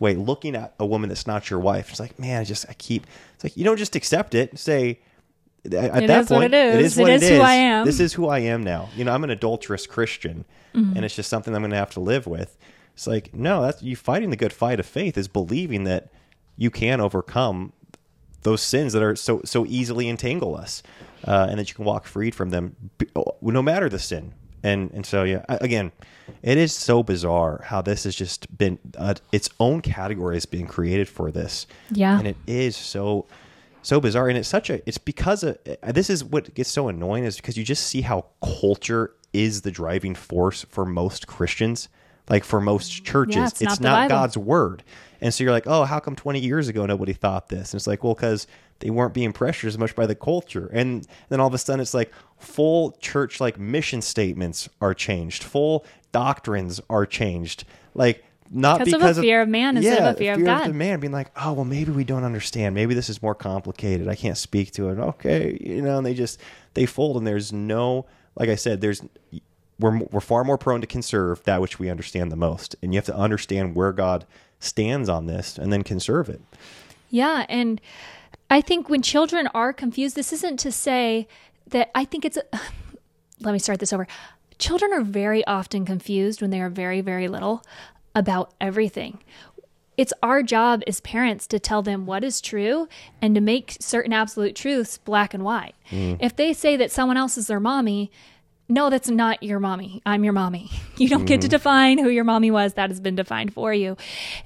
way, 0.02 0.16
looking 0.16 0.56
at 0.56 0.74
a 0.80 0.86
woman 0.86 1.08
that's 1.10 1.26
not 1.28 1.50
your 1.50 1.60
wife, 1.60 1.90
it's 1.92 2.00
like, 2.00 2.20
man, 2.20 2.42
I 2.42 2.44
just 2.44 2.66
I 2.70 2.74
keep 2.74 3.06
it's 3.36 3.44
like 3.46 3.56
you 3.56 3.64
don't 3.64 3.78
just 3.78 3.96
accept 3.96 4.36
it, 4.36 4.60
say 4.60 5.00
at 5.64 6.04
It 6.04 6.08
that 6.08 6.28
point, 6.28 6.54
it 6.54 6.58
is. 6.58 6.76
it 6.76 6.82
is 6.86 6.98
It 6.98 7.02
what 7.04 7.12
is 7.12 7.24
it 7.24 7.30
who 7.30 7.36
is. 7.36 7.42
I 7.42 7.54
am. 7.54 7.86
This 7.86 8.00
is 8.00 8.14
who 8.14 8.28
I 8.28 8.40
am 8.40 8.64
now. 8.64 8.90
You 8.98 9.06
know, 9.06 9.14
I'm 9.14 9.24
an 9.24 9.30
adulterous 9.30 9.88
Christian, 9.88 10.44
Mm-hmm. 10.74 10.96
and 10.96 11.04
it's 11.06 11.16
just 11.18 11.30
something 11.30 11.54
I'm 11.54 11.62
going 11.62 11.72
to 11.72 11.78
have 11.78 11.92
to 11.92 12.00
live 12.00 12.26
with. 12.26 12.58
It's 12.94 13.06
like, 13.06 13.34
no, 13.34 13.62
that's 13.62 13.84
you 13.84 13.98
fighting 13.98 14.30
the 14.30 14.38
good 14.38 14.54
fight 14.54 14.80
of 14.80 14.86
faith 14.86 15.18
is 15.18 15.28
believing 15.28 15.84
that 15.84 16.08
you 16.56 16.72
can 16.72 17.02
overcome 17.02 17.74
those 18.44 18.62
sins 18.62 18.94
that 18.94 19.04
are 19.04 19.16
so 19.18 19.42
so 19.44 19.66
easily 19.68 20.08
entangle 20.08 20.56
us, 20.56 20.82
uh, 21.28 21.48
and 21.50 21.60
that 21.60 21.68
you 21.70 21.76
can 21.76 21.84
walk 21.86 22.06
freed 22.08 22.34
from 22.34 22.50
them, 22.52 22.76
no 23.42 23.62
matter 23.62 23.90
the 23.90 24.00
sin. 24.00 24.34
And 24.64 24.92
and 24.92 25.06
so 25.06 25.24
yeah, 25.24 25.44
again, 25.48 25.92
it 26.44 26.58
is 26.58 26.74
so 26.74 27.04
bizarre 27.04 27.64
how 27.66 27.82
this 27.82 28.04
has 28.04 28.16
just 28.16 28.56
been 28.58 28.80
uh, 28.98 29.16
its 29.32 29.50
own 29.60 29.82
category 29.82 30.36
has 30.36 30.46
been 30.46 30.68
created 30.68 31.08
for 31.08 31.32
this. 31.32 31.68
Yeah. 31.92 32.18
and 32.18 32.28
it 32.28 32.38
is 32.48 32.76
so 32.76 33.26
so 33.82 34.00
bizarre. 34.00 34.30
And 34.30 34.38
it's 34.38 34.48
such 34.48 34.70
a 34.70 34.82
it's 34.88 34.98
because 34.98 35.44
of 35.44 35.58
uh, 35.84 35.92
this 35.92 36.10
is 36.10 36.24
what 36.24 36.54
gets 36.54 36.70
so 36.70 36.88
annoying 36.88 37.24
is 37.24 37.38
because 37.38 37.58
you 37.58 37.64
just 37.64 37.88
see 37.88 38.02
how 38.02 38.26
culture 38.44 39.14
is 39.34 39.62
the 39.62 39.72
driving 39.72 40.16
force 40.16 40.66
for 40.70 40.86
most 40.86 41.28
christians. 41.28 41.90
Like 42.30 42.44
for 42.44 42.62
most 42.62 43.04
churches 43.04 43.36
Yeah, 43.36 43.48
it's 43.48 43.62
it's, 43.62 43.80
not 43.80 44.10
god's 44.10 44.38
word. 44.38 44.84
And 45.22 45.34
so 45.34 45.44
you're 45.44 45.54
like 45.54 45.68
oh 45.68 45.86
how 45.86 46.00
come 46.00 46.16
20 46.16 46.40
years 46.40 46.68
ago 46.68 46.86
nobody 46.86 47.14
thought 47.14 47.50
this? 47.50 47.74
And 47.74 47.80
it's 47.80 47.88
like 47.88 48.04
well 48.04 48.14
because 48.14 48.48
they 48.82 48.90
weren't 48.90 49.14
being 49.14 49.32
pressured 49.34 49.68
as 49.70 49.78
much 49.78 49.96
by 49.96 50.06
the 50.06 50.16
culture 50.16 50.70
and 50.74 51.08
then 51.30 51.40
all 51.40 51.48
of 51.48 51.54
a 51.54 51.58
sudden 51.58 51.80
it's 51.80 51.94
like 51.94 52.12
full 52.38 52.92
church 53.00 53.40
like 53.40 53.58
mission 53.58 54.02
statements 54.02 54.68
are 54.82 54.94
changed 54.94 55.44
full 55.44 55.86
doctrines 56.12 56.82
are 56.90 57.06
changed 57.06 57.64
like 57.94 58.24
not 58.54 58.80
Because 58.80 58.94
of 58.94 59.00
because 59.00 59.18
a 59.18 59.22
fear 59.22 59.42
of 59.42 59.48
man 59.48 59.78
instead 59.78 60.00
of 60.00 60.16
a 60.16 60.18
fear 60.18 60.34
of 60.34 60.38
fear 60.40 60.46
God. 60.46 60.68
the 60.70 60.74
man 60.74 61.00
being 61.00 61.14
like, 61.14 61.32
oh 61.38 61.54
well, 61.54 61.64
maybe 61.64 61.94
we 61.94 62.04
don't 62.04 62.26
understand. 62.26 62.76
Maybe 62.76 62.94
this 62.94 63.10
is 63.10 63.22
more 63.22 63.34
complicated. 63.34 64.10
I 64.10 64.16
can't 64.16 64.38
speak 64.38 64.72
to 64.74 64.90
it. 64.90 65.00
Okay, 65.00 65.58
you 65.62 65.82
know, 65.82 65.98
and 66.00 66.06
they 66.06 66.14
just 66.14 66.38
they 66.74 66.86
fold, 66.86 67.16
and 67.16 67.26
there's 67.26 67.54
no, 67.54 68.06
like 68.36 68.50
I 68.50 68.56
said, 68.56 68.82
there's 68.82 69.02
we're 69.80 70.00
we're 70.12 70.20
far 70.20 70.44
more 70.44 70.58
prone 70.58 70.82
to 70.82 70.88
conserve 70.88 71.42
that 71.46 71.62
which 71.62 71.80
we 71.80 71.90
understand 71.90 72.30
the 72.30 72.36
most, 72.36 72.76
and 72.82 72.94
you 72.94 72.98
have 72.98 73.06
to 73.06 73.16
understand 73.16 73.74
where 73.74 73.94
God 73.94 74.26
stands 74.60 75.08
on 75.08 75.28
this, 75.28 75.58
and 75.58 75.72
then 75.72 75.82
conserve 75.82 76.28
it. 76.28 76.42
Yeah, 77.10 77.46
and 77.48 77.80
I 78.52 78.60
think 78.60 78.90
when 78.90 79.02
children 79.02 79.48
are 79.56 79.72
confused, 79.72 80.16
this 80.18 80.34
isn't 80.34 80.58
to 80.60 80.72
say 80.72 81.28
that 81.68 81.90
I 81.96 82.04
think 82.04 82.26
it's. 82.26 82.38
A, 82.38 82.44
let 83.40 83.54
me 83.54 83.60
start 83.60 83.80
this 83.80 83.94
over. 83.94 84.06
Children 84.60 84.94
are 84.94 85.02
very 85.02 85.44
often 85.48 85.86
confused 85.86 86.42
when 86.42 86.52
they 86.52 86.62
are 86.62 86.70
very, 86.70 87.02
very 87.02 87.28
little 87.28 87.64
about 88.14 88.54
everything. 88.60 89.20
It's 89.98 90.14
our 90.22 90.44
job 90.44 90.84
as 90.86 91.00
parents 91.00 91.48
to 91.48 91.60
tell 91.60 91.82
them 91.82 92.06
what 92.06 92.24
is 92.24 92.42
true 92.42 92.88
and 93.22 93.34
to 93.36 93.42
make 93.42 93.78
certain 93.80 94.14
absolute 94.14 94.56
truths 94.56 94.98
black 94.98 95.34
and 95.34 95.44
white. 95.44 95.76
Mm. 95.90 96.18
If 96.20 96.36
they 96.36 96.54
say 96.54 96.76
that 96.76 96.92
someone 96.92 97.18
else 97.18 97.38
is 97.38 97.48
their 97.48 97.60
mommy, 97.60 98.12
no, 98.68 98.90
that's 98.90 99.10
not 99.10 99.42
your 99.44 99.60
mommy. 99.60 100.02
I'm 100.06 100.24
your 100.24 100.34
mommy. 100.34 100.70
You 100.98 101.10
don't 101.10 101.26
get 101.26 101.42
to 101.42 101.48
mm-hmm. 101.48 101.52
define 101.52 101.98
who 101.98 102.10
your 102.10 102.24
mommy 102.24 102.52
was. 102.52 102.76
That 102.76 102.92
has 102.92 103.00
been 103.00 103.16
defined 103.16 103.56
for 103.56 103.74
you. 103.74 103.98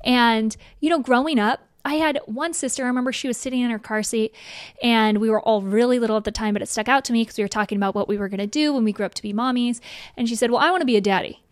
And, 0.05 0.55
you 0.79 0.89
know, 0.89 0.99
growing 0.99 1.37
up, 1.37 1.67
I 1.85 1.95
had 1.95 2.19
one 2.25 2.53
sister. 2.53 2.83
I 2.83 2.87
remember 2.87 3.13
she 3.13 3.27
was 3.27 3.37
sitting 3.37 3.61
in 3.61 3.69
her 3.69 3.77
car 3.77 4.01
seat, 4.01 4.33
and 4.81 5.19
we 5.19 5.29
were 5.29 5.39
all 5.39 5.61
really 5.61 5.99
little 5.99 6.17
at 6.17 6.23
the 6.23 6.31
time, 6.31 6.53
but 6.53 6.63
it 6.63 6.67
stuck 6.67 6.89
out 6.89 7.05
to 7.05 7.13
me 7.13 7.21
because 7.21 7.37
we 7.37 7.43
were 7.43 7.47
talking 7.47 7.77
about 7.77 7.93
what 7.93 8.07
we 8.07 8.17
were 8.17 8.27
going 8.27 8.39
to 8.39 8.47
do 8.47 8.73
when 8.73 8.83
we 8.83 8.91
grew 8.91 9.05
up 9.05 9.13
to 9.13 9.21
be 9.21 9.33
mommies. 9.33 9.79
And 10.17 10.27
she 10.27 10.35
said, 10.35 10.49
Well, 10.49 10.59
I 10.59 10.71
want 10.71 10.81
to 10.81 10.85
be 10.85 10.97
a 10.97 11.01
daddy. 11.01 11.43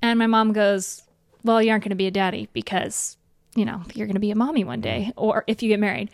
And 0.00 0.18
my 0.18 0.28
mom 0.28 0.52
goes, 0.52 1.02
Well, 1.42 1.60
you 1.60 1.70
aren't 1.70 1.82
going 1.82 1.90
to 1.90 1.96
be 1.96 2.06
a 2.06 2.12
daddy 2.12 2.48
because, 2.52 3.16
you 3.56 3.64
know, 3.64 3.82
you're 3.94 4.06
going 4.06 4.14
to 4.14 4.20
be 4.20 4.30
a 4.30 4.36
mommy 4.36 4.62
one 4.62 4.80
day, 4.80 5.12
or 5.16 5.42
if 5.48 5.60
you 5.60 5.68
get 5.68 5.80
married 5.80 6.08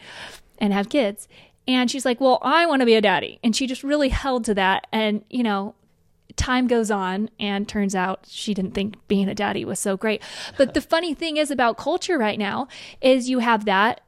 and 0.58 0.72
have 0.72 0.88
kids. 0.88 1.28
And 1.68 1.90
she's 1.90 2.06
like, 2.06 2.18
Well, 2.18 2.38
I 2.40 2.64
want 2.64 2.80
to 2.80 2.86
be 2.86 2.94
a 2.94 3.02
daddy. 3.02 3.38
And 3.44 3.54
she 3.54 3.66
just 3.66 3.84
really 3.84 4.08
held 4.08 4.46
to 4.46 4.54
that. 4.54 4.86
And, 4.90 5.22
you 5.28 5.42
know, 5.42 5.74
time 6.36 6.66
goes 6.66 6.90
on 6.90 7.30
and 7.38 7.68
turns 7.68 7.94
out 7.94 8.26
she 8.28 8.54
didn't 8.54 8.72
think 8.72 8.96
being 9.08 9.28
a 9.28 9.34
daddy 9.34 9.64
was 9.64 9.80
so 9.80 9.96
great. 9.96 10.22
But 10.56 10.74
the 10.74 10.80
funny 10.80 11.14
thing 11.14 11.36
is 11.36 11.50
about 11.50 11.76
culture 11.76 12.18
right 12.18 12.38
now 12.38 12.68
is 13.00 13.28
you 13.28 13.40
have 13.40 13.64
that 13.64 14.02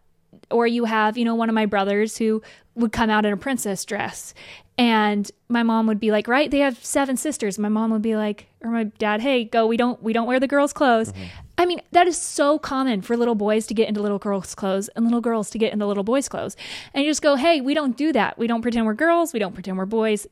or 0.51 0.67
you 0.67 0.85
have, 0.85 1.17
you 1.17 1.25
know, 1.25 1.35
one 1.35 1.49
of 1.49 1.55
my 1.55 1.67
brothers 1.67 2.19
who 2.19 2.43
would 2.75 2.93
come 2.93 3.11
out 3.11 3.25
in 3.25 3.33
a 3.33 3.37
princess 3.37 3.85
dress 3.85 4.35
and 4.79 5.29
my 5.49 5.64
mom 5.64 5.88
would 5.88 5.99
be 5.99 6.12
like, 6.12 6.29
"Right, 6.29 6.51
they 6.51 6.61
have 6.61 6.83
seven 6.85 7.17
sisters." 7.17 7.59
My 7.59 7.69
mom 7.69 7.91
would 7.91 8.01
be 8.01 8.14
like 8.14 8.47
or 8.62 8.71
my 8.71 8.85
dad, 8.85 9.21
"Hey, 9.21 9.45
go, 9.45 9.67
we 9.67 9.77
don't 9.77 10.01
we 10.03 10.12
don't 10.12 10.27
wear 10.27 10.38
the 10.38 10.47
girls' 10.47 10.73
clothes." 10.73 11.12
Mm-hmm. 11.12 11.25
I 11.59 11.67
mean, 11.67 11.81
that 11.91 12.07
is 12.07 12.17
so 12.17 12.59
common 12.61 13.03
for 13.03 13.17
little 13.17 13.35
boys 13.35 13.67
to 13.67 13.75
get 13.75 13.88
into 13.88 14.01
little 14.01 14.21
girls' 14.21 14.55
clothes 14.55 14.88
and 14.95 15.05
little 15.05 15.21
girls 15.21 15.51
to 15.51 15.59
get 15.59 15.73
into 15.73 15.87
little 15.87 16.05
boys' 16.05 16.29
clothes. 16.29 16.57
And 16.95 17.05
you 17.05 17.11
just 17.11 17.23
go, 17.23 17.35
"Hey, 17.35 17.61
we 17.61 17.75
don't 17.75 17.97
do 17.97 18.12
that. 18.12 18.38
We 18.38 18.47
don't 18.47 18.62
pretend 18.62 18.87
we're 18.87 18.95
girls, 18.95 19.33
we 19.33 19.41
don't 19.41 19.53
pretend 19.53 19.77
we're 19.77 19.87
boys." 19.87 20.29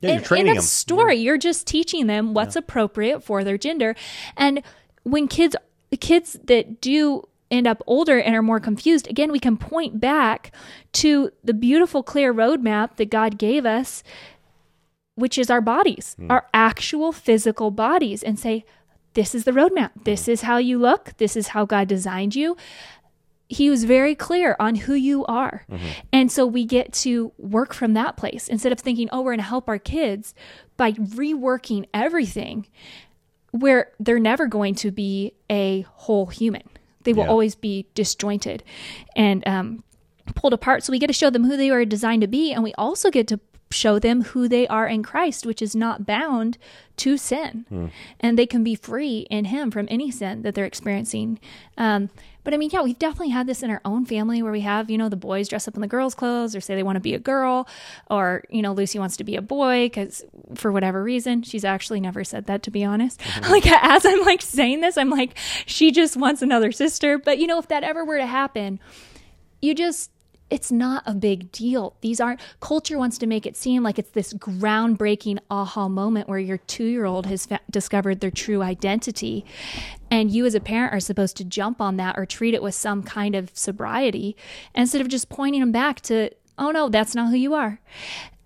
Yeah, 0.00 0.10
you're 0.10 0.18
in, 0.18 0.24
training 0.24 0.46
in 0.48 0.52
a 0.52 0.54
them. 0.56 0.62
story 0.62 1.16
you're 1.16 1.38
just 1.38 1.66
teaching 1.66 2.06
them 2.06 2.34
what's 2.34 2.56
appropriate 2.56 3.22
for 3.22 3.44
their 3.44 3.56
gender. 3.56 3.94
And 4.36 4.62
when 5.04 5.28
kids 5.28 5.56
kids 6.00 6.38
that 6.44 6.80
do 6.80 7.22
end 7.50 7.66
up 7.66 7.82
older 7.86 8.20
and 8.20 8.34
are 8.34 8.42
more 8.42 8.58
confused 8.58 9.06
again 9.08 9.30
we 9.30 9.38
can 9.38 9.56
point 9.56 10.00
back 10.00 10.52
to 10.92 11.30
the 11.44 11.54
beautiful 11.54 12.02
clear 12.02 12.34
roadmap 12.34 12.96
that 12.96 13.08
god 13.08 13.38
gave 13.38 13.64
us 13.64 14.02
which 15.14 15.38
is 15.38 15.48
our 15.48 15.60
bodies 15.60 16.16
hmm. 16.18 16.28
our 16.28 16.48
actual 16.52 17.12
physical 17.12 17.70
bodies 17.70 18.22
and 18.22 18.38
say 18.38 18.64
this 19.16 19.34
is 19.34 19.44
the 19.44 19.52
roadmap. 19.52 19.92
This 20.04 20.26
hmm. 20.26 20.32
is 20.32 20.42
how 20.42 20.58
you 20.58 20.78
look. 20.78 21.14
This 21.16 21.36
is 21.36 21.48
how 21.48 21.64
god 21.64 21.88
designed 21.88 22.36
you 22.36 22.54
he 23.48 23.70
was 23.70 23.84
very 23.84 24.14
clear 24.14 24.56
on 24.58 24.74
who 24.74 24.94
you 24.94 25.24
are. 25.26 25.64
And 26.12 26.30
so 26.32 26.44
we 26.46 26.64
get 26.64 26.92
to 27.04 27.32
work 27.38 27.72
from 27.74 27.92
that 27.94 28.16
place 28.16 28.48
instead 28.48 28.72
of 28.72 28.80
thinking, 28.80 29.08
oh, 29.12 29.20
we're 29.20 29.32
going 29.32 29.38
to 29.38 29.44
help 29.44 29.68
our 29.68 29.78
kids 29.78 30.34
by 30.76 30.92
reworking 30.92 31.86
everything 31.94 32.66
where 33.52 33.92
they're 34.00 34.18
never 34.18 34.46
going 34.46 34.74
to 34.76 34.90
be 34.90 35.32
a 35.50 35.82
whole 35.92 36.26
human. 36.26 36.62
They 37.04 37.12
will 37.12 37.22
Yeah. 37.24 37.30
always 37.30 37.54
be 37.54 37.86
disjointed 37.94 38.64
and 39.14 39.46
um, 39.46 39.84
pulled 40.34 40.52
apart. 40.52 40.82
So 40.82 40.90
we 40.90 40.98
get 40.98 41.06
to 41.06 41.12
show 41.12 41.30
them 41.30 41.44
who 41.44 41.56
they 41.56 41.70
are 41.70 41.84
designed 41.84 42.22
to 42.22 42.28
be. 42.28 42.52
And 42.52 42.64
we 42.64 42.74
also 42.74 43.10
get 43.10 43.28
to 43.28 43.38
show 43.70 43.98
them 43.98 44.22
who 44.22 44.48
they 44.48 44.66
are 44.68 44.86
in 44.86 45.02
Christ, 45.02 45.44
which 45.44 45.60
is 45.60 45.74
not 45.74 46.06
bound 46.06 46.56
to 46.98 47.16
sin. 47.16 47.90
And 48.20 48.38
they 48.38 48.46
can 48.46 48.62
be 48.64 48.74
free 48.74 49.26
in 49.30 49.46
Him 49.46 49.70
from 49.70 49.86
any 49.90 50.10
sin 50.10 50.42
that 50.42 50.54
they're 50.54 50.64
experiencing. 50.64 51.38
Um, 51.76 52.10
but 52.44 52.54
I 52.54 52.58
mean, 52.58 52.70
yeah, 52.72 52.82
we've 52.82 52.98
definitely 52.98 53.30
had 53.30 53.48
this 53.48 53.64
in 53.64 53.70
our 53.70 53.80
own 53.84 54.06
family 54.06 54.40
where 54.40 54.52
we 54.52 54.60
have, 54.60 54.88
you 54.88 54.96
know, 54.96 55.08
the 55.08 55.16
boys 55.16 55.48
dress 55.48 55.66
up 55.66 55.74
in 55.74 55.80
the 55.80 55.88
girls' 55.88 56.14
clothes 56.14 56.54
or 56.54 56.60
say 56.60 56.76
they 56.76 56.84
want 56.84 56.94
to 56.94 57.00
be 57.00 57.12
a 57.12 57.18
girl, 57.18 57.66
or, 58.08 58.44
you 58.50 58.62
know, 58.62 58.72
Lucy 58.72 59.00
wants 59.00 59.16
to 59.16 59.24
be 59.24 59.34
a 59.34 59.42
boy 59.42 59.86
because 59.86 60.24
for 60.54 60.70
whatever 60.70 61.02
reason, 61.02 61.42
she's 61.42 61.64
actually 61.64 61.98
never 62.00 62.22
said 62.22 62.46
that, 62.46 62.62
to 62.62 62.70
be 62.70 62.84
honest. 62.84 63.20
Like, 63.50 63.66
as 63.66 64.04
I'm 64.06 64.22
like 64.22 64.42
saying 64.42 64.80
this, 64.80 64.96
I'm 64.96 65.10
like, 65.10 65.36
she 65.66 65.90
just 65.90 66.16
wants 66.16 66.40
another 66.40 66.70
sister. 66.72 67.18
But, 67.18 67.38
you 67.38 67.46
know, 67.46 67.58
if 67.58 67.68
that 67.68 67.82
ever 67.82 68.04
were 68.04 68.18
to 68.18 68.26
happen, 68.26 68.80
you 69.60 69.74
just 69.74 70.10
it's 70.48 70.70
not 70.70 71.02
a 71.06 71.14
big 71.14 71.50
deal. 71.50 71.96
These 72.00 72.20
aren't, 72.20 72.40
culture 72.60 72.98
wants 72.98 73.18
to 73.18 73.26
make 73.26 73.46
it 73.46 73.56
seem 73.56 73.82
like 73.82 73.98
it's 73.98 74.10
this 74.10 74.32
groundbreaking 74.32 75.38
aha 75.50 75.88
moment 75.88 76.28
where 76.28 76.38
your 76.38 76.58
two 76.58 76.84
year 76.84 77.04
old 77.04 77.26
has 77.26 77.46
fa- 77.46 77.60
discovered 77.70 78.20
their 78.20 78.30
true 78.30 78.62
identity. 78.62 79.44
And 80.10 80.30
you, 80.30 80.46
as 80.46 80.54
a 80.54 80.60
parent, 80.60 80.94
are 80.94 81.00
supposed 81.00 81.36
to 81.38 81.44
jump 81.44 81.80
on 81.80 81.96
that 81.96 82.16
or 82.16 82.26
treat 82.26 82.54
it 82.54 82.62
with 82.62 82.74
some 82.74 83.02
kind 83.02 83.34
of 83.34 83.50
sobriety 83.54 84.36
instead 84.74 85.00
of 85.00 85.08
just 85.08 85.28
pointing 85.28 85.60
them 85.60 85.72
back 85.72 86.00
to, 86.02 86.30
oh 86.58 86.70
no, 86.70 86.88
that's 86.88 87.14
not 87.14 87.30
who 87.30 87.36
you 87.36 87.54
are. 87.54 87.80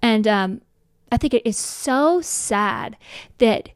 And 0.01 0.27
um, 0.27 0.63
I 1.13 1.19
think 1.19 1.35
it 1.35 1.47
is 1.47 1.59
so 1.59 2.23
sad 2.23 2.97
that 3.39 3.71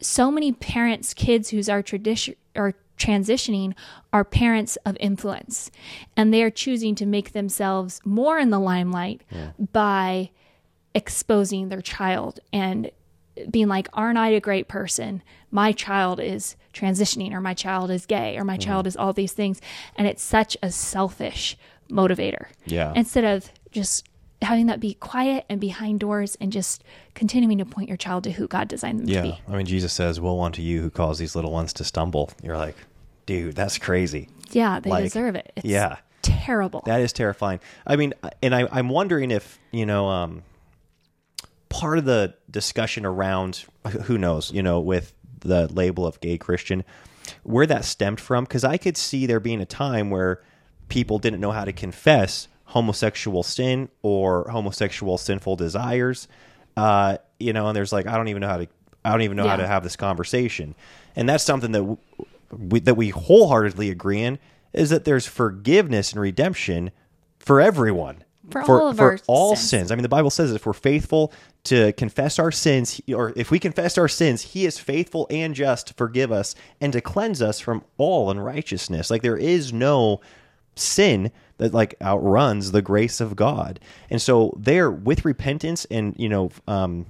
so 0.00 0.30
many 0.30 0.52
parents, 0.52 1.14
kids 1.14 1.48
whose 1.48 1.68
are 1.68 1.82
tradition 1.82 2.34
are 2.54 2.74
transitioning 2.98 3.74
are 4.12 4.24
parents 4.24 4.76
of 4.84 4.96
influence. 5.00 5.70
And 6.16 6.32
they 6.32 6.42
are 6.42 6.50
choosing 6.50 6.94
to 6.96 7.06
make 7.06 7.32
themselves 7.32 8.00
more 8.04 8.38
in 8.38 8.50
the 8.50 8.58
limelight 8.58 9.22
by 9.72 10.30
exposing 10.94 11.68
their 11.68 11.82
child 11.82 12.40
and 12.52 12.90
being 13.50 13.68
like 13.68 13.88
aren't 13.92 14.18
i 14.18 14.28
a 14.30 14.40
great 14.40 14.68
person? 14.68 15.22
My 15.50 15.72
child 15.72 16.18
is 16.18 16.56
transitioning 16.74 17.32
or 17.32 17.40
my 17.40 17.54
child 17.54 17.90
is 17.90 18.06
gay 18.06 18.36
or 18.36 18.44
my 18.44 18.54
mm-hmm. 18.54 18.68
child 18.68 18.86
is 18.86 18.96
all 18.96 19.12
these 19.12 19.32
things. 19.32 19.60
And 19.96 20.06
it's 20.06 20.22
such 20.22 20.56
a 20.62 20.70
selfish 20.70 21.56
motivator 21.90 22.46
Yeah. 22.66 22.92
instead 22.94 23.24
of 23.24 23.50
just 23.70 24.07
having 24.42 24.66
that 24.66 24.78
be 24.80 24.94
quiet 24.94 25.44
and 25.48 25.60
behind 25.60 26.00
doors 26.00 26.36
and 26.40 26.52
just 26.52 26.84
continuing 27.14 27.58
to 27.58 27.64
point 27.64 27.88
your 27.88 27.96
child 27.96 28.24
to 28.24 28.32
who 28.32 28.46
god 28.46 28.68
designed 28.68 29.00
them 29.00 29.06
to 29.06 29.12
be. 29.22 29.28
Yeah. 29.28 29.34
be 29.34 29.40
I 29.48 29.56
mean, 29.56 29.66
Jesus 29.66 29.92
says, 29.92 30.20
Woe 30.20 30.40
unto 30.40 30.62
you 30.62 30.80
who 30.80 30.90
cause 30.90 31.18
these 31.18 31.34
little 31.34 31.50
ones 31.52 31.72
to 31.74 31.84
stumble. 31.84 32.30
You're 32.42 32.56
like, 32.56 32.76
dude, 33.26 33.54
that's 33.56 33.78
crazy. 33.78 34.28
yeah 34.52 34.80
they 34.80 34.90
Like, 34.90 35.04
deserve 35.04 35.34
it 35.34 35.52
it's 35.56 35.66
yeah. 35.66 35.96
terrible 36.22 36.82
That 36.86 37.00
is 37.00 37.12
terrifying. 37.12 37.60
I 37.86 37.96
mean, 37.96 38.14
and 38.42 38.54
I, 38.54 38.68
I'm 38.70 38.88
wondering 38.88 39.30
if, 39.30 39.58
you 39.72 39.86
know, 39.86 40.08
um, 40.08 40.42
part 41.68 41.98
of 41.98 42.04
the 42.04 42.34
discussion 42.50 43.04
around, 43.04 43.64
who 44.04 44.18
knows, 44.18 44.52
you 44.52 44.62
know, 44.62 44.80
with 44.80 45.12
the 45.40 45.68
label 45.72 46.06
of 46.06 46.20
gay 46.20 46.38
Christian, 46.38 46.84
where 47.42 47.66
that 47.66 47.84
stemmed 47.84 48.20
from, 48.20 48.44
because 48.44 48.64
I 48.64 48.76
could 48.76 48.96
see 48.96 49.26
there 49.26 49.40
being 49.40 49.60
a 49.60 49.66
time 49.66 50.10
where 50.10 50.42
people 50.88 51.18
didn't 51.18 51.40
know 51.40 51.50
how 51.52 51.64
to 51.64 51.72
confess 51.72 52.48
homosexual 52.68 53.42
sin 53.42 53.88
or 54.02 54.46
homosexual 54.50 55.16
sinful 55.16 55.56
desires. 55.56 56.28
Uh, 56.76 57.16
you 57.40 57.52
know, 57.54 57.66
and 57.66 57.74
there's 57.74 57.92
like, 57.92 58.06
I 58.06 58.16
don't 58.16 58.28
even 58.28 58.40
know 58.40 58.48
how 58.48 58.58
to, 58.58 58.68
I 59.04 59.10
don't 59.10 59.22
even 59.22 59.38
know 59.38 59.48
how 59.48 59.56
to 59.56 59.66
have 59.66 59.82
this 59.82 59.96
conversation. 59.96 60.74
And 61.16 61.26
that's 61.26 61.44
something 61.44 61.72
that 61.72 61.78
w- 61.78 61.98
we, 62.50 62.80
that 62.80 62.94
we 62.94 63.08
wholeheartedly 63.08 63.90
agree 63.90 64.20
in 64.20 64.38
is 64.74 64.90
that 64.90 65.04
there's 65.06 65.26
forgiveness 65.26 66.12
and 66.12 66.20
redemption 66.20 66.90
for 67.38 67.58
everyone. 67.58 68.22
For 68.50 68.62
all 68.62 68.88
of 68.88 68.96
for 68.96 69.18
all 69.26 69.56
sins. 69.56 69.70
sins. 69.70 69.92
I 69.92 69.94
mean, 69.94 70.02
the 70.02 70.08
Bible 70.08 70.30
says 70.30 70.52
if 70.52 70.64
we're 70.64 70.72
faithful 70.72 71.32
to 71.64 71.92
confess 71.94 72.38
our 72.38 72.50
sins, 72.50 73.00
or 73.14 73.32
if 73.36 73.50
we 73.50 73.58
confess 73.58 73.98
our 73.98 74.08
sins, 74.08 74.40
He 74.42 74.64
is 74.64 74.78
faithful 74.78 75.26
and 75.30 75.54
just 75.54 75.88
to 75.88 75.94
forgive 75.94 76.32
us 76.32 76.54
and 76.80 76.92
to 76.92 77.00
cleanse 77.00 77.42
us 77.42 77.60
from 77.60 77.84
all 77.98 78.30
unrighteousness. 78.30 79.10
Like 79.10 79.22
there 79.22 79.36
is 79.36 79.72
no 79.72 80.20
sin 80.76 81.30
that 81.58 81.74
like 81.74 81.94
outruns 82.02 82.72
the 82.72 82.82
grace 82.82 83.20
of 83.20 83.36
God. 83.36 83.78
And 84.10 84.22
so 84.22 84.54
there, 84.56 84.90
with 84.90 85.24
repentance 85.24 85.84
and 85.90 86.14
you 86.18 86.28
know 86.28 86.50
um, 86.66 87.06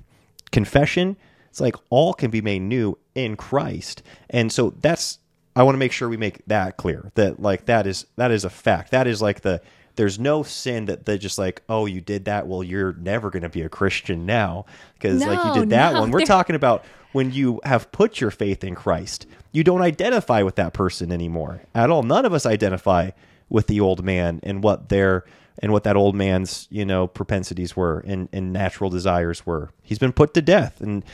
confession, 0.51 1.17
it's 1.49 1.61
like 1.61 1.77
all 1.91 2.13
can 2.13 2.31
be 2.31 2.41
made 2.41 2.61
new 2.61 2.99
in 3.15 3.37
Christ. 3.37 4.03
And 4.29 4.53
so 4.53 4.75
that's 4.81 5.19
I 5.55 5.63
want 5.63 5.75
to 5.75 5.79
make 5.79 5.93
sure 5.93 6.09
we 6.09 6.17
make 6.17 6.45
that 6.47 6.77
clear 6.77 7.11
that 7.15 7.41
like 7.41 7.67
that 7.67 7.87
is 7.87 8.07
that 8.17 8.31
is 8.31 8.45
a 8.45 8.51
fact. 8.51 8.91
That 8.91 9.07
is 9.07 9.23
like 9.23 9.41
the 9.41 9.61
there's 9.97 10.19
no 10.19 10.45
sin 10.45 10.85
that 10.85 11.07
they 11.07 11.19
just 11.19 11.39
like 11.39 11.63
oh 11.69 11.87
you 11.87 12.01
did 12.01 12.27
that 12.27 12.47
well 12.47 12.63
you're 12.63 12.93
never 12.93 13.31
going 13.31 13.43
to 13.43 13.49
be 13.49 13.63
a 13.63 13.69
Christian 13.69 14.25
now 14.25 14.65
because 14.95 15.25
like 15.25 15.45
you 15.45 15.61
did 15.61 15.71
that 15.71 15.95
no, 15.95 16.01
one. 16.01 16.11
We're 16.11 16.21
talking 16.21 16.57
about 16.57 16.85
when 17.13 17.33
you 17.33 17.61
have 17.65 17.91
put 17.91 18.21
your 18.21 18.31
faith 18.31 18.63
in 18.63 18.75
Christ. 18.75 19.27
You 19.51 19.65
don't 19.65 19.83
identify 19.83 20.43
with 20.43 20.55
that 20.57 20.73
person 20.75 21.11
anymore 21.11 21.63
at 21.75 21.91
all. 21.91 22.03
None 22.03 22.25
of 22.25 22.33
us 22.33 22.47
identify 22.47 23.11
with 23.49 23.67
the 23.67 23.81
old 23.81 24.05
man 24.05 24.41
and 24.43 24.63
what 24.63 24.89
their 24.89 25.25
and 25.61 25.73
what 25.73 25.85
that 25.85 25.97
old 25.97 26.15
man's 26.15 26.67
you 26.71 26.85
know 26.85 27.07
propensities 27.07 27.77
were 27.77 28.01
and, 28.07 28.29
and 28.33 28.53
natural 28.53 28.91
desires 28.91 29.45
were. 29.47 29.71
He's 29.83 29.99
been 29.99 30.13
put 30.13 30.35
to 30.35 30.43
death, 30.43 30.81
and 30.81 31.05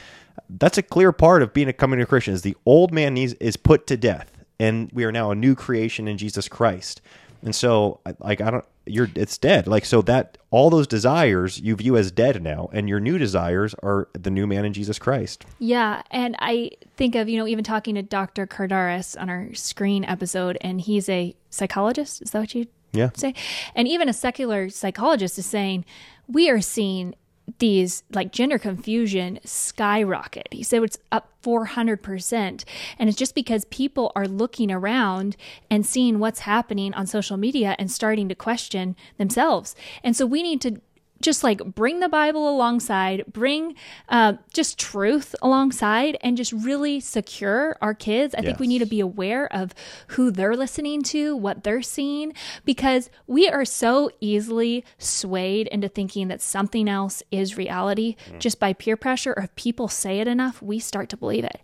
that's 0.48 0.78
a 0.78 0.82
clear 0.82 1.12
part 1.12 1.42
of 1.42 1.52
being 1.52 1.68
a 1.68 1.72
coming 1.72 1.98
to 1.98 2.06
Christian. 2.06 2.34
Is 2.34 2.42
the 2.42 2.56
old 2.66 2.92
man 2.92 3.14
needs 3.14 3.34
is 3.34 3.56
put 3.56 3.86
to 3.88 3.96
death, 3.96 4.44
and 4.58 4.90
we 4.92 5.04
are 5.04 5.12
now 5.12 5.30
a 5.30 5.34
new 5.34 5.54
creation 5.54 6.08
in 6.08 6.18
Jesus 6.18 6.48
Christ. 6.48 7.00
And 7.44 7.54
so, 7.54 8.00
like 8.20 8.40
I 8.40 8.50
don't, 8.50 8.64
you're 8.86 9.08
it's 9.14 9.38
dead. 9.38 9.66
Like 9.66 9.84
so 9.84 10.00
that 10.02 10.38
all 10.50 10.70
those 10.70 10.86
desires 10.86 11.60
you 11.60 11.76
view 11.76 11.96
as 11.96 12.10
dead 12.10 12.42
now, 12.42 12.70
and 12.72 12.88
your 12.88 13.00
new 13.00 13.18
desires 13.18 13.74
are 13.82 14.08
the 14.14 14.30
new 14.30 14.46
man 14.46 14.64
in 14.64 14.72
Jesus 14.72 14.98
Christ. 14.98 15.44
Yeah, 15.58 16.02
and 16.10 16.36
I 16.38 16.70
think 16.96 17.14
of, 17.14 17.28
you 17.28 17.38
know, 17.38 17.46
even 17.46 17.62
talking 17.64 17.94
to 17.96 18.02
Dr. 18.02 18.46
Kardaras 18.46 19.20
on 19.20 19.28
our 19.28 19.52
screen 19.54 20.04
episode, 20.04 20.56
and 20.62 20.80
he's 20.80 21.08
a 21.08 21.34
psychologist. 21.50 22.22
Is 22.22 22.30
that 22.32 22.40
what 22.40 22.54
you 22.54 22.66
Yeah. 22.92 23.10
say? 23.14 23.34
And 23.74 23.86
even 23.88 24.08
a 24.08 24.12
secular 24.14 24.68
psychologist 24.70 25.38
is 25.38 25.46
saying 25.46 25.84
we 26.26 26.48
are 26.48 26.60
seeing 26.60 27.14
these 27.58 28.02
like 28.12 28.32
gender 28.32 28.58
confusion 28.58 29.38
skyrocket. 29.44 30.48
He 30.50 30.62
said 30.62 30.82
it's 30.82 30.98
up 31.12 31.30
400%. 31.42 32.64
And 32.98 33.08
it's 33.08 33.18
just 33.18 33.34
because 33.34 33.64
people 33.66 34.12
are 34.16 34.26
looking 34.26 34.70
around 34.70 35.36
and 35.70 35.84
seeing 35.84 36.18
what's 36.18 36.40
happening 36.40 36.94
on 36.94 37.06
social 37.06 37.36
media 37.36 37.76
and 37.78 37.90
starting 37.90 38.28
to 38.28 38.34
question 38.34 38.96
themselves. 39.18 39.76
And 40.02 40.16
so 40.16 40.26
we 40.26 40.42
need 40.42 40.60
to 40.62 40.80
just 41.24 41.42
like 41.42 41.64
bring 41.64 42.00
the 42.00 42.08
Bible 42.08 42.48
alongside, 42.48 43.24
bring 43.32 43.74
uh, 44.10 44.34
just 44.52 44.78
truth 44.78 45.34
alongside, 45.40 46.18
and 46.20 46.36
just 46.36 46.52
really 46.52 47.00
secure 47.00 47.76
our 47.80 47.94
kids. 47.94 48.34
I 48.34 48.42
think 48.42 48.60
we 48.60 48.66
need 48.66 48.80
to 48.80 48.86
be 48.86 49.00
aware 49.00 49.52
of 49.52 49.74
who 50.08 50.30
they're 50.30 50.54
listening 50.54 51.02
to, 51.04 51.34
what 51.34 51.64
they're 51.64 51.82
seeing, 51.82 52.34
because 52.64 53.08
we 53.26 53.48
are 53.48 53.64
so 53.64 54.10
easily 54.20 54.84
swayed 54.98 55.66
into 55.68 55.88
thinking 55.88 56.28
that 56.28 56.42
something 56.42 56.88
else 56.88 57.22
is 57.30 57.56
reality 57.56 58.16
just 58.38 58.60
by 58.60 58.74
peer 58.74 58.96
pressure, 58.96 59.32
or 59.36 59.44
if 59.44 59.54
people 59.56 59.88
say 59.88 60.20
it 60.20 60.28
enough, 60.28 60.60
we 60.60 60.78
start 60.78 61.08
to 61.08 61.16
believe 61.16 61.44
it. 61.44 61.60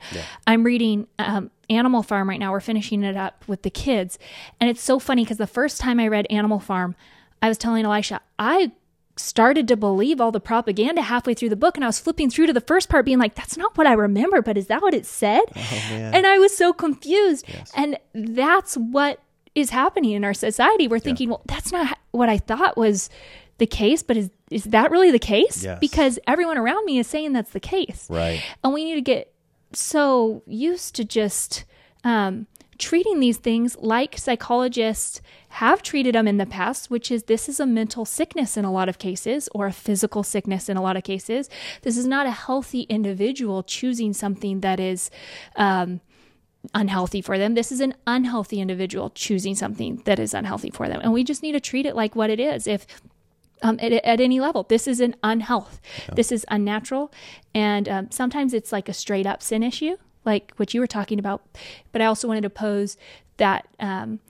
I'm 0.47 0.65
reading. 0.65 1.07
Um, 1.19 1.51
Animal 1.69 2.03
Farm 2.03 2.29
right 2.29 2.41
now. 2.41 2.51
We're 2.51 2.59
finishing 2.59 3.05
it 3.05 3.17
up 3.17 3.45
with 3.47 3.63
the 3.63 3.71
kids. 3.71 4.19
And 4.61 4.69
it's 4.69 4.83
so 4.83 4.99
funny 4.99 5.23
because 5.23 5.37
the 5.37 5.47
first 5.47 5.81
time 5.81 6.01
I 6.01 6.09
read 6.09 6.27
Animal 6.29 6.59
Farm, 6.59 6.97
I 7.41 7.49
was 7.49 7.59
telling 7.59 7.85
Elisha, 7.85 8.21
I 8.41 8.73
started 9.17 9.69
to 9.69 9.77
believe 9.77 10.21
all 10.21 10.31
the 10.33 10.41
propaganda 10.41 11.03
halfway 11.03 11.35
through 11.35 11.51
the 11.51 11.57
book 11.57 11.77
and 11.77 11.85
I 11.85 11.89
was 11.89 11.99
flipping 11.99 12.31
through 12.31 12.47
to 12.47 12.53
the 12.53 12.61
first 12.61 12.89
part 12.89 13.05
being 13.05 13.19
like 13.19 13.35
that's 13.35 13.57
not 13.57 13.77
what 13.77 13.87
I 13.87 13.93
remember 13.93 14.41
but 14.41 14.57
is 14.57 14.69
that 14.69 14.81
what 14.83 14.95
it 14.95 15.05
said? 15.05 15.43
And 15.91 16.27
I 16.27 16.39
was 16.39 16.57
so 16.57 16.73
confused. 16.73 17.45
And 17.75 17.99
that's 18.15 18.77
what 18.77 19.21
is 19.55 19.71
happening 19.71 20.13
in 20.13 20.25
our 20.25 20.33
society. 20.35 20.89
We're 20.89 21.01
thinking 21.01 21.29
well 21.29 21.43
that's 21.47 21.71
not 21.73 21.99
what 22.13 22.29
I 22.29 22.39
thought 22.39 22.77
was 22.77 23.11
the 23.59 23.67
case 23.67 24.03
but 24.03 24.17
is 24.17 24.31
is 24.51 24.65
that 24.65 24.91
really 24.91 25.11
the 25.11 25.19
case? 25.19 25.65
Yes. 25.65 25.79
because 25.81 26.19
everyone 26.27 26.57
around 26.59 26.85
me 26.87 26.99
is 26.99 27.07
saying 27.07 27.33
that's 27.35 27.51
the 27.51 27.61
case. 27.61 28.07
Right. 28.09 28.43
and 28.65 28.73
we 28.73 28.85
need 28.85 28.95
to 28.95 29.01
get 29.03 29.33
so 29.73 30.43
used 30.47 30.95
to 30.97 31.05
just 31.05 31.65
um, 32.05 32.47
treating 32.81 33.21
these 33.21 33.37
things 33.37 33.77
like 33.79 34.19
psychologists 34.19 35.21
have 35.51 35.83
treated 35.83 36.15
them 36.15 36.27
in 36.27 36.39
the 36.39 36.47
past, 36.47 36.91
which 36.91 37.11
is 37.11 37.25
this 37.25 37.49
is 37.49 37.61
a 37.61 37.67
mental 37.67 38.05
sickness 38.05 38.57
in 38.57 38.65
a 38.65 38.73
lot 38.73 38.89
of 38.89 38.99
cases 38.99 39.49
or 39.55 39.67
a 39.67 39.73
physical 39.73 40.23
sickness 40.23 40.69
in 40.69 40.77
a 40.77 40.83
lot 40.83 40.97
of 40.97 41.05
cases. 41.05 41.49
This 41.83 41.97
is 41.97 42.07
not 42.07 42.27
a 42.27 42.31
healthy 42.31 42.83
individual 42.83 43.63
choosing 43.63 44.13
something 44.13 44.61
that 44.61 44.81
is. 44.81 45.11
Um, 45.57 46.01
unhealthy 46.75 47.23
for 47.23 47.39
them. 47.39 47.55
This 47.55 47.73
is 47.73 47.81
an 47.81 47.95
unhealthy 48.07 48.61
individual 48.61 49.09
choosing 49.09 49.55
something 49.55 50.03
that 50.05 50.19
is 50.19 50.35
unhealthy 50.35 50.69
for 50.69 50.89
them. 50.89 51.01
And 51.03 51.11
we 51.11 51.25
just 51.25 51.43
need 51.43 51.53
to 51.53 51.61
treat 51.61 51.87
it 51.87 51.97
like 51.97 52.15
what 52.15 52.29
it 52.29 52.39
is. 52.39 52.67
If 52.67 52.87
um, 53.63 53.79
at, 53.81 53.93
at 53.93 54.21
any 54.21 54.41
level. 54.41 54.65
This 54.65 54.87
is 54.87 55.01
an 55.01 55.17
unhealth. 55.23 55.81
This 56.15 56.33
is 56.33 56.45
unnatural. 56.49 57.13
And 57.55 57.89
um, 57.89 58.11
sometimes 58.11 58.55
it's 58.55 58.73
like 58.73 58.89
a 58.89 58.93
straight 58.93 59.27
up 59.27 59.43
sin 59.43 59.63
issue, 59.63 59.97
like 60.31 60.53
what 60.57 60.73
you 60.75 60.81
were 60.81 60.87
talking 60.87 61.19
about. 61.19 61.43
But 61.93 62.01
I 62.03 62.07
also 62.07 62.29
wanted 62.29 62.43
to 62.43 62.51
pose 62.51 62.97
that 63.37 63.67
um, 63.79 64.21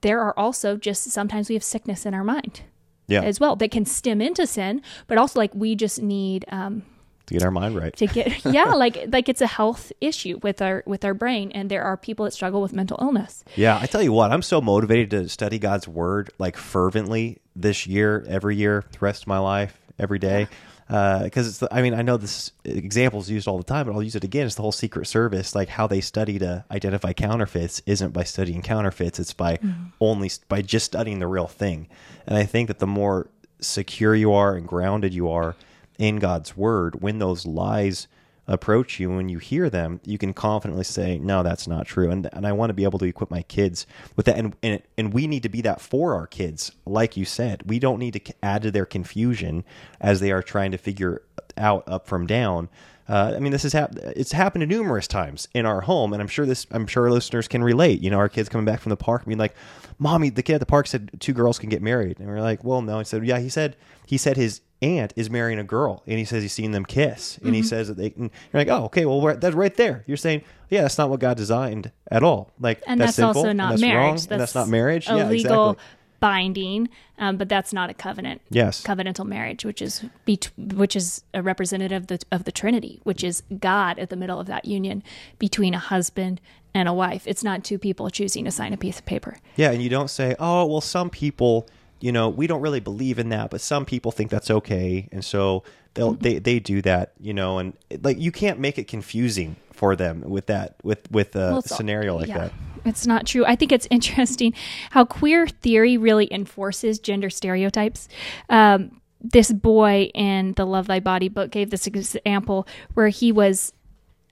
there 0.00 0.20
are 0.20 0.34
also 0.38 0.76
just 0.76 1.04
sometimes 1.10 1.48
we 1.48 1.54
have 1.54 1.64
sickness 1.64 2.06
in 2.06 2.14
our 2.14 2.24
mind 2.24 2.62
Yeah. 3.08 3.22
as 3.22 3.38
well 3.40 3.56
that 3.56 3.70
can 3.70 3.84
stem 3.84 4.20
into 4.20 4.46
sin, 4.46 4.82
but 5.08 5.18
also 5.18 5.38
like 5.38 5.54
we 5.54 5.74
just 5.74 6.00
need. 6.02 6.44
Um, 6.48 6.82
to 7.26 7.34
get 7.34 7.42
our 7.42 7.50
mind 7.50 7.74
right. 7.74 7.92
to 7.96 8.06
get 8.06 8.44
yeah 8.58 8.74
like 8.74 8.96
like 9.12 9.28
it's 9.28 9.40
a 9.40 9.48
health 9.48 9.90
issue 10.00 10.38
with 10.44 10.62
our 10.62 10.84
with 10.86 11.04
our 11.04 11.12
brain 11.12 11.50
and 11.56 11.68
there 11.68 11.82
are 11.82 11.96
people 11.96 12.24
that 12.24 12.30
struggle 12.30 12.62
with 12.62 12.72
mental 12.72 12.96
illness 13.00 13.42
Yeah, 13.56 13.76
I 13.82 13.86
tell 13.86 14.00
you 14.00 14.12
what, 14.12 14.30
I'm 14.30 14.42
so 14.42 14.60
motivated 14.60 15.10
to 15.10 15.28
study 15.28 15.58
God's 15.58 15.88
word 15.88 16.30
like 16.38 16.56
fervently 16.56 17.38
this 17.56 17.84
year, 17.84 18.24
every 18.28 18.54
year, 18.54 18.84
the 18.92 18.98
rest 19.00 19.24
of 19.24 19.26
my 19.26 19.40
life, 19.40 19.76
every 19.98 20.20
day. 20.20 20.46
Uh, 20.88 21.24
because 21.24 21.48
it's 21.48 21.58
the, 21.58 21.68
I 21.74 21.82
mean 21.82 21.94
I 21.94 22.02
know 22.02 22.16
this 22.16 22.52
example 22.64 23.18
is 23.18 23.28
used 23.28 23.48
all 23.48 23.58
the 23.58 23.64
time, 23.64 23.86
but 23.86 23.92
I'll 23.92 24.02
use 24.02 24.14
it 24.14 24.22
again. 24.22 24.46
It's 24.46 24.54
the 24.54 24.62
whole 24.62 24.72
Secret 24.72 25.06
Service, 25.06 25.54
like 25.54 25.68
how 25.68 25.86
they 25.86 26.00
study 26.00 26.38
to 26.38 26.64
identify 26.70 27.12
counterfeits 27.12 27.82
isn't 27.86 28.12
by 28.12 28.22
studying 28.22 28.62
counterfeits; 28.62 29.18
it's 29.18 29.32
by 29.32 29.56
mm-hmm. 29.56 29.88
only 30.00 30.30
by 30.48 30.62
just 30.62 30.86
studying 30.86 31.18
the 31.18 31.26
real 31.26 31.48
thing. 31.48 31.88
And 32.26 32.38
I 32.38 32.44
think 32.44 32.68
that 32.68 32.78
the 32.78 32.86
more 32.86 33.28
secure 33.60 34.14
you 34.14 34.32
are 34.32 34.54
and 34.54 34.66
grounded 34.66 35.12
you 35.12 35.28
are 35.28 35.56
in 35.98 36.16
God's 36.16 36.56
word, 36.56 37.02
when 37.02 37.18
those 37.18 37.46
lies 37.46 38.06
approach 38.48 39.00
you 39.00 39.10
when 39.10 39.28
you 39.28 39.38
hear 39.38 39.68
them 39.68 40.00
you 40.04 40.18
can 40.18 40.32
confidently 40.32 40.84
say 40.84 41.18
no 41.18 41.42
that's 41.42 41.66
not 41.66 41.86
true 41.86 42.10
and 42.10 42.28
and 42.32 42.46
I 42.46 42.52
want 42.52 42.70
to 42.70 42.74
be 42.74 42.84
able 42.84 42.98
to 43.00 43.04
equip 43.04 43.30
my 43.30 43.42
kids 43.42 43.86
with 44.14 44.26
that 44.26 44.36
and 44.36 44.54
and, 44.62 44.82
and 44.96 45.12
we 45.12 45.26
need 45.26 45.42
to 45.42 45.48
be 45.48 45.60
that 45.62 45.80
for 45.80 46.14
our 46.14 46.26
kids 46.26 46.72
like 46.84 47.16
you 47.16 47.24
said 47.24 47.62
we 47.66 47.78
don't 47.78 47.98
need 47.98 48.12
to 48.12 48.34
add 48.42 48.62
to 48.62 48.70
their 48.70 48.86
confusion 48.86 49.64
as 50.00 50.20
they 50.20 50.30
are 50.30 50.42
trying 50.42 50.70
to 50.70 50.78
figure 50.78 51.22
out 51.56 51.84
up 51.88 52.06
from 52.06 52.26
down 52.26 52.68
uh, 53.08 53.34
I 53.36 53.38
mean, 53.38 53.52
this 53.52 53.62
has 53.62 53.72
happened. 53.72 54.00
It's 54.16 54.32
happened 54.32 54.68
numerous 54.68 55.06
times 55.06 55.46
in 55.54 55.64
our 55.64 55.82
home, 55.82 56.12
and 56.12 56.20
I'm 56.20 56.26
sure 56.28 56.44
this. 56.44 56.66
I'm 56.72 56.88
sure 56.88 57.10
listeners 57.10 57.46
can 57.46 57.62
relate. 57.62 58.00
You 58.02 58.10
know, 58.10 58.18
our 58.18 58.28
kids 58.28 58.48
coming 58.48 58.64
back 58.64 58.80
from 58.80 58.90
the 58.90 58.96
park, 58.96 59.24
being 59.24 59.38
like, 59.38 59.54
"Mommy, 59.98 60.28
the 60.28 60.42
kid 60.42 60.54
at 60.54 60.60
the 60.60 60.66
park 60.66 60.88
said 60.88 61.10
two 61.20 61.32
girls 61.32 61.58
can 61.60 61.68
get 61.68 61.82
married," 61.82 62.18
and 62.18 62.28
we're 62.28 62.40
like, 62.40 62.64
"Well, 62.64 62.82
no." 62.82 62.98
He 62.98 63.04
said, 63.04 63.24
"Yeah." 63.24 63.38
He 63.38 63.48
said 63.48 63.76
he 64.06 64.18
said 64.18 64.36
his 64.36 64.60
aunt 64.82 65.12
is 65.16 65.30
marrying 65.30 65.58
a 65.58 65.64
girl, 65.64 66.02
and 66.06 66.18
he 66.18 66.24
says 66.24 66.42
he's 66.42 66.52
seen 66.52 66.72
them 66.72 66.84
kiss, 66.84 67.38
and 67.38 67.54
he 67.54 67.62
says 67.62 67.88
that 67.88 67.96
they. 67.96 68.12
And 68.16 68.30
you're 68.52 68.60
like, 68.60 68.68
"Oh, 68.68 68.84
okay. 68.84 69.06
Well, 69.06 69.36
that's 69.36 69.54
right 69.54 69.74
there." 69.74 70.04
You're 70.06 70.16
saying, 70.16 70.42
"Yeah, 70.68 70.82
that's 70.82 70.98
not 70.98 71.10
what 71.10 71.20
God 71.20 71.36
designed 71.36 71.92
at 72.10 72.22
all." 72.22 72.52
Like, 72.60 72.82
and 72.86 73.00
that's, 73.00 73.16
that's, 73.16 73.36
also 73.36 73.52
not 73.52 73.70
that's 73.70 73.82
marriage. 73.82 73.96
wrong, 73.96 74.18
and 74.30 74.40
that's 74.40 74.54
not 74.54 74.68
marriage. 74.68 75.08
A 75.08 75.16
yeah, 75.16 75.28
legal 75.28 75.70
exactly. 75.70 75.84
binding, 76.20 76.88
um, 77.18 77.36
but 77.36 77.48
that's 77.48 77.72
not 77.72 77.88
a 77.90 77.94
covenant. 77.94 78.42
Yes. 78.50 78.82
covenantal 78.82 79.26
marriage, 79.26 79.64
which 79.64 79.80
is 79.80 80.04
bet- 80.26 80.50
which 80.56 80.94
is 80.94 81.24
a 81.32 81.42
representative 81.42 82.02
of 82.02 82.06
the, 82.08 82.20
of 82.30 82.44
the 82.44 82.52
Trinity, 82.52 83.00
which 83.04 83.24
is 83.24 83.42
God 83.58 83.98
at 83.98 84.10
the 84.10 84.16
middle 84.16 84.38
of 84.38 84.46
that 84.46 84.66
union 84.66 85.02
between 85.38 85.72
a 85.74 85.78
husband 85.78 86.40
and 86.74 86.88
a 86.88 86.92
wife. 86.92 87.22
It's 87.26 87.42
not 87.42 87.64
two 87.64 87.78
people 87.78 88.10
choosing 88.10 88.44
to 88.44 88.50
sign 88.50 88.74
a 88.74 88.76
piece 88.76 88.98
of 88.98 89.06
paper. 89.06 89.38
Yeah, 89.56 89.70
and 89.70 89.82
you 89.82 89.88
don't 89.88 90.10
say, 90.10 90.36
"Oh, 90.38 90.66
well, 90.66 90.82
some 90.82 91.08
people, 91.08 91.66
you 92.00 92.12
know, 92.12 92.28
we 92.28 92.46
don't 92.46 92.60
really 92.60 92.80
believe 92.80 93.18
in 93.18 93.30
that, 93.30 93.50
but 93.50 93.60
some 93.60 93.84
people 93.84 94.12
think 94.12 94.30
that's 94.30 94.50
okay, 94.50 95.08
and 95.12 95.24
so 95.24 95.62
they'll 95.94 96.12
they 96.12 96.38
they 96.38 96.58
do 96.58 96.82
that, 96.82 97.12
you 97.20 97.32
know." 97.32 97.58
And 97.58 97.72
like, 98.02 98.18
you 98.18 98.30
can't 98.32 98.58
make 98.58 98.78
it 98.78 98.86
confusing 98.88 99.56
for 99.72 99.96
them 99.96 100.22
with 100.22 100.46
that 100.46 100.76
with 100.82 101.10
with 101.10 101.36
a 101.36 101.52
Well, 101.52 101.62
scenario 101.62 102.16
like 102.16 102.28
yeah. 102.28 102.38
that. 102.38 102.52
It's 102.84 103.06
not 103.06 103.26
true. 103.26 103.44
I 103.44 103.56
think 103.56 103.72
it's 103.72 103.88
interesting 103.90 104.54
how 104.90 105.04
queer 105.04 105.46
theory 105.46 105.96
really 105.96 106.32
enforces 106.32 106.98
gender 106.98 107.30
stereotypes. 107.30 108.08
Um, 108.48 109.00
this 109.20 109.52
boy 109.52 110.10
in 110.14 110.52
the 110.52 110.64
Love 110.64 110.86
Thy 110.86 111.00
Body 111.00 111.28
book 111.28 111.50
gave 111.50 111.70
this 111.70 111.86
example 111.86 112.66
where 112.94 113.08
he 113.08 113.32
was 113.32 113.72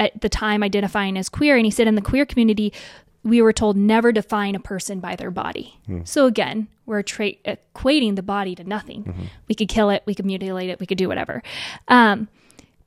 at 0.01 0.21
the 0.21 0.29
time 0.29 0.63
identifying 0.63 1.17
as 1.17 1.29
queer, 1.29 1.57
and 1.57 1.65
he 1.65 1.71
said 1.71 1.87
in 1.87 1.95
the 1.95 2.03
queer 2.03 2.27
community, 2.27 2.73
we 3.25 3.41
were 3.41 3.53
told 3.53 3.77
never 3.77 4.13
define 4.13 4.55
a 4.55 4.61
person 4.61 5.01
by 5.01 5.17
their 5.17 5.31
body. 5.31 5.79
Hmm. 5.87 6.01
So 6.05 6.27
again, 6.27 6.69
we're 6.87 7.03
tra- 7.03 7.35
equating 7.45 8.17
the 8.17 8.23
body 8.23 8.55
to 8.55 8.65
nothing. 8.65 9.05
Mm-hmm. 9.05 9.25
We 9.49 9.55
could 9.55 9.69
kill 9.69 9.91
it, 9.91 10.03
we 10.07 10.15
could 10.15 10.27
mutilate 10.27 10.69
it, 10.69 10.79
we 10.79 10.87
could 10.87 10.99
do 10.99 11.09
whatever. 11.09 11.43
Um, 11.89 12.29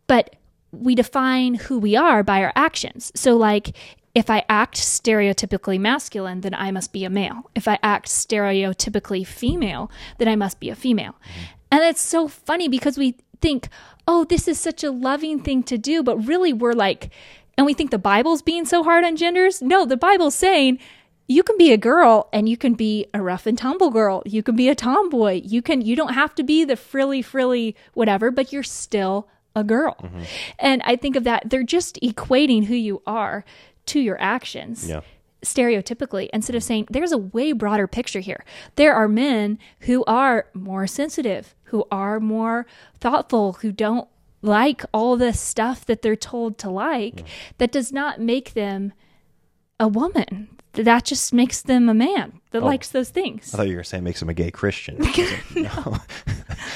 but 0.05 0.35
we 0.71 0.95
define 0.95 1.55
who 1.55 1.79
we 1.79 1.95
are 1.95 2.23
by 2.23 2.43
our 2.43 2.53
actions. 2.55 3.11
So, 3.15 3.35
like, 3.35 3.75
if 4.13 4.29
I 4.29 4.45
act 4.49 4.75
stereotypically 4.75 5.79
masculine, 5.79 6.41
then 6.41 6.53
I 6.53 6.71
must 6.71 6.93
be 6.93 7.03
a 7.03 7.09
male. 7.09 7.49
If 7.55 7.67
I 7.67 7.79
act 7.83 8.07
stereotypically 8.07 9.25
female, 9.25 9.91
then 10.17 10.27
I 10.27 10.35
must 10.35 10.59
be 10.59 10.69
a 10.69 10.75
female. 10.75 11.13
Mm-hmm. 11.13 11.43
And 11.71 11.83
it's 11.83 12.01
so 12.01 12.27
funny 12.27 12.67
because 12.67 12.97
we 12.97 13.15
think, 13.41 13.69
oh, 14.07 14.23
this 14.23 14.47
is 14.47 14.59
such 14.59 14.83
a 14.83 14.91
loving 14.91 15.39
thing 15.39 15.63
to 15.63 15.77
do, 15.77 16.01
but 16.03 16.17
really 16.17 16.53
we're 16.53 16.73
like, 16.73 17.09
and 17.57 17.65
we 17.65 17.73
think 17.73 17.91
the 17.91 17.97
Bible's 17.97 18.41
being 18.41 18.65
so 18.65 18.83
hard 18.83 19.03
on 19.03 19.15
genders. 19.15 19.61
No, 19.61 19.85
the 19.85 19.97
Bible's 19.97 20.35
saying, 20.35 20.79
you 21.27 21.43
can 21.43 21.57
be 21.57 21.73
a 21.73 21.77
girl 21.77 22.29
and 22.31 22.47
you 22.47 22.55
can 22.55 22.73
be 22.73 23.07
a 23.13 23.21
rough 23.21 23.45
and 23.45 23.57
tumble 23.57 23.89
girl. 23.89 24.23
You 24.25 24.43
can 24.43 24.55
be 24.55 24.69
a 24.69 24.75
tomboy. 24.75 25.41
You 25.43 25.61
can 25.61 25.81
you 25.81 25.95
don't 25.95 26.13
have 26.13 26.33
to 26.35 26.43
be 26.43 26.63
the 26.63 26.77
frilly 26.77 27.21
frilly 27.21 27.75
whatever, 27.93 28.31
but 28.31 28.53
you're 28.53 28.63
still 28.63 29.27
a 29.55 29.63
girl. 29.63 29.97
Mm-hmm. 30.01 30.23
And 30.59 30.81
I 30.85 30.95
think 30.95 31.15
of 31.15 31.23
that 31.25 31.49
they're 31.49 31.63
just 31.63 31.99
equating 32.01 32.65
who 32.65 32.75
you 32.75 33.01
are 33.05 33.43
to 33.87 33.99
your 33.99 34.19
actions. 34.21 34.87
Yeah. 34.87 35.01
Stereotypically, 35.43 36.29
instead 36.33 36.55
of 36.55 36.63
saying 36.63 36.87
there's 36.89 37.11
a 37.11 37.17
way 37.17 37.51
broader 37.51 37.87
picture 37.87 38.21
here. 38.21 38.43
There 38.75 38.93
are 38.93 39.07
men 39.07 39.59
who 39.81 40.03
are 40.05 40.47
more 40.53 40.87
sensitive, 40.87 41.55
who 41.65 41.85
are 41.91 42.19
more 42.19 42.65
thoughtful, 42.99 43.53
who 43.53 43.71
don't 43.71 44.07
like 44.41 44.83
all 44.93 45.17
the 45.17 45.33
stuff 45.33 45.85
that 45.85 46.01
they're 46.01 46.15
told 46.15 46.57
to 46.59 46.69
like. 46.69 47.23
That 47.57 47.71
does 47.71 47.91
not 47.91 48.19
make 48.19 48.53
them 48.53 48.93
a 49.79 49.87
woman. 49.87 50.49
That 50.73 51.05
just 51.05 51.33
makes 51.33 51.61
them 51.61 51.89
a 51.89 51.93
man 51.93 52.39
that 52.51 52.61
oh. 52.61 52.65
likes 52.65 52.89
those 52.89 53.09
things. 53.09 53.53
I 53.53 53.57
thought 53.57 53.67
you 53.67 53.77
were 53.77 53.83
saying 53.83 54.03
makes 54.03 54.21
him 54.21 54.29
a 54.29 54.33
gay 54.33 54.51
Christian. 54.51 54.97
no. 55.55 55.97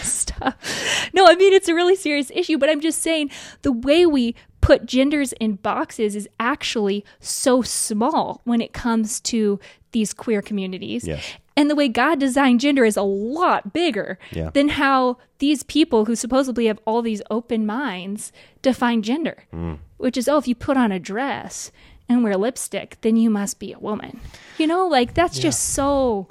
stuff. 0.01 1.09
No, 1.13 1.27
I 1.27 1.35
mean, 1.35 1.53
it's 1.53 1.67
a 1.67 1.75
really 1.75 1.95
serious 1.95 2.31
issue, 2.31 2.57
but 2.57 2.69
I'm 2.69 2.81
just 2.81 3.01
saying 3.01 3.29
the 3.61 3.71
way 3.71 4.05
we 4.05 4.35
put 4.61 4.85
genders 4.85 5.33
in 5.33 5.55
boxes 5.55 6.15
is 6.15 6.27
actually 6.39 7.03
so 7.19 7.61
small 7.61 8.41
when 8.43 8.61
it 8.61 8.73
comes 8.73 9.19
to 9.21 9.59
these 9.91 10.13
queer 10.13 10.41
communities. 10.41 11.05
Yes. 11.05 11.23
And 11.57 11.69
the 11.69 11.75
way 11.75 11.87
God 11.89 12.19
designed 12.19 12.59
gender 12.61 12.85
is 12.85 12.95
a 12.97 13.01
lot 13.01 13.73
bigger 13.73 14.17
Yeah. 14.31 14.49
than 14.53 14.69
how 14.69 15.17
these 15.39 15.63
people 15.63 16.05
who 16.05 16.15
supposedly 16.15 16.67
have 16.67 16.79
all 16.85 17.01
these 17.01 17.21
open 17.29 17.65
minds 17.65 18.31
define 18.61 19.01
gender, 19.01 19.43
Mm. 19.53 19.79
which 19.97 20.15
is, 20.17 20.27
oh, 20.29 20.37
if 20.37 20.47
you 20.47 20.55
put 20.55 20.77
on 20.77 20.91
a 20.91 20.99
dress 20.99 21.71
and 22.07 22.23
wear 22.23 22.37
lipstick, 22.37 22.97
then 23.01 23.15
you 23.17 23.29
must 23.29 23.59
be 23.59 23.73
a 23.73 23.79
woman. 23.79 24.19
You 24.57 24.67
know, 24.67 24.87
like 24.87 25.13
that's 25.13 25.39
just 25.39 25.61
so 25.69 26.27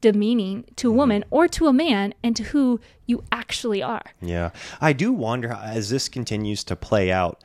demeaning 0.00 0.64
to 0.76 0.88
Mm-hmm. 0.88 0.94
a 0.94 0.98
woman 0.98 1.24
or 1.30 1.48
to 1.48 1.66
a 1.68 1.72
man 1.72 2.12
and 2.22 2.34
to 2.36 2.42
who 2.44 2.80
you 3.06 3.22
actually 3.30 3.82
are. 3.82 4.02
Yeah, 4.20 4.50
I 4.80 4.92
do 4.92 5.12
wonder 5.12 5.52
as 5.62 5.90
this 5.90 6.08
continues 6.08 6.64
to 6.64 6.76
play 6.76 7.12
out, 7.12 7.42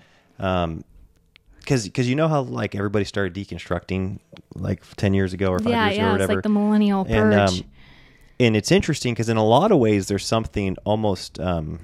because 1.67 1.83
because 1.83 2.07
you 2.07 2.15
know 2.15 2.29
how 2.29 2.41
like 2.43 2.75
everybody 2.75 3.03
started 3.03 3.33
deconstructing 3.33 4.19
like 4.55 4.81
ten 4.95 5.13
years 5.13 5.33
ago 5.33 5.49
or 5.51 5.59
five 5.59 5.67
yeah, 5.67 5.85
years 5.87 5.97
ago 5.97 6.05
yeah, 6.05 6.13
or 6.13 6.19
it's 6.19 6.29
like 6.29 6.43
the 6.43 6.49
millennial 6.49 7.05
and 7.09 7.33
purge. 7.33 7.59
um, 7.59 7.65
and 8.39 8.55
it's 8.55 8.71
interesting 8.71 9.13
because 9.13 9.27
in 9.27 9.35
a 9.35 9.43
lot 9.43 9.73
of 9.73 9.77
ways 9.77 10.07
there's 10.07 10.25
something 10.25 10.77
almost 10.85 11.41
um, 11.41 11.79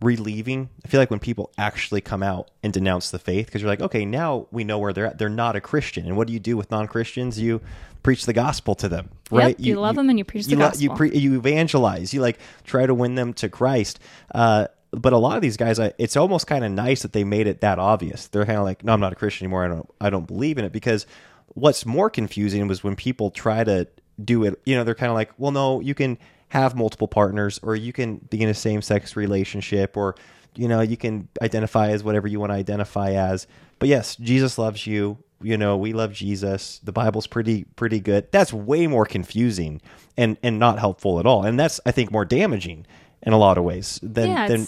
relieving. 0.00 0.70
I 0.84 0.88
feel 0.88 1.00
like 1.00 1.10
when 1.10 1.18
people 1.18 1.50
actually 1.58 2.00
come 2.00 2.22
out 2.22 2.52
and 2.62 2.72
denounce 2.72 3.10
the 3.10 3.18
faith, 3.18 3.46
because 3.46 3.60
you're 3.60 3.70
like, 3.70 3.80
okay, 3.80 4.04
now 4.04 4.46
we 4.52 4.62
know 4.62 4.78
where 4.78 4.92
they're 4.92 5.06
at. 5.06 5.18
They're 5.18 5.28
not 5.28 5.56
a 5.56 5.60
Christian, 5.60 6.06
and 6.06 6.16
what 6.16 6.28
do 6.28 6.32
you 6.32 6.40
do 6.40 6.56
with 6.56 6.70
non 6.70 6.86
Christians? 6.86 7.40
You 7.40 7.60
preach 8.04 8.24
the 8.24 8.32
gospel 8.32 8.76
to 8.76 8.88
them, 8.88 9.10
right? 9.32 9.48
Yep, 9.48 9.58
right? 9.58 9.60
you 9.60 9.80
love 9.80 9.96
them 9.96 10.08
and 10.08 10.18
you 10.18 10.24
preach 10.24 10.44
the 10.44 10.52
You, 10.52 10.58
gospel. 10.58 10.96
pre- 10.96 11.18
you 11.18 11.34
evangelize. 11.34 12.14
You 12.14 12.20
like 12.20 12.38
try 12.62 12.86
to 12.86 12.94
win 12.94 13.16
them 13.16 13.32
to 13.34 13.48
Christ. 13.48 13.98
Uh, 14.32 14.68
but 14.92 15.12
a 15.12 15.18
lot 15.18 15.36
of 15.36 15.42
these 15.42 15.56
guys, 15.56 15.80
I, 15.80 15.92
it's 15.98 16.16
almost 16.16 16.46
kind 16.46 16.64
of 16.64 16.70
nice 16.70 17.02
that 17.02 17.12
they 17.12 17.24
made 17.24 17.46
it 17.46 17.62
that 17.62 17.78
obvious. 17.78 18.28
They're 18.28 18.44
kind 18.44 18.58
of 18.58 18.64
like, 18.64 18.84
no, 18.84 18.92
I'm 18.92 19.00
not 19.00 19.12
a 19.12 19.16
Christian 19.16 19.46
anymore. 19.46 19.64
I 19.64 19.68
don't, 19.68 19.90
I 20.00 20.10
don't 20.10 20.26
believe 20.26 20.58
in 20.58 20.64
it 20.64 20.72
because 20.72 21.06
what's 21.48 21.86
more 21.86 22.10
confusing 22.10 22.66
was 22.68 22.84
when 22.84 22.94
people 22.94 23.30
try 23.30 23.64
to 23.64 23.88
do 24.22 24.44
it. 24.44 24.60
You 24.64 24.76
know, 24.76 24.84
they're 24.84 24.94
kind 24.94 25.10
of 25.10 25.14
like, 25.14 25.32
well, 25.38 25.52
no, 25.52 25.80
you 25.80 25.94
can 25.94 26.18
have 26.48 26.76
multiple 26.76 27.08
partners, 27.08 27.58
or 27.62 27.74
you 27.74 27.94
can 27.94 28.16
be 28.16 28.42
in 28.42 28.48
a 28.48 28.54
same 28.54 28.82
sex 28.82 29.16
relationship, 29.16 29.96
or 29.96 30.14
you 30.54 30.68
know, 30.68 30.82
you 30.82 30.98
can 30.98 31.28
identify 31.40 31.88
as 31.88 32.04
whatever 32.04 32.28
you 32.28 32.38
want 32.38 32.50
to 32.50 32.56
identify 32.56 33.12
as. 33.12 33.46
But 33.78 33.88
yes, 33.88 34.16
Jesus 34.16 34.58
loves 34.58 34.86
you. 34.86 35.16
You 35.40 35.56
know, 35.56 35.78
we 35.78 35.94
love 35.94 36.12
Jesus. 36.12 36.78
The 36.84 36.92
Bible's 36.92 37.26
pretty 37.26 37.64
pretty 37.76 38.00
good. 38.00 38.30
That's 38.30 38.52
way 38.52 38.86
more 38.86 39.06
confusing 39.06 39.80
and 40.16 40.36
and 40.42 40.58
not 40.58 40.78
helpful 40.78 41.18
at 41.18 41.26
all. 41.26 41.42
And 41.44 41.58
that's 41.58 41.80
I 41.86 41.90
think 41.90 42.12
more 42.12 42.26
damaging 42.26 42.86
in 43.22 43.32
a 43.32 43.38
lot 43.38 43.56
of 43.56 43.64
ways 43.64 43.98
than 44.02 44.30
yeah, 44.30 44.48
than 44.48 44.66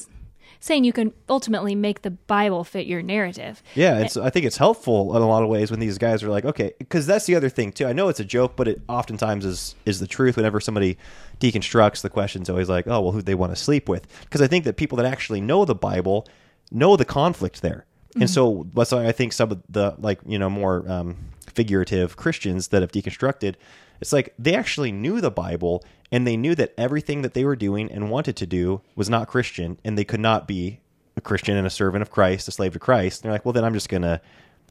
saying 0.64 0.82
you 0.82 0.94
can 0.94 1.12
ultimately 1.28 1.74
make 1.74 2.00
the 2.00 2.10
Bible 2.10 2.64
fit 2.64 2.86
your 2.86 3.02
narrative. 3.02 3.62
Yeah, 3.74 3.98
it's. 3.98 4.16
I 4.16 4.30
think 4.30 4.46
it's 4.46 4.56
helpful 4.56 5.14
in 5.14 5.20
a 5.20 5.28
lot 5.28 5.42
of 5.42 5.50
ways 5.50 5.70
when 5.70 5.78
these 5.78 5.98
guys 5.98 6.22
are 6.22 6.30
like, 6.30 6.46
okay, 6.46 6.72
because 6.78 7.06
that's 7.06 7.26
the 7.26 7.34
other 7.34 7.50
thing 7.50 7.70
too. 7.70 7.86
I 7.86 7.92
know 7.92 8.08
it's 8.08 8.18
a 8.18 8.24
joke, 8.24 8.56
but 8.56 8.66
it 8.66 8.80
oftentimes 8.88 9.44
is 9.44 9.74
is 9.84 10.00
the 10.00 10.06
truth. 10.06 10.38
Whenever 10.38 10.60
somebody 10.60 10.96
deconstructs, 11.38 12.00
the 12.00 12.08
question's 12.08 12.48
always 12.48 12.70
like, 12.70 12.86
oh, 12.86 13.02
well, 13.02 13.12
who 13.12 13.20
they 13.20 13.34
want 13.34 13.54
to 13.54 13.62
sleep 13.62 13.90
with? 13.90 14.06
Because 14.22 14.40
I 14.40 14.46
think 14.46 14.64
that 14.64 14.78
people 14.78 14.96
that 14.96 15.04
actually 15.04 15.42
know 15.42 15.66
the 15.66 15.74
Bible 15.74 16.26
know 16.70 16.96
the 16.96 17.04
conflict 17.04 17.60
there, 17.60 17.84
and 18.18 18.30
so 18.30 18.66
that's 18.74 18.90
why 18.90 19.06
I 19.06 19.12
think 19.12 19.34
some 19.34 19.52
of 19.52 19.62
the 19.68 19.94
like 19.98 20.20
you 20.24 20.38
know 20.38 20.48
more 20.48 20.90
um, 20.90 21.16
figurative 21.52 22.16
Christians 22.16 22.68
that 22.68 22.80
have 22.80 22.90
deconstructed. 22.90 23.56
It's 24.00 24.12
like 24.12 24.34
they 24.38 24.54
actually 24.54 24.92
knew 24.92 25.20
the 25.20 25.30
Bible 25.30 25.84
and 26.10 26.26
they 26.26 26.36
knew 26.36 26.54
that 26.54 26.74
everything 26.78 27.22
that 27.22 27.34
they 27.34 27.44
were 27.44 27.56
doing 27.56 27.90
and 27.90 28.10
wanted 28.10 28.36
to 28.36 28.46
do 28.46 28.80
was 28.94 29.10
not 29.10 29.28
Christian 29.28 29.78
and 29.84 29.98
they 29.98 30.04
could 30.04 30.20
not 30.20 30.46
be 30.46 30.80
a 31.16 31.20
Christian 31.20 31.56
and 31.56 31.66
a 31.66 31.70
servant 31.70 32.02
of 32.02 32.10
Christ, 32.10 32.48
a 32.48 32.50
slave 32.50 32.72
to 32.72 32.78
Christ. 32.78 33.20
And 33.20 33.24
they're 33.24 33.34
like, 33.34 33.44
well, 33.44 33.52
then 33.52 33.64
I'm 33.64 33.74
just 33.74 33.88
gonna, 33.88 34.20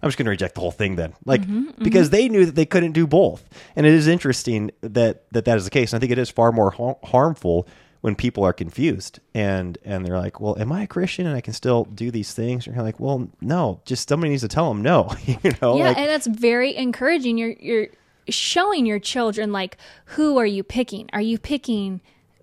I'm 0.02 0.10
just 0.10 0.18
gonna 0.18 0.30
reject 0.30 0.56
the 0.56 0.62
whole 0.62 0.72
thing 0.72 0.96
then, 0.96 1.14
like 1.26 1.42
mm-hmm, 1.42 1.70
mm-hmm. 1.70 1.84
because 1.84 2.10
they 2.10 2.28
knew 2.28 2.46
that 2.46 2.56
they 2.56 2.66
couldn't 2.66 2.92
do 2.92 3.08
both. 3.08 3.48
And 3.76 3.86
it 3.86 3.94
is 3.94 4.08
interesting 4.08 4.72
that 4.82 5.24
that 5.32 5.46
that 5.46 5.58
is 5.58 5.66
the 5.66 5.72
case. 5.72 5.94
And 5.94 6.00
I 6.00 6.02
think 6.02 6.12
it 6.12 6.18
is 6.18 6.30
far 6.30 6.52
more 6.52 6.72
har- 6.72 6.98
harmful 7.04 7.68
when 8.02 8.16
people 8.16 8.44
are 8.44 8.52
confused 8.52 9.22
and 9.34 9.78
and 9.86 10.06
they're 10.06 10.18
like, 10.18 10.42
"Well, 10.42 10.60
am 10.60 10.74
I 10.74 10.84
a 10.84 10.88
Christian 10.88 11.26
and 11.26 11.38
I 11.38 11.42
can 11.42 11.54
still 11.54 11.86
do 11.86 12.12
these 12.12 12.34
things?" 12.34 12.68
And 12.68 12.76
you're 12.76 12.84
like, 12.84 13.00
"Well, 13.00 13.30
no, 13.40 13.80
just 13.86 14.10
somebody 14.10 14.32
needs 14.32 14.42
to 14.42 14.50
tell 14.50 14.68
them 14.68 14.82
no." 14.82 15.10
you 15.26 15.38
know, 15.62 15.78
yeah, 15.78 15.88
like, 15.88 15.98
and 15.98 16.10
that's 16.10 16.28
very 16.28 16.76
encouraging. 16.76 17.38
You're 17.38 17.56
you're 17.60 17.88
showing 18.30 18.86
your 18.86 19.00
children 19.00 19.52
like 19.52 19.78
who 20.06 20.38
are 20.38 20.46
you 20.46 20.64
picking? 20.64 21.10
Are 21.14 21.22
you 21.22 21.38
picking 21.38 22.02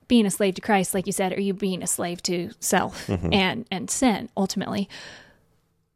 being 0.09 0.26
a 0.26 0.31
slave 0.31 0.55
to 0.57 0.61
Christ, 0.61 0.93
like 0.93 1.07
you 1.07 1.12
said, 1.12 1.33
are 1.33 1.41
you 1.41 1.55
being 1.55 1.83
a 1.83 1.87
slave 1.87 2.20
to 2.24 2.51
self 2.59 3.07
Mm-hmm. 3.07 3.33
and 3.33 3.66
and 3.70 3.91
sin 3.91 4.28
ultimately? 4.37 4.89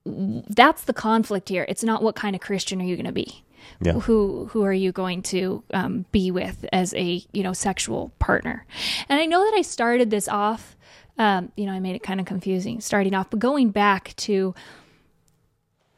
That's 0.07 0.85
the 0.85 0.93
conflict 0.93 1.49
here. 1.49 1.65
It's 1.69 1.83
not 1.83 2.03
what 2.03 2.15
kind 2.15 2.37
of 2.37 2.43
Christian 2.43 2.81
are 2.81 2.85
you 2.85 2.97
going 2.97 3.07
to 3.07 3.13
be. 3.13 3.43
Yeah. 3.81 3.93
Who 3.93 4.47
who 4.53 4.63
are 4.65 4.73
you 4.73 4.93
going 4.93 5.23
to 5.23 5.65
um, 5.73 6.05
be 6.13 6.31
with 6.31 6.67
as 6.73 6.93
a 6.95 7.23
you 7.33 7.43
know 7.43 7.55
sexual 7.55 8.13
partner? 8.19 8.67
And 9.09 9.19
I 9.19 9.25
know 9.27 9.43
that 9.43 9.55
I 9.57 9.63
started 9.63 10.11
this 10.11 10.29
off. 10.29 10.77
Um, 11.17 11.53
you 11.57 11.65
know, 11.67 11.73
I 11.73 11.81
made 11.81 11.95
it 11.97 12.03
kind 12.03 12.21
of 12.21 12.27
confusing 12.27 12.81
starting 12.81 13.15
off, 13.15 13.31
but 13.31 13.39
going 13.39 13.71
back 13.71 14.15
to 14.17 14.55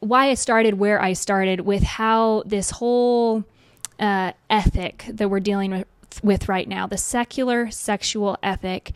why 0.01 0.29
I 0.31 0.35
started 0.35 0.75
where 0.75 1.03
I 1.03 1.15
started 1.15 1.61
with 1.61 1.83
how 1.83 2.43
this 2.47 2.71
whole 2.71 3.45
uh, 3.99 4.33
ethic 4.51 5.07
that 5.09 5.29
we're 5.29 5.41
dealing 5.41 5.71
with, 5.71 5.87
with 6.23 6.49
right 6.49 6.69
now, 6.69 6.87
the 6.87 6.99
secular 6.99 7.71
sexual 7.71 8.39
ethic, 8.43 8.93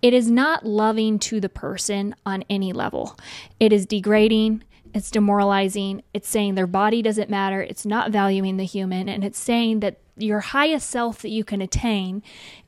it 0.00 0.12
is 0.12 0.30
not 0.30 0.66
loving 0.66 1.18
to 1.20 1.40
the 1.40 1.48
person 1.48 2.14
on 2.26 2.44
any 2.50 2.72
level. 2.72 3.16
It 3.60 3.72
is 3.72 3.86
degrading. 3.86 4.64
It's 4.94 5.10
demoralizing. 5.10 6.02
It's 6.12 6.28
saying 6.28 6.54
their 6.54 6.66
body 6.66 7.02
doesn't 7.02 7.30
matter. 7.30 7.62
It's 7.62 7.86
not 7.86 8.10
valuing 8.10 8.56
the 8.56 8.64
human. 8.64 9.08
And 9.08 9.24
it's 9.24 9.38
saying 9.38 9.80
that 9.80 9.98
your 10.16 10.40
highest 10.40 10.90
self 10.90 11.22
that 11.22 11.30
you 11.30 11.42
can 11.42 11.62
attain 11.62 12.22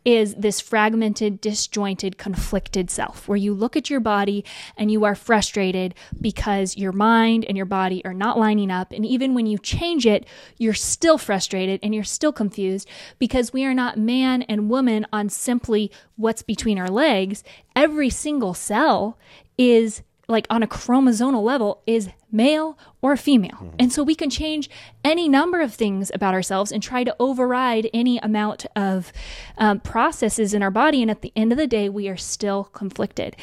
is 0.05 0.35
this 0.35 0.61
fragmented, 0.61 1.41
disjointed, 1.43 2.17
conflicted 2.17 2.91
self 2.91 3.29
where 3.29 3.37
you 3.37 3.53
look 3.53 3.77
at 3.77 3.91
your 3.91 4.01
body 4.01 4.45
and 4.79 4.91
you 4.91 5.05
are 5.05 5.15
frustrated 5.15 5.95
because 6.19 6.77
your 6.77 6.93
mind 6.93 7.45
and 7.47 7.57
your 7.57 7.67
body 7.67 8.03
are 8.05 8.15
not 8.15 8.39
lining 8.39 8.71
up. 8.71 8.93
And 8.93 9.05
even 9.05 9.35
when 9.35 9.47
you 9.47 9.59
change 9.59 10.07
it, 10.07 10.27
you're 10.57 10.73
still 10.73 11.19
frustrated 11.19 11.81
and 11.83 11.95
you're 11.95 12.05
still 12.05 12.33
confused 12.33 12.89
because 13.19 13.53
we 13.53 13.65
are 13.67 13.75
not 13.75 13.99
man 13.99 14.43
and 14.43 14.71
woman 14.71 15.07
on 15.13 15.29
simply 15.29 15.91
what's 16.17 16.43
between 16.43 16.79
our 16.79 16.91
legs. 16.91 17.45
Every 17.77 18.09
single 18.09 18.55
cell 18.55 19.19
is 19.59 20.03
like 20.29 20.47
on 20.51 20.63
a 20.63 20.67
chromosomal 20.67 21.43
level 21.43 21.83
is 21.87 22.09
male 22.33 22.79
or 23.03 23.17
female. 23.17 23.73
And 23.79 23.93
so 23.93 24.03
we 24.03 24.15
can 24.15 24.31
change 24.31 24.69
any 25.05 25.29
number 25.29 25.61
of 25.61 25.75
things 25.75 26.11
about 26.15 26.35
ourselves 26.35 26.73
and 26.73 26.83
try 26.83 27.05
to 27.05 27.15
override 27.21 27.89
any 27.95 28.19
amount 28.19 28.67
of 28.75 29.13
um, 29.59 29.81
processes 29.81 30.55
in 30.55 30.63
our 30.63 30.71
body. 30.71 31.03
And 31.03 31.11
at 31.11 31.23
the 31.23 31.33
end 31.37 31.53
of 31.53 31.59
the 31.59 31.67
day, 31.67 31.89
we 31.89 32.09
are 32.09 32.17
still 32.17 32.65
conflicted. 32.65 33.37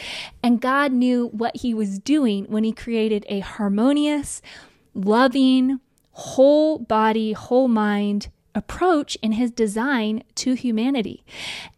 And 0.43 0.59
God 0.59 0.91
knew 0.91 1.27
what 1.27 1.57
He 1.57 1.73
was 1.73 1.99
doing 1.99 2.45
when 2.45 2.63
He 2.63 2.73
created 2.73 3.25
a 3.29 3.39
harmonious, 3.39 4.41
loving, 4.93 5.79
whole 6.11 6.79
body, 6.79 7.33
whole 7.33 7.67
mind 7.67 8.29
approach 8.53 9.17
in 9.21 9.33
his 9.33 9.51
design 9.51 10.23
to 10.35 10.53
humanity. 10.53 11.23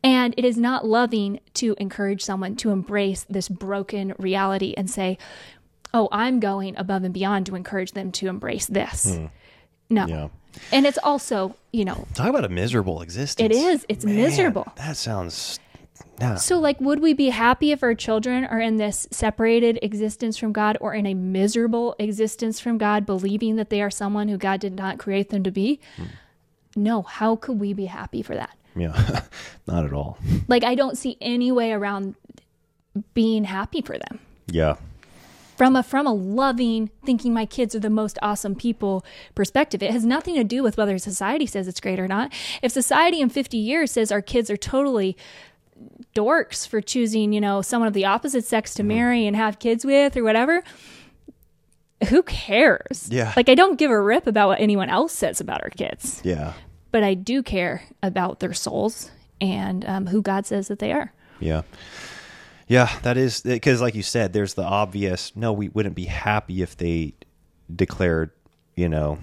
And 0.03 0.34
it 0.38 0.45
is 0.45 0.57
not 0.57 0.86
loving 0.86 1.39
to 1.55 1.76
encourage 1.78 2.24
someone 2.24 2.55
to 2.57 2.71
embrace 2.71 3.26
this 3.30 3.49
broken 3.49 4.13
reality 4.17 4.74
and 4.76 4.89
say, 4.89 5.17
oh, 5.93 6.09
I'm 6.11 6.39
going 6.39 6.76
above 6.78 7.03
and 7.03 7.13
beyond 7.13 7.45
to 7.47 7.55
encourage 7.55 7.91
them 7.91 8.11
to 8.13 8.28
embrace 8.28 8.65
this. 8.65 9.15
Hmm. 9.15 9.26
No. 9.89 10.07
Yeah. 10.07 10.28
And 10.71 10.86
it's 10.86 10.99
also, 10.99 11.55
you 11.71 11.86
know, 11.86 12.07
Talk 12.13 12.30
about 12.30 12.45
a 12.45 12.49
miserable 12.49 13.01
existence. 13.01 13.45
It 13.45 13.51
is. 13.51 13.86
It's 13.89 14.05
miserable. 14.05 14.71
That 14.76 14.97
sounds. 14.97 15.59
Yeah. 16.19 16.36
so 16.36 16.59
like, 16.59 16.80
would 16.80 17.01
we 17.01 17.13
be 17.13 17.30
happy 17.30 17.71
if 17.71 17.82
our 17.82 17.95
children 17.95 18.45
are 18.45 18.59
in 18.59 18.78
this 18.78 19.07
separated 19.09 19.80
existence 19.82 20.38
from 20.38 20.53
God 20.53 20.78
or 20.80 20.93
in 20.93 21.05
a 21.07 21.13
miserable 21.15 21.95
existence 21.97 22.59
from 22.59 22.78
God, 22.78 23.05
believing 23.05 23.55
that 23.55 23.69
they 23.69 23.82
are 23.82 23.89
someone 23.89 24.28
who 24.28 24.38
God 24.38 24.59
did 24.59 24.76
not 24.76 24.99
create 24.99 25.30
them 25.30 25.43
to 25.43 25.51
be? 25.51 25.80
Hmm. 25.97 26.03
No. 26.76 27.01
How 27.03 27.36
could 27.36 27.59
we 27.59 27.74
be 27.74 27.86
happy 27.86 28.21
for 28.21 28.36
that? 28.36 28.57
Yeah. 28.76 29.24
Not 29.67 29.86
at 29.86 29.93
all. 29.93 30.17
Like, 30.47 30.63
I 30.63 30.76
don't 30.76 30.97
see 30.97 31.17
any 31.21 31.51
way 31.51 31.71
around 31.71 32.15
being 33.13 33.43
happy 33.45 33.82
for 33.82 33.97
them. 33.97 34.19
Yeah. 34.47 34.76
From 35.57 35.76
a 35.76 35.84
from 35.84 36.07
a 36.07 36.13
loving, 36.13 36.89
thinking 37.05 37.34
my 37.34 37.45
kids 37.45 37.76
are 37.76 37.80
the 37.80 37.89
most 37.89 38.17
awesome 38.24 38.55
people 38.55 39.05
perspective, 39.36 39.84
it 39.84 39.91
has 39.91 40.03
nothing 40.03 40.34
to 40.36 40.43
do 40.43 40.63
with 40.63 40.78
whether 40.78 40.97
society 40.97 41.45
says 41.45 41.67
it's 41.67 41.80
great 41.80 41.99
or 41.99 42.07
not. 42.07 42.34
If 42.63 42.71
society 42.71 43.21
in 43.21 43.30
50 43.30 43.57
years 43.57 43.91
says 43.91 44.11
our 44.11 44.21
kids 44.21 44.49
are 44.49 44.57
totally 44.57 45.15
dorks 46.15 46.67
for 46.67 46.82
choosing, 46.82 47.34
you 47.34 47.41
know, 47.41 47.61
someone 47.61 47.88
of 47.88 47.93
the 47.93 48.05
opposite 48.05 48.45
sex 48.45 48.74
to 48.76 48.82
mm-hmm. 48.82 48.88
marry 48.88 49.28
and 49.28 49.36
have 49.36 49.59
kids 49.59 49.86
with 49.86 50.17
or 50.17 50.24
whatever, 50.24 50.63
who 52.06 52.24
cares? 52.24 53.08
Yeah. 53.12 53.34
Like 53.36 53.49
I 53.49 53.56
don't 53.56 53.78
give 53.78 53.91
a 53.91 54.01
rip 54.01 54.28
about 54.28 54.49
what 54.49 54.60
anyone 54.60 54.89
else 54.89 55.14
says 55.14 55.39
about 55.41 55.64
our 55.64 55.70
kids, 55.70 56.22
Yeah. 56.24 56.54
but 56.91 57.04
I 57.04 57.14
do 57.14 57.43
care 57.43 57.84
about 58.01 58.39
their 58.39 58.54
souls 58.54 59.12
and 59.41 59.84
um, 59.86 60.08
who 60.08 60.22
God 60.22 60.45
says 60.45 60.68
that 60.68 60.80
they 60.80 60.91
are. 60.91 61.14
Yeah. 61.39 61.64
Yeah, 62.68 62.89
that 63.04 63.18
is 63.18 63.41
because, 63.41 63.82
like 63.82 63.93
you 63.93 64.04
said, 64.04 64.32
there's 64.32 64.54
the 64.54 64.64
obvious. 64.64 65.36
No, 65.36 65.51
we 65.51 65.68
wouldn't 65.70 65.95
be 65.95 66.06
happy 66.06 66.62
if 66.62 66.78
they 66.78 67.14
declared, 67.74 68.32
you 68.76 68.88
know, 68.88 69.20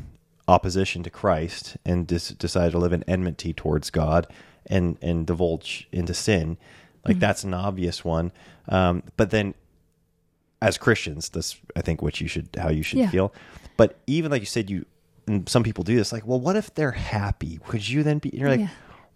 opposition 0.46 1.02
to 1.04 1.10
Christ 1.10 1.76
and 1.86 2.06
dis- 2.06 2.28
decided 2.30 2.72
to 2.72 2.78
live 2.78 2.92
in 2.92 3.02
enmity 3.04 3.52
towards 3.54 3.88
God 3.90 4.26
and 4.66 4.98
and 5.00 5.26
divulge 5.26 5.88
into 5.90 6.12
sin. 6.12 6.58
Like 7.06 7.18
that's 7.18 7.42
an 7.42 7.54
obvious 7.54 8.04
one. 8.04 8.30
Um, 8.68 9.02
but 9.16 9.30
then, 9.30 9.54
as 10.62 10.78
Christians, 10.78 11.28
that's 11.28 11.56
I 11.76 11.80
think 11.82 12.02
what 12.02 12.20
you 12.20 12.28
should 12.28 12.48
how 12.58 12.68
you 12.70 12.82
should 12.82 12.98
Yeah. 12.98 13.10
feel. 13.10 13.32
But 13.76 13.98
even 14.06 14.30
like 14.30 14.40
you 14.42 14.46
said, 14.46 14.68
you 14.70 14.84
and 15.26 15.48
some 15.48 15.62
people 15.62 15.84
do 15.84 15.96
this. 15.96 16.12
Like, 16.12 16.26
well, 16.26 16.40
what 16.40 16.56
if 16.56 16.74
they're 16.74 16.90
happy? 16.92 17.60
Would 17.72 17.88
you 17.88 18.02
then 18.02 18.18
be? 18.18 18.30
And 18.30 18.38
you're 18.40 18.50
like. 18.50 18.60
Yeah. 18.60 18.68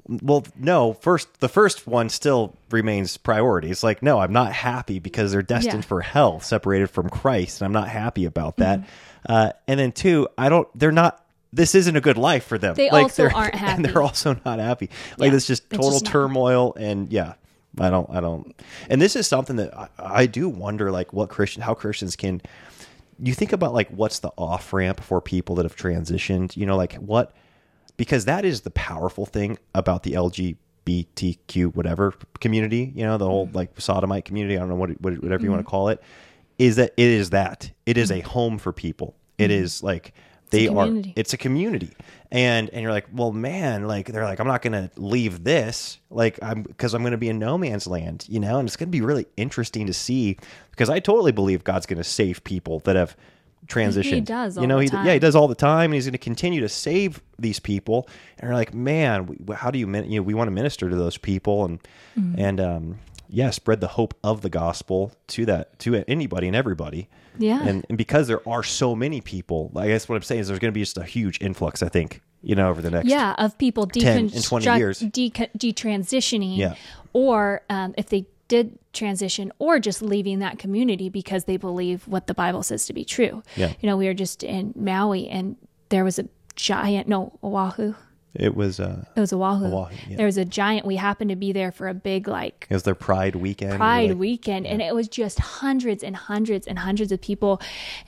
Well, 0.07 0.45
no. 0.59 0.93
First, 0.93 1.41
the 1.41 1.49
first 1.49 1.87
one 1.87 2.11
still 2.11 2.55
remains 2.71 3.17
priority. 3.17 3.71
It's 3.71 3.83
like, 3.83 4.03
no, 4.03 4.19
I'm 4.21 4.35
not 4.35 4.53
happy 4.53 4.99
because 4.99 5.33
they're 5.33 5.41
destined 5.41 5.77
Yeah. 5.85 5.89
for 5.89 6.03
hell, 6.03 6.41
separated 6.41 6.91
from 6.91 7.09
Christ, 7.09 7.63
and 7.63 7.65
I'm 7.67 7.73
not 7.73 7.89
happy 7.89 8.27
about 8.27 8.59
that. 8.59 8.81
Mm-hmm. 8.81 9.33
Uh, 9.33 9.51
and 9.67 9.81
then 9.81 9.93
two, 9.93 10.29
I 10.37 10.51
don't. 10.51 10.69
They're 10.79 10.93
not. 10.93 11.25
This 11.55 11.75
isn't 11.75 11.97
a 11.97 12.03
good 12.03 12.19
life 12.19 12.45
for 12.45 12.59
them. 12.59 12.75
They 12.75 12.91
like, 12.91 13.05
also 13.05 13.23
they're- 13.29 13.33
aren't 13.35 13.55
and 13.63 13.83
they're 13.83 14.03
also 14.03 14.39
not 14.45 14.59
happy. 14.59 14.91
Like 15.17 15.31
Yeah, 15.31 15.37
it's 15.37 15.47
just 15.47 15.71
total 15.71 15.93
just 15.93 16.05
turmoil, 16.05 16.75
and 16.79 17.11
yeah, 17.11 17.35
I 17.79 17.91
don't. 17.91 18.09
I 18.11 18.21
don't. 18.21 18.55
And 18.89 19.01
this 19.01 19.17
is 19.17 19.27
something 19.27 19.57
that 19.57 19.77
I, 19.77 19.89
I 19.99 20.27
do 20.27 20.49
wonder, 20.49 20.91
like, 20.91 21.13
what 21.13 21.29
Christian, 21.29 21.63
how 21.63 21.75
Christians 21.75 22.17
can. 22.17 22.41
You 23.21 23.33
think 23.33 23.53
about 23.53 23.73
like 23.73 23.89
what's 23.91 24.19
the 24.19 24.31
off 24.37 24.73
ramp 24.73 25.01
for 25.01 25.21
people 25.21 25.55
that 25.57 25.65
have 25.65 25.77
transitioned. 25.77 26.57
You 26.57 26.67
know, 26.67 26.77
like 26.77 26.95
what 26.95 27.33
because 27.97 28.25
that 28.25 28.45
is 28.45 28.63
the 28.63 28.71
powerful 28.71 29.27
thing 29.27 29.59
about 29.75 30.03
the 30.03 30.13
LGBTQ 30.13 31.75
whatever 31.75 32.15
community, 32.41 32.93
you 32.95 33.05
know, 33.05 33.19
the 33.19 33.27
whole 33.27 33.47
Mm-hmm. 33.47 33.57
like 33.57 33.81
sodomite 33.81 34.25
community, 34.25 34.57
I 34.57 34.61
don't 34.61 34.69
know 34.69 34.75
what, 34.75 34.91
what 35.01 35.23
whatever 35.23 35.45
you 35.45 35.51
want 35.51 35.61
to 35.61 35.65
mm-hmm. 35.65 35.71
call 35.71 35.89
it, 35.89 36.03
is 36.59 36.77
that 36.77 36.93
it 36.97 37.07
is 37.07 37.31
that. 37.31 37.71
It 37.87 37.97
is 37.97 38.11
mm-hmm. 38.11 38.27
a 38.27 38.29
home 38.29 38.59
for 38.59 38.73
people. 38.73 39.15
It 39.39 39.45
mm-hmm. 39.45 39.65
is 39.65 39.83
like 39.83 40.13
they 40.55 40.69
are 40.69 40.89
it's 41.17 41.33
a 41.33 41.37
community. 41.37 41.91
And 42.31 42.71
and 42.71 42.83
you're 42.83 42.93
like, 42.93 43.07
"Well, 43.13 43.33
man, 43.33 43.87
like 43.87 44.07
they're 44.07 44.25
like 44.25 44.41
I'm 44.41 44.47
not 44.47 44.63
going 44.63 44.73
to 44.73 44.91
leave 44.97 45.45
this 45.45 45.99
like 46.11 46.39
I'm 46.43 46.65
cuz 46.65 46.95
I'm 46.95 47.03
going 47.03 47.13
to 47.13 47.19
be 47.19 47.29
in 47.29 47.39
no 47.39 47.57
man's 47.59 47.87
land, 47.87 48.27
you 48.29 48.41
know? 48.41 48.59
And 48.59 48.67
it's 48.69 48.77
going 48.77 48.89
to 48.89 48.99
be 48.99 49.01
really 49.01 49.27
interesting 49.37 49.87
to 49.87 49.93
see 49.93 50.37
because 50.71 50.91
I 50.91 50.99
totally 51.01 51.33
believe 51.33 51.63
God's 51.65 51.87
going 51.87 51.99
to 51.99 52.05
save 52.05 52.43
people 52.43 52.81
that 52.81 52.97
have 52.97 53.17
transitioned. 53.67 54.27
does 54.27 54.59
you 54.59 54.67
know, 54.67 54.77
the 54.77 54.83
he, 54.85 54.89
time. 54.91 55.07
yeah, 55.07 55.13
he 55.15 55.19
does 55.19 55.35
all 55.35 55.49
the 55.49 55.55
time, 55.55 55.85
and 55.87 55.95
he's 55.95 56.05
going 56.05 56.13
to 56.13 56.19
continue 56.19 56.61
to 56.61 56.69
save 56.69 57.23
these 57.39 57.59
people. 57.59 58.09
And 58.39 58.49
you're 58.49 58.55
like, 58.55 58.75
man, 58.75 59.27
we, 59.27 59.55
how 59.55 59.71
do 59.71 59.79
you, 59.79 59.87
you 59.87 60.17
know, 60.21 60.23
we 60.23 60.35
want 60.35 60.49
to 60.49 60.53
minister 60.53 60.91
to 60.91 60.97
those 60.97 61.17
people 61.17 61.65
and 61.65 61.79
Mm-hmm. 62.19 62.39
and 62.39 62.61
um, 62.61 62.99
yeah, 63.29 63.51
spread 63.51 63.81
the 63.81 63.89
hope 63.89 64.15
of 64.23 64.43
the 64.43 64.51
gospel 64.51 65.13
to 65.29 65.45
that 65.47 65.77
to 65.81 66.05
anybody 66.07 66.47
and 66.47 66.55
everybody. 66.55 67.09
Yeah. 67.39 67.63
and, 67.67 67.85
and 67.89 67.99
because 67.99 68.29
there 68.29 68.47
are 68.49 68.63
so 68.63 68.95
many 68.95 69.21
people, 69.21 69.73
I 69.77 69.89
guess 69.89 70.09
what 70.09 70.17
I'm 70.17 70.23
saying 70.23 70.43
is 70.43 70.49
there's 70.49 70.59
going 70.61 70.73
to 70.73 70.75
be 70.75 70.83
just 70.83 70.99
a 70.99 71.05
huge 71.05 71.41
influx. 71.41 71.83
I 71.83 71.89
think 71.89 72.21
you 72.43 72.55
know 72.55 72.69
over 72.69 72.83
the 72.83 72.91
next 72.91 73.09
yeah 73.09 73.35
of 73.39 73.57
people 73.57 73.87
10 73.87 74.19
and 74.35 74.45
20 74.45 74.77
years. 74.77 75.01
deco- 75.01 75.49
detransitioning 75.57 76.57
Yeah. 76.59 76.75
or 77.13 77.63
um, 77.71 77.95
if 77.97 78.09
they 78.11 78.27
did 78.49 78.79
transition 78.93 79.51
or 79.59 79.79
just 79.79 80.03
leaving 80.03 80.41
that 80.41 80.59
community 80.59 81.09
because 81.09 81.45
they 81.45 81.57
believe 81.57 82.07
what 82.07 82.27
the 82.27 82.35
bible 82.35 82.63
says 82.63 82.85
to 82.87 82.93
be 82.93 83.03
true 83.05 83.43
Yeah. 83.57 83.73
you 83.81 83.89
know 83.89 83.97
we 83.97 84.07
were 84.07 84.13
just 84.15 84.43
in 84.43 84.75
maui 84.77 85.27
and 85.29 85.57
there 85.89 86.05
was 86.05 86.19
a 86.19 86.29
giant 86.55 87.09
no 87.09 87.33
oahu 87.43 87.95
It 88.35 88.57
was 88.57 88.81
uh, 88.81 89.05
it 89.15 89.21
was 89.21 89.33
oahu, 89.33 89.67
Oahu, 89.67 89.95
yeah. 90.09 90.17
there 90.17 90.27
was 90.27 90.37
a 90.37 90.45
giant 90.45 90.85
we 90.85 90.97
happened 90.97 91.31
to 91.31 91.37
be 91.37 91.53
there 91.53 91.71
for 91.71 91.87
a 91.87 91.95
big 91.95 92.27
like 92.27 92.67
it 92.69 92.75
was 92.75 92.83
their 92.83 92.97
Pride 92.97 93.37
weekend. 93.37 93.77
Pride 93.77 94.11
like, 94.11 94.19
weekend 94.19 94.67
and 94.67 94.83
it 94.83 94.93
was 94.93 95.07
just 95.07 95.39
hundreds 95.39 96.03
and 96.03 96.17
hundreds 96.17 96.67
and 96.67 96.79
hundreds 96.79 97.13
of 97.13 97.21
people 97.21 97.61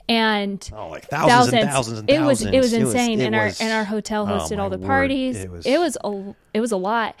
and 0.09 0.69
Oh, 0.75 0.89
like 0.89 1.05
thousands, 1.05 1.53
and 1.53 1.69
thousands 1.69 1.99
and 1.99 2.09
it 2.09 2.19
was 2.19 2.41
it 2.41 2.59
was 2.59 2.73
insane, 2.73 3.21
it 3.21 3.25
and 3.27 3.35
our 3.35 3.45
was- 3.45 3.61
and 3.61 3.71
our 3.71 3.85
hotel 3.85 4.23
oh, 4.27 4.37
hosted 4.37 4.57
my 4.57 4.63
all 4.63 4.69
the 4.69 4.77
word. 4.77 4.87
parties. 4.87 5.37
It 5.37 5.49
was- 5.49 5.65
it 5.65 5.77
was 5.79 5.97
a 6.03 6.35
it 6.53 6.59
was 6.59 6.71
a 6.73 6.77
lot, 6.77 7.15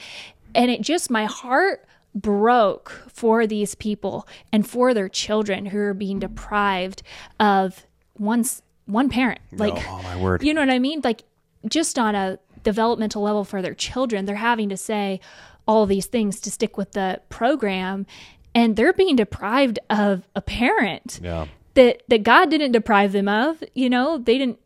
and 0.53 0.69
it 0.69 0.81
just 0.81 1.09
my 1.09 1.25
heart 1.25 1.85
broke 2.13 2.89
for 3.07 3.45
these 3.47 3.75
people 3.75 4.27
and 4.51 4.67
for 4.67 4.93
their 4.93 5.07
children 5.07 5.67
who 5.67 5.77
are 5.79 5.93
being 5.93 6.19
deprived 6.19 7.03
of 7.39 7.85
one 8.15 8.43
one 8.85 9.07
parent. 9.09 9.39
Like, 9.51 9.81
oh 9.87 10.01
my 10.03 10.17
word. 10.21 10.43
you 10.43 10.53
know 10.53 10.61
what 10.61 10.69
I 10.69 10.79
mean? 10.79 11.01
Like, 11.03 11.23
just 11.69 11.97
on 11.99 12.15
a 12.15 12.39
developmental 12.71 13.21
level 13.21 13.43
for 13.45 13.61
their 13.61 13.73
children, 13.73 14.25
they're 14.25 14.35
having 14.53 14.69
to 14.69 14.77
say 14.77 15.19
all 15.65 15.85
these 15.85 16.05
things 16.05 16.39
to 16.41 16.49
stick 16.51 16.77
with 16.77 16.91
the 16.91 17.21
program, 17.29 18.05
and 18.53 18.75
they're 18.75 18.93
being 18.93 19.15
deprived 19.15 19.79
of 19.89 20.23
a 20.35 20.41
parent 20.41 21.19
Yeah. 21.23 21.45
that 21.75 22.03
that 22.09 22.23
God 22.23 22.49
didn't 22.49 22.73
deprive 22.73 23.11
them 23.13 23.27
of. 23.29 23.63
You 23.73 23.89
know, 23.89 24.17
they 24.17 24.37
didn't. 24.37 24.59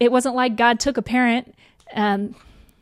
It 0.00 0.10
wasn't 0.10 0.34
like 0.34 0.56
God 0.56 0.80
took 0.80 0.96
a 0.96 1.02
parent 1.02 1.54
um, 1.94 2.34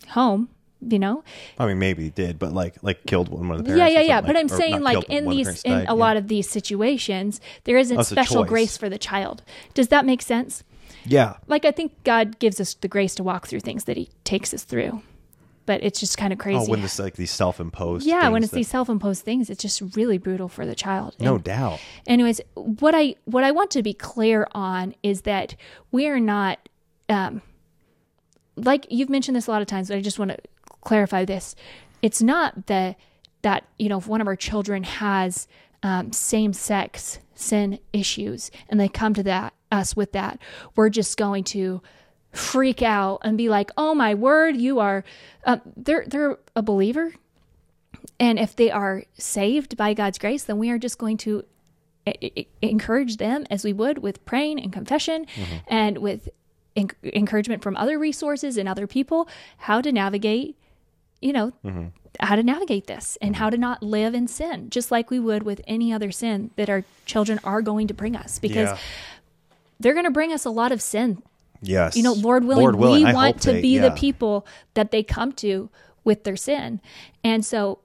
home. 0.09 0.49
You 0.85 0.99
know, 0.99 1.23
I 1.61 1.67
mean, 1.69 1.79
maybe 1.79 2.03
he 2.03 2.11
did, 2.11 2.41
but 2.41 2.53
like, 2.53 2.75
like 2.83 3.07
killed 3.07 3.29
one 3.29 3.49
of 3.53 3.59
the 3.59 3.65
parents. 3.65 3.79
yeah, 3.79 3.87
yeah, 3.87 4.01
yeah. 4.01 4.17
something 4.17 4.33
But 4.35 4.41
I'm 4.41 4.49
saying, 4.49 4.81
like 4.83 5.05
in 5.09 5.25
of 5.25 5.31
the 5.31 5.37
these, 5.37 5.63
in 5.63 5.71
died, 5.71 5.83
a 5.83 5.85
yeah. 5.85 5.93
lot 5.93 6.17
of 6.17 6.27
these 6.27 6.51
situations, 6.51 7.41
there 7.65 7.79
isn't 7.79 7.97
That's 7.99 8.09
special 8.09 8.43
grace 8.45 8.77
for 8.77 8.89
the 8.89 8.99
child. 8.99 9.45
Does 9.75 9.89
that 9.89 10.05
make 10.05 10.23
sense? 10.23 10.65
Yeah. 11.05 11.37
Like 11.47 11.65
I 11.65 11.71
think 11.71 11.93
God 12.05 12.39
gives 12.39 12.61
us 12.61 12.75
the 12.75 12.89
grace 12.89 13.15
to 13.17 13.23
walk 13.23 13.47
through 13.47 13.61
things 13.61 13.85
that 13.85 13.97
He 13.97 14.11
takes 14.25 14.53
us 14.55 14.65
through, 14.65 15.03
but 15.67 15.83
it's 15.83 15.99
just 16.01 16.17
kind 16.19 16.33
of 16.33 16.39
crazy. 16.39 16.59
Oh, 16.67 16.71
when 16.71 16.83
it's 16.83 16.99
like 16.99 17.15
these 17.17 17.31
self-imposed. 17.31 18.07
yeah, 18.07 18.29
when 18.29 18.43
it's 18.43 18.51
that- 18.51 18.57
these 18.57 18.69
self-imposed 18.69 19.23
things, 19.25 19.51
it's 19.51 19.63
just 19.63 19.83
really 19.97 20.19
brutal 20.19 20.49
for 20.49 20.65
the 20.67 20.75
child. 20.75 21.17
No 21.21 21.35
And- 21.37 21.45
doubt. 21.45 21.81
anyways 22.07 22.41
what 22.55 22.95
i 22.95 23.15
what 23.25 23.45
i 23.45 23.51
want 23.51 23.71
to 23.73 23.83
be 23.83 23.95
clear 23.95 24.47
on 24.53 24.95
is 25.03 25.23
that 25.23 25.55
we 25.91 26.07
are 26.09 26.21
not 26.21 26.59
um 27.09 27.43
like 28.57 28.87
you've 28.91 29.09
mentioned 29.09 29.37
this 29.37 29.47
a 29.47 29.51
lot 29.51 29.63
of 29.63 29.69
times 29.69 29.89
but 29.89 29.97
i 29.97 30.01
just 30.01 30.19
want 30.19 30.31
to 30.31 30.39
clarify 30.83 31.25
this 31.25 31.55
it's 32.03 32.21
not 32.23 32.67
that 32.67 32.97
that 33.43 33.65
you 33.79 33.89
know 33.89 33.99
if 33.99 34.07
one 34.07 34.21
of 34.21 34.27
our 34.27 34.37
children 34.37 34.83
has 34.85 35.47
um, 35.85 36.13
same 36.13 36.53
sex 36.53 37.19
sin 37.35 37.79
issues 37.93 38.51
and 38.69 38.79
they 38.79 38.89
come 38.89 39.15
to 39.15 39.23
that 39.23 39.53
us 39.73 39.97
with 39.97 40.13
that. 40.13 40.39
We're 40.77 40.91
just 40.91 41.17
going 41.17 41.45
to 41.45 41.83
freak 42.33 42.81
out 42.81 43.21
and 43.25 43.37
be 43.37 43.51
like 43.51 43.71
oh 43.77 43.95
my 43.95 44.15
word 44.15 44.57
you 44.57 44.79
are 44.79 45.05
uh, 45.45 45.59
they're 45.77 46.05
they're 46.07 46.39
a 46.55 46.63
believer. 46.63 47.13
And 48.19 48.39
if 48.39 48.55
they 48.55 48.71
are 48.71 49.05
saved 49.15 49.77
by 49.77 49.95
God's 49.95 50.19
grace, 50.19 50.45
then 50.45 50.59
we 50.59 50.71
are 50.71 50.79
just 50.79 50.99
going 50.99 51.17
to 51.19 51.45
e- 52.07 52.33
e- 52.37 52.47
encourage 52.61 53.17
them 53.17 53.47
as 53.51 53.65
we 53.65 53.73
would 53.73 53.99
with 53.99 54.25
praying 54.25 54.61
and 54.61 54.73
confession 54.73 55.27
mm-hmm. 55.27 55.57
and 55.67 55.99
with 55.99 56.29
en- 56.77 56.91
encouragement 57.03 57.63
from 57.63 57.77
other 57.77 57.99
resources 57.99 58.57
and 58.57 58.69
other 58.69 58.87
people 58.87 59.29
how 59.59 59.81
to 59.81 59.91
navigate, 59.93 60.57
you 61.21 61.33
know, 61.33 61.53
mm-hmm. 61.65 61.87
how 62.21 62.37
to 62.37 62.43
navigate 62.43 62.87
this 62.87 63.19
and 63.21 63.35
mm-hmm. 63.35 63.43
how 63.43 63.51
to 63.51 63.57
not 63.57 63.83
live 63.83 64.15
in 64.15 64.29
sin, 64.29 64.71
just 64.71 64.91
like 64.91 65.11
we 65.11 65.19
would 65.19 65.43
with 65.43 65.61
any 65.67 65.93
other 65.93 66.13
sin 66.13 66.51
that 66.57 66.71
our 66.71 66.85
children 67.07 67.41
are 67.45 67.63
going 67.63 67.89
to 67.89 67.95
bring 67.95 68.15
us. 68.15 68.39
Because 68.39 68.71
Yeah. 68.71 68.79
They're 69.83 69.95
going 69.95 70.05
to 70.05 70.11
bring 70.11 70.33
us 70.33 70.45
a 70.45 70.51
lot 70.51 70.73
of 70.73 70.81
sin 70.81 71.23
Yes. 71.63 71.97
you 71.97 72.03
know, 72.03 72.13
Lord 72.13 72.45
willing, 72.45 72.63
Lord 72.63 72.75
willing, 72.75 73.07
we 73.07 73.13
want 73.13 73.41
to 73.43 73.53
they- 73.53 73.63
be 73.63 73.79
the 73.79 73.93
people 73.93 74.47
that 74.75 74.91
they 74.91 75.03
come 75.03 75.33
to 75.35 75.71
with 76.05 76.25
their 76.25 76.37
sin. 76.37 76.81
And 77.23 77.45
so, 77.45 77.79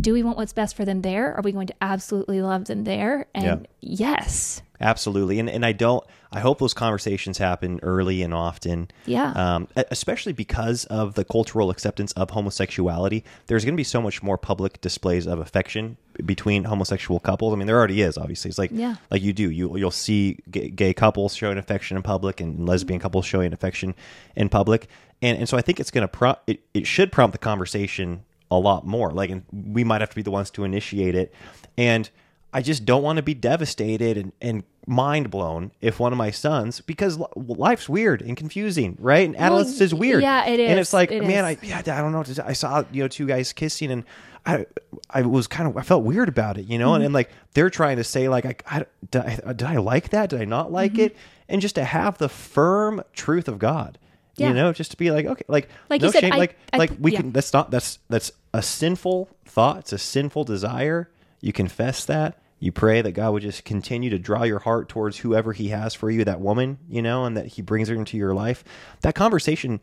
do 0.00 0.12
we 0.12 0.22
want 0.22 0.36
what's 0.36 0.52
best 0.52 0.76
for 0.76 0.84
them 0.84 1.02
there? 1.02 1.34
Are 1.34 1.42
we 1.42 1.52
going 1.52 1.68
to 1.68 1.74
absolutely 1.80 2.42
love 2.42 2.64
them 2.66 2.84
there? 2.84 3.26
And 3.34 3.68
yes. 3.80 4.62
Absolutely, 4.80 5.38
and 5.40 5.50
and 5.50 5.66
I 5.66 5.72
don't. 5.72 6.04
I 6.30 6.40
hope 6.40 6.58
those 6.58 6.74
conversations 6.74 7.38
happen 7.38 7.80
early 7.82 8.22
and 8.22 8.32
often. 8.34 8.88
Yeah. 9.06 9.32
Um, 9.32 9.68
especially 9.90 10.32
because 10.32 10.84
of 10.84 11.14
the 11.14 11.24
cultural 11.24 11.70
acceptance 11.70 12.12
of 12.12 12.30
homosexuality, 12.30 13.24
there's 13.46 13.64
going 13.64 13.74
to 13.74 13.78
be 13.78 13.84
so 13.84 14.00
much 14.02 14.22
more 14.22 14.36
public 14.38 14.80
displays 14.80 15.26
of 15.26 15.40
affection 15.40 15.96
between 16.24 16.64
homosexual 16.64 17.18
couples. 17.18 17.52
I 17.54 17.56
mean, 17.56 17.66
there 17.66 17.78
already 17.78 18.02
is. 18.02 18.16
Obviously, 18.18 18.50
it's 18.50 18.58
like 18.58 18.70
Yeah. 18.72 18.96
like 19.10 19.22
you 19.22 19.32
do. 19.32 19.50
You 19.50 19.76
you'll 19.76 19.90
see 19.90 20.38
gay, 20.50 20.68
gay 20.68 20.92
couples 20.94 21.34
showing 21.34 21.58
affection 21.58 21.96
in 21.96 22.02
public 22.02 22.40
and 22.40 22.66
lesbian 22.68 23.00
couples 23.00 23.26
showing 23.26 23.52
affection 23.52 23.94
in 24.36 24.48
public, 24.48 24.86
and 25.22 25.38
and 25.38 25.48
so 25.48 25.56
I 25.56 25.62
think 25.62 25.80
it's 25.80 25.90
going 25.90 26.02
to 26.02 26.08
prompt. 26.08 26.42
It, 26.46 26.60
it 26.74 26.86
should 26.86 27.10
prompt 27.10 27.32
the 27.32 27.38
conversation 27.38 28.22
a 28.50 28.58
lot 28.58 28.86
more. 28.86 29.10
Like, 29.12 29.30
and 29.30 29.44
we 29.52 29.82
might 29.82 30.00
have 30.02 30.10
to 30.10 30.16
be 30.16 30.22
the 30.22 30.30
ones 30.30 30.50
to 30.52 30.62
initiate 30.64 31.14
it, 31.16 31.34
and. 31.76 32.08
I 32.52 32.62
just 32.62 32.84
don't 32.84 33.02
want 33.02 33.18
to 33.18 33.22
be 33.22 33.34
devastated 33.34 34.16
and, 34.16 34.32
and 34.40 34.62
mind 34.86 35.30
blown 35.30 35.70
if 35.82 36.00
one 36.00 36.12
of 36.12 36.16
my 36.18 36.30
sons, 36.30 36.80
because 36.80 37.18
life's 37.36 37.88
weird 37.90 38.22
and 38.22 38.36
confusing, 38.36 38.96
right? 38.98 39.26
And 39.26 39.36
adolescence 39.36 39.80
is 39.82 39.94
weird. 39.94 40.22
yeah, 40.22 40.46
it 40.46 40.58
And 40.58 40.80
it's 40.80 40.94
like, 40.94 41.10
It 41.12 41.22
man, 41.24 41.44
is. 41.44 41.58
I 41.62 41.66
yeah, 41.66 41.78
I 41.98 42.00
don't 42.00 42.12
know. 42.12 42.24
I 42.44 42.54
saw 42.54 42.84
you 42.90 43.02
know 43.02 43.08
two 43.08 43.26
guys 43.26 43.52
kissing, 43.52 43.90
and 43.90 44.04
I 44.46 44.64
I 45.10 45.22
was 45.22 45.46
kind 45.46 45.68
of 45.68 45.76
I 45.76 45.82
felt 45.82 46.04
weird 46.04 46.28
about 46.30 46.56
it, 46.56 46.64
you 46.66 46.78
know, 46.78 46.88
Mm-hmm. 46.88 46.94
and, 46.96 47.04
and 47.06 47.14
like 47.14 47.30
they're 47.52 47.68
trying 47.70 47.96
to 47.98 48.04
say 48.04 48.28
like 48.30 48.46
I, 48.46 48.78
I 48.78 48.86
did 49.10 49.22
I 49.22 49.52
did 49.52 49.62
I 49.64 49.76
like 49.76 50.08
that? 50.10 50.30
Did 50.30 50.40
I 50.40 50.44
not 50.46 50.72
like 50.72 50.92
Mm-hmm. 50.92 51.00
it? 51.02 51.16
And 51.50 51.60
just 51.60 51.74
to 51.74 51.84
have 51.84 52.16
the 52.18 52.28
firm 52.30 53.02
truth 53.12 53.46
of 53.48 53.58
God. 53.58 53.98
Yeah. 54.36 54.48
You 54.48 54.54
know, 54.54 54.72
just 54.72 54.92
to 54.92 54.96
be 54.96 55.10
like, 55.10 55.26
okay, 55.26 55.42
like, 55.48 55.68
Like 55.90 56.00
no 56.00 56.06
you 56.08 56.12
said, 56.12 56.20
shame, 56.20 56.32
I- 56.32 56.36
like, 56.36 56.56
I- 56.72 56.76
like 56.76 56.92
we 57.00 57.12
yeah. 57.12 57.20
can. 57.22 57.32
That's 57.32 57.52
not. 57.52 57.70
That's 57.70 57.98
that's 58.08 58.30
a 58.54 58.62
sinful 58.62 59.28
thought. 59.44 59.78
It's 59.80 59.92
a 59.92 59.98
sinful 59.98 60.44
desire. 60.44 61.10
You 61.40 61.52
confess 61.52 62.04
that. 62.06 62.38
You 62.60 62.72
pray 62.72 63.02
that 63.02 63.12
God 63.12 63.30
would 63.34 63.42
just 63.42 63.64
continue 63.64 64.10
to 64.10 64.18
draw 64.18 64.42
your 64.42 64.58
heart 64.58 64.88
towards 64.88 65.18
whoever 65.18 65.52
He 65.52 65.68
has 65.68 65.94
for 65.94 66.10
you, 66.10 66.24
that 66.24 66.40
woman, 66.40 66.78
you 66.88 67.02
know, 67.02 67.24
and 67.24 67.36
that 67.36 67.46
He 67.46 67.62
brings 67.62 67.88
her 67.88 67.94
into 67.94 68.16
your 68.16 68.34
life. 68.34 68.64
That 69.02 69.14
conversation, 69.14 69.80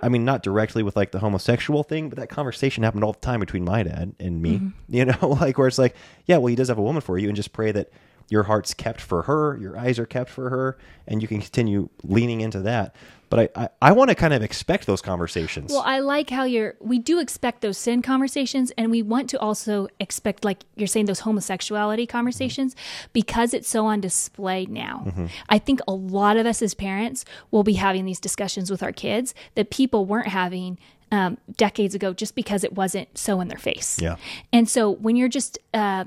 I 0.00 0.08
mean, 0.08 0.24
not 0.24 0.42
directly 0.42 0.82
with 0.82 0.96
like 0.96 1.12
the 1.12 1.18
homosexual 1.18 1.82
thing, 1.82 2.08
but 2.08 2.18
that 2.18 2.30
conversation 2.30 2.82
happened 2.82 3.04
all 3.04 3.12
the 3.12 3.18
time 3.20 3.40
between 3.40 3.64
my 3.64 3.82
dad 3.82 4.14
and 4.18 4.40
me, 4.40 4.54
Mm-hmm. 4.58 4.68
you 4.94 5.04
know, 5.04 5.18
like 5.40 5.58
where 5.58 5.68
it's 5.68 5.78
like, 5.78 5.94
yeah, 6.24 6.38
well, 6.38 6.46
He 6.46 6.56
does 6.56 6.68
have 6.68 6.78
a 6.78 6.82
woman 6.82 7.02
for 7.02 7.18
you, 7.18 7.28
and 7.28 7.36
just 7.36 7.52
pray 7.52 7.72
that 7.72 7.90
your 8.28 8.44
heart's 8.44 8.74
kept 8.74 9.00
for 9.00 9.22
her, 9.22 9.56
your 9.56 9.76
eyes 9.76 9.98
are 9.98 10.06
kept 10.06 10.30
for 10.30 10.50
her, 10.50 10.78
and 11.06 11.22
you 11.22 11.28
can 11.28 11.40
continue 11.40 11.88
leaning 12.02 12.40
into 12.40 12.60
that. 12.60 12.94
But 13.30 13.50
I, 13.56 13.64
I, 13.64 13.68
I 13.82 13.92
want 13.92 14.10
to 14.10 14.14
kind 14.14 14.32
of 14.32 14.42
expect 14.42 14.86
those 14.86 15.02
conversations. 15.02 15.72
Well, 15.72 15.82
I 15.84 15.98
like 15.98 16.30
how 16.30 16.44
you're, 16.44 16.76
we 16.78 16.98
do 16.98 17.18
expect 17.18 17.62
those 17.62 17.76
sin 17.76 18.00
conversations, 18.00 18.70
and 18.78 18.90
we 18.90 19.02
want 19.02 19.28
to 19.30 19.40
also 19.40 19.88
expect, 19.98 20.44
like 20.44 20.64
you're 20.76 20.86
saying, 20.86 21.06
those 21.06 21.20
homosexuality 21.20 22.06
conversations 22.06 22.76
because 23.12 23.52
it's 23.52 23.68
so 23.68 23.86
on 23.86 24.00
display 24.00 24.66
now. 24.66 25.02
Mm-hmm. 25.06 25.26
I 25.48 25.58
think 25.58 25.80
a 25.88 25.94
lot 25.94 26.36
of 26.36 26.46
us 26.46 26.62
as 26.62 26.74
parents 26.74 27.24
will 27.50 27.64
be 27.64 27.74
having 27.74 28.04
these 28.04 28.20
discussions 28.20 28.70
with 28.70 28.82
our 28.82 28.92
kids 28.92 29.34
that 29.56 29.70
people 29.70 30.06
weren't 30.06 30.28
having 30.28 30.78
um, 31.10 31.38
decades 31.56 31.94
ago 31.94 32.12
just 32.12 32.34
because 32.34 32.62
it 32.62 32.74
wasn't 32.74 33.18
so 33.18 33.40
in 33.40 33.48
their 33.48 33.58
face. 33.58 34.00
Yeah. 34.00 34.16
And 34.52 34.68
so 34.68 34.90
when 34.90 35.16
you're 35.16 35.28
just, 35.28 35.58
uh, 35.72 36.04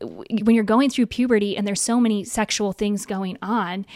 when 0.00 0.54
you're 0.54 0.64
going 0.64 0.90
through 0.90 1.06
puberty 1.06 1.56
and 1.56 1.66
there's 1.66 1.80
so 1.80 2.00
many 2.00 2.24
sexual 2.24 2.72
things 2.72 3.06
going 3.06 3.38
on, 3.42 3.86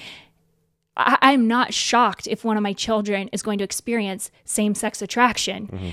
I, 0.97 1.19
I'm 1.23 1.47
not 1.47 1.73
shocked 1.73 2.27
if 2.27 2.45
one 2.45 2.57
of 2.57 2.63
my 2.63 2.73
children 2.73 3.29
is 3.33 3.43
going 3.43 3.59
to 3.59 3.65
experience 3.65 4.31
same 4.45 4.75
sex 4.75 5.03
attraction 5.03 5.69
Mm-hmm. 5.69 5.91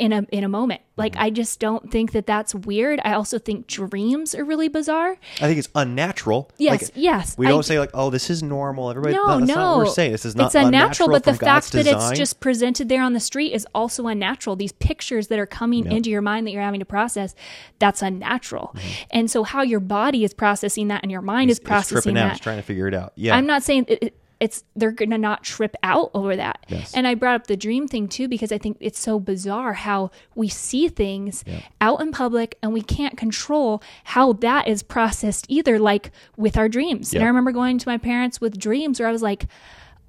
In 0.00 0.12
a 0.12 0.22
in 0.32 0.42
a 0.44 0.48
moment. 0.48 0.80
Like 0.96 1.14
I 1.16 1.30
just 1.30 1.60
don't 1.60 1.90
think 1.90 2.12
that 2.12 2.26
that's 2.26 2.54
weird. 2.54 3.00
I 3.04 3.12
also 3.14 3.38
think 3.38 3.66
dreams 3.66 4.34
are 4.34 4.44
really 4.44 4.68
bizarre. 4.68 5.16
I 5.40 5.46
think 5.46 5.58
it's 5.58 5.68
unnatural. 5.74 6.50
Yes, 6.58 6.82
Like, 6.82 6.90
yes, 6.94 7.38
We 7.38 7.46
don't 7.46 7.60
d- 7.62 7.66
say 7.68 7.78
like, 7.78 7.90
"Oh, 7.94 8.10
this 8.10 8.28
is 8.28 8.42
normal." 8.42 8.90
Everybody, 8.90 9.14
No, 9.14 9.38
no, 9.38 9.44
no, 9.54 9.78
we're 9.78 9.86
saying. 9.86 10.12
This 10.12 10.24
is 10.26 10.36
not 10.36 10.46
it's 10.46 10.54
unnatural, 10.54 11.08
but 11.08 11.24
the 11.24 11.32
God's 11.32 11.70
fact 11.70 11.72
that 11.72 11.86
it's 11.86 12.18
just 12.18 12.40
presented 12.40 12.88
there 12.88 13.02
on 13.02 13.12
the 13.14 13.20
street 13.20 13.52
is 13.52 13.66
also 13.74 14.08
unnatural. 14.08 14.56
These 14.56 14.72
pictures 14.72 15.28
that 15.28 15.38
are 15.38 15.46
coming 15.46 15.90
into 15.90 16.10
your 16.10 16.22
mind 16.22 16.46
that 16.46 16.50
you're 16.50 16.62
having 16.62 16.80
to 16.80 16.86
process, 16.86 17.34
that's 17.78 18.02
unnatural. 18.02 18.74
And 19.10 19.30
so 19.30 19.42
how 19.44 19.62
your 19.62 19.80
body 19.80 20.24
is 20.24 20.34
processing 20.34 20.88
that 20.88 21.02
and 21.02 21.10
your 21.12 21.22
mind 21.22 21.50
is 21.50 21.58
Mm-hmm. 21.58 21.62
It's 21.66 21.68
processing 21.68 22.02
tripping 22.14 22.18
out, 22.18 22.32
that. 22.34 22.42
trying 22.42 22.56
to 22.58 22.62
figure 22.62 22.88
it 22.88 22.94
out. 22.94 23.12
Yeah, 23.16 23.36
I'm 23.36 23.46
not 23.46 23.62
saying 23.62 23.86
it- 23.88 24.14
it's 24.40 24.64
they're 24.74 24.90
gonna 24.90 25.18
not 25.18 25.44
trip 25.44 25.76
out 25.82 26.10
over 26.14 26.34
that. 26.34 26.64
Yes. 26.68 26.94
And 26.94 27.06
I 27.06 27.14
brought 27.14 27.34
up 27.36 27.46
the 27.46 27.56
dream 27.56 27.86
thing 27.86 28.08
too 28.08 28.26
because 28.26 28.50
I 28.50 28.58
think 28.58 28.78
it's 28.80 28.98
so 28.98 29.20
bizarre 29.20 29.74
how 29.74 30.10
we 30.34 30.48
see 30.48 30.88
things 30.88 31.44
out 31.80 32.00
in 32.00 32.10
public 32.10 32.56
and 32.62 32.72
we 32.72 32.82
can't 32.82 33.16
control 33.16 33.82
how 34.04 34.32
that 34.34 34.66
is 34.66 34.82
processed 34.82 35.44
either. 35.48 35.78
Like 35.78 36.10
with 36.36 36.56
our 36.56 36.68
dreams, 36.68 37.12
and 37.12 37.22
I 37.22 37.26
remember 37.26 37.52
going 37.52 37.78
to 37.78 37.88
my 37.88 37.98
parents 37.98 38.40
with 38.40 38.58
dreams 38.58 38.98
where 38.98 39.08
I 39.08 39.12
was 39.12 39.22
like, 39.22 39.46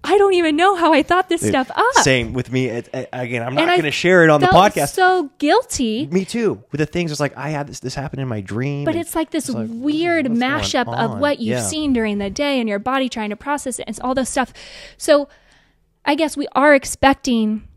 I 0.03 0.17
don't 0.17 0.33
even 0.33 0.55
know 0.55 0.75
how 0.75 0.93
I 0.93 1.03
thought 1.03 1.29
this 1.29 1.47
stuff 1.47 1.69
up. 1.75 1.85
Same 2.03 2.33
with 2.33 2.51
me. 2.51 2.65
It, 2.67 2.89
it- 2.93 3.09
again, 3.13 3.43
I'm 3.43 3.53
not 3.53 3.61
And 3.65 3.69
going 3.69 3.83
to 3.83 3.91
share 3.91 4.23
it 4.23 4.29
on 4.31 4.41
the 4.41 4.47
podcast. 4.47 4.93
So 4.93 5.29
guilty. 5.37 6.07
me 6.07 6.25
too. 6.25 6.63
With 6.71 6.79
the 6.79 6.85
things, 6.87 7.11
it's 7.11 7.19
like 7.19 7.37
I 7.37 7.49
had 7.49 7.67
this. 7.67 7.79
This 7.81 7.93
happened 7.93 8.21
in 8.21 8.27
my 8.27 8.41
dream. 8.41 8.83
But 8.85 8.95
it's 8.95 9.13
like 9.15 9.29
this 9.29 9.47
like, 9.49 9.67
weird 9.71 10.25
mashup 10.25 10.91
of 10.91 11.19
what 11.19 11.39
you've 11.39 11.59
Yeah. 11.59 11.61
seen 11.63 11.93
during 11.93 12.17
the 12.17 12.29
day 12.31 12.59
and 12.59 12.67
your 12.67 12.79
body 12.79 13.09
trying 13.09 13.29
to 13.29 13.35
process 13.35 13.77
it. 13.79 13.85
It's 13.87 13.99
all 13.99 14.15
this 14.15 14.29
stuff. 14.29 14.53
So 14.97 15.29
I 16.03 16.15
guess 16.15 16.35
we 16.35 16.47
are 16.53 16.73
expecting 16.73 17.67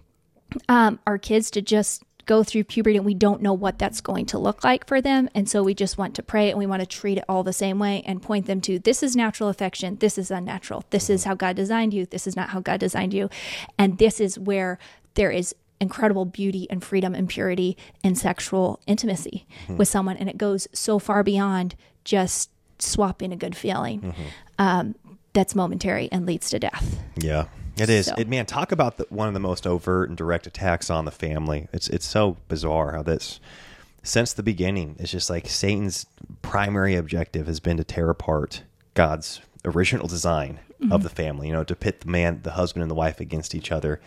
um, 0.68 0.98
our 1.06 1.18
kids 1.18 1.50
to 1.52 1.60
just 1.62 2.02
go 2.26 2.42
through 2.42 2.64
puberty 2.64 2.96
and 2.96 3.04
we 3.04 3.14
don't 3.14 3.42
know 3.42 3.52
what 3.52 3.78
that's 3.78 4.00
going 4.00 4.26
to 4.26 4.38
look 4.38 4.64
like 4.64 4.86
for 4.86 5.00
them. 5.00 5.28
And 5.34 5.48
so 5.48 5.62
we 5.62 5.74
just 5.74 5.98
want 5.98 6.14
to 6.16 6.22
pray 6.22 6.50
and 6.50 6.58
we 6.58 6.66
want 6.66 6.80
to 6.80 6.86
treat 6.86 7.18
it 7.18 7.24
all 7.28 7.42
the 7.42 7.52
same 7.52 7.78
way 7.78 8.02
and 8.06 8.22
point 8.22 8.46
them 8.46 8.60
to 8.62 8.78
this 8.78 9.02
is 9.02 9.14
natural 9.16 9.48
affection, 9.48 9.96
this 9.96 10.18
is 10.18 10.30
unnatural, 10.30 10.84
this 10.90 11.10
is 11.10 11.24
how 11.24 11.34
God 11.34 11.56
designed 11.56 11.94
you, 11.94 12.06
this 12.06 12.26
is 12.26 12.36
not 12.36 12.50
how 12.50 12.60
God 12.60 12.80
designed 12.80 13.14
you. 13.14 13.28
And 13.78 13.98
this 13.98 14.20
is 14.20 14.38
where 14.38 14.78
there 15.14 15.30
is 15.30 15.54
incredible 15.80 16.24
beauty 16.24 16.66
and 16.70 16.82
freedom 16.82 17.14
and 17.14 17.28
purity 17.28 17.76
in 18.02 18.14
sexual 18.14 18.80
intimacy 18.86 19.46
with 19.68 19.88
someone. 19.88 20.16
And 20.16 20.28
it 20.28 20.38
goes 20.38 20.66
so 20.72 20.98
far 20.98 21.22
beyond 21.22 21.74
just 22.04 22.50
swapping 22.78 23.32
a 23.32 23.36
good 23.36 23.56
feeling 23.56 24.14
um, 24.58 24.94
that's 25.32 25.54
momentary 25.54 26.08
and 26.12 26.26
leads 26.26 26.48
to 26.50 26.58
death. 26.58 26.98
Yeah, 27.16 27.46
it 27.76 27.88
is. 27.90 28.06
So- 28.06 28.14
It, 28.16 28.28
man, 28.28 28.46
talk 28.46 28.72
about 28.72 28.96
the, 28.96 29.06
one 29.10 29.28
of 29.28 29.34
the 29.34 29.40
most 29.40 29.66
overt 29.66 30.08
and 30.08 30.16
direct 30.18 30.46
attacks 30.46 30.90
on 30.90 31.04
the 31.04 31.10
family. 31.10 31.68
It's 31.72 31.88
it's 31.88 32.06
so 32.06 32.36
bizarre 32.48 32.92
how 32.92 33.02
this 33.02 33.40
since 34.02 34.32
the 34.32 34.42
beginning. 34.42 34.96
It's 34.98 35.10
just 35.10 35.30
like 35.30 35.48
Satan's 35.48 36.06
primary 36.42 36.94
objective 36.94 37.46
has 37.46 37.60
been 37.60 37.76
to 37.78 37.84
tear 37.84 38.10
apart 38.10 38.62
God's 38.94 39.40
original 39.64 40.06
design 40.06 40.60
of 40.90 41.02
the 41.02 41.08
family. 41.08 41.46
You 41.48 41.54
know, 41.54 41.64
to 41.64 41.74
pit 41.74 42.00
the 42.00 42.08
man, 42.08 42.40
the 42.42 42.52
husband, 42.52 42.82
and 42.82 42.90
the 42.90 42.94
wife 42.94 43.20
against 43.20 43.54
each 43.54 43.72
other. 43.72 44.00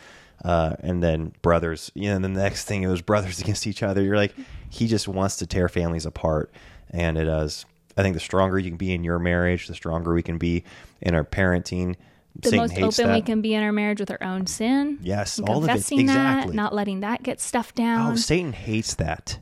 Uh, 0.45 0.76
and 0.82 1.01
then 1.01 1.34
brothers, 1.41 1.91
you 1.95 2.09
know, 2.09 2.15
and 2.15 2.24
the 2.24 2.30
next 2.30 2.65
thing 2.65 2.84
it 2.84 2.88
was 2.88 3.01
brothers 3.01 3.39
against 3.41 3.65
each 3.65 3.82
other. 3.82 4.03
You're 4.03 4.15
like, 4.18 4.36
he 4.70 4.86
just 4.88 5.07
wants 5.07 5.38
to 5.38 5.47
tear 5.47 5.68
families 5.68 6.05
apart, 6.05 6.51
and 6.91 7.18
it 7.18 7.26
does. 7.26 7.65
I 7.97 8.03
think 8.03 8.13
the 8.13 8.20
stronger 8.20 8.59
you 8.59 8.70
can 8.70 8.78
be 8.78 8.93
in 8.93 9.03
your 9.03 9.18
marriage, 9.18 9.65
the 9.68 9.74
stronger 9.74 10.13
we 10.13 10.22
can 10.22 10.38
be 10.38 10.63
in 11.01 11.15
our 11.15 11.24
parenting. 11.24 11.95
The 12.42 12.50
Satan 12.50 12.82
most 12.82 13.00
open 13.00 13.14
we 13.14 13.22
can 13.22 13.42
be 13.42 13.54
in 13.54 13.64
our 13.64 13.72
marriage 13.72 14.00
with 14.00 14.12
our 14.12 14.22
own 14.22 14.46
sin. 14.48 15.00
Yes, 15.02 15.40
all 15.40 15.58
of 15.60 15.64
it. 15.64 15.68
confessing 15.68 16.02
Exactly. 16.02 16.52
that, 16.52 16.56
not 16.56 16.74
letting 16.74 17.00
that 17.02 17.24
get 17.24 17.40
stuffed 17.42 17.76
down. 17.76 18.14
Oh, 18.14 18.16
Satan 18.16 18.54
hates 18.54 18.96
that. 18.96 19.40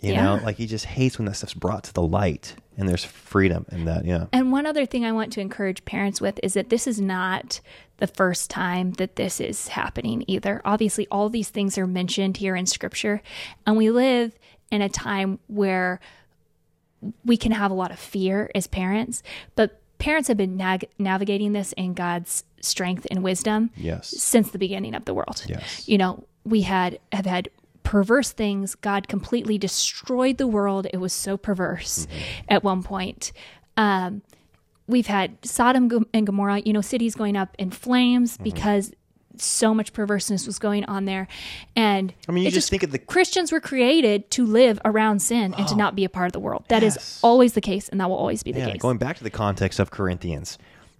You 0.00 0.12
Yeah. 0.12 0.24
know, 0.36 0.40
like 0.44 0.56
he 0.56 0.66
just 0.66 0.84
hates 0.84 1.18
when 1.18 1.26
that 1.26 1.34
stuff's 1.34 1.54
brought 1.54 1.84
to 1.84 1.92
the 1.92 2.02
light 2.02 2.54
and 2.76 2.88
there's 2.88 3.02
freedom 3.04 3.64
in 3.72 3.86
that. 3.86 4.04
Yeah. 4.04 4.26
And 4.32 4.52
one 4.52 4.66
other 4.66 4.84
thing 4.86 5.04
I 5.04 5.12
want 5.12 5.32
to 5.32 5.40
encourage 5.40 5.84
parents 5.86 6.20
with 6.20 6.38
is 6.42 6.52
that 6.52 6.68
this 6.68 6.86
is 6.86 7.00
not 7.00 7.60
the 7.96 8.06
first 8.06 8.50
time 8.50 8.92
that 8.92 9.16
this 9.16 9.40
is 9.40 9.68
happening 9.68 10.22
either. 10.26 10.60
Obviously, 10.64 11.06
all 11.10 11.28
these 11.30 11.48
things 11.48 11.78
are 11.78 11.86
mentioned 11.86 12.36
here 12.36 12.54
in 12.54 12.66
scripture, 12.66 13.22
and 13.66 13.76
we 13.78 13.90
live 13.90 14.38
in 14.70 14.82
a 14.82 14.88
time 14.90 15.38
where 15.46 15.98
we 17.24 17.36
can 17.38 17.52
have 17.52 17.70
a 17.70 17.74
lot 17.74 17.90
of 17.90 17.98
fear 17.98 18.50
as 18.54 18.66
parents, 18.66 19.22
but 19.54 19.80
parents 19.98 20.28
have 20.28 20.36
been 20.36 20.56
nag- 20.56 20.88
navigating 20.98 21.52
this 21.52 21.72
in 21.74 21.94
God's 21.94 22.44
strength 22.60 23.06
and 23.10 23.22
wisdom 23.22 23.70
Yes. 23.76 24.08
since 24.08 24.50
the 24.50 24.58
beginning 24.58 24.94
of 24.94 25.04
the 25.04 25.14
world. 25.14 25.44
Yes. 25.46 25.88
You 25.88 25.98
know, 25.98 26.24
we 26.44 26.62
had 26.62 26.98
have 27.12 27.26
had 27.26 27.48
perverse 27.82 28.32
things. 28.32 28.74
God 28.74 29.06
completely 29.08 29.58
destroyed 29.58 30.38
the 30.38 30.46
world. 30.48 30.86
It 30.92 30.96
was 30.98 31.12
so 31.12 31.36
perverse 31.36 32.06
at 32.48 32.64
one 32.64 32.82
point. 32.82 33.32
Um, 33.76 34.22
we've 34.88 35.06
had 35.06 35.36
Sodom 35.44 36.06
and 36.12 36.26
Gomorrah, 36.26 36.60
you 36.64 36.72
know, 36.72 36.80
cities 36.80 37.14
going 37.14 37.36
up 37.36 37.54
in 37.58 37.70
flames 37.70 38.34
Mm-hmm. 38.34 38.44
because 38.44 38.92
so 39.40 39.74
much 39.74 39.92
perverseness 39.92 40.46
was 40.46 40.58
going 40.58 40.84
on 40.86 41.04
there. 41.04 41.28
And 41.74 42.12
I 42.28 42.32
mean, 42.32 42.44
you 42.44 42.48
it 42.48 42.54
just 42.54 42.70
think 42.70 42.82
of 42.82 42.92
the- 42.92 42.98
Christians 42.98 43.52
were 43.52 43.60
created 43.60 44.30
to 44.32 44.46
live 44.46 44.80
around 44.84 45.20
sin 45.20 45.54
and 45.54 45.66
to 45.68 45.76
not 45.76 45.94
be 45.94 46.04
a 46.04 46.08
part 46.08 46.26
of 46.26 46.32
the 46.32 46.40
world. 46.40 46.64
That 46.68 46.82
is 46.82 46.94
Yes. 46.96 47.20
always 47.22 47.52
the 47.54 47.60
case, 47.60 47.88
and 47.88 48.00
that 48.00 48.08
will 48.08 48.16
always 48.16 48.42
be 48.42 48.52
the 48.52 48.60
Yeah. 48.60 48.70
case. 48.72 48.80
Going 48.80 48.98
back 48.98 49.16
to 49.18 49.24
the 49.24 49.30
context 49.30 49.78
of 49.78 49.90
Corinthians, 49.90 50.58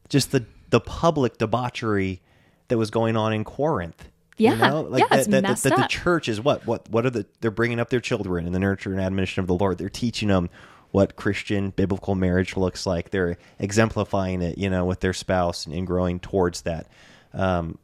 just 0.09 0.32
the, 0.32 0.45
the 0.70 0.80
public 0.80 1.39
debauchery 1.39 2.20
that 2.68 2.78
was 2.78 2.91
going 2.91 3.16
on 3.16 3.32
in 3.32 3.45
Corinth. 3.45 4.09
Yeah. 4.39 4.53
You 4.53 4.57
know? 4.59 4.80
Like 4.82 5.01
Yeah, 5.01 5.16
that, 5.16 5.30
that, 5.30 5.43
that, 5.45 5.57
that 5.62 5.76
the 5.76 5.87
church 5.89 6.28
is 6.28 6.41
what? 6.41 6.66
What 6.66 6.91
what 6.91 7.07
are 7.07 7.11
the 7.11 7.24
they're 7.41 7.51
bringing 7.51 7.80
up 7.80 7.89
their 7.89 8.01
children 8.01 8.47
in 8.47 8.53
the 8.53 8.59
nurture 8.59 8.93
and 8.93 9.01
admonition 9.01 9.41
of 9.41 9.47
the 9.47 9.55
Lord. 9.55 9.78
They're 9.78 9.89
teaching 9.89 10.28
them 10.28 10.51
what 10.91 11.16
Christian 11.16 11.70
biblical 11.70 12.14
marriage 12.14 12.55
looks 12.57 12.87
like. 12.87 13.11
They're 13.11 13.39
exemplifying 13.59 14.43
it, 14.43 14.59
you 14.59 14.68
know, 14.68 14.84
with 14.84 15.01
their 15.01 15.12
spouse 15.14 15.64
and, 15.64 15.74
and 15.74 15.87
growing 15.87 16.20
towards 16.20 16.62
that. 16.62 16.87
Um, 17.32 17.78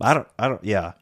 I 0.00 0.14
don't, 0.14 0.28
I 0.38 0.48
don't, 0.48 0.62
yeah, 0.64 0.92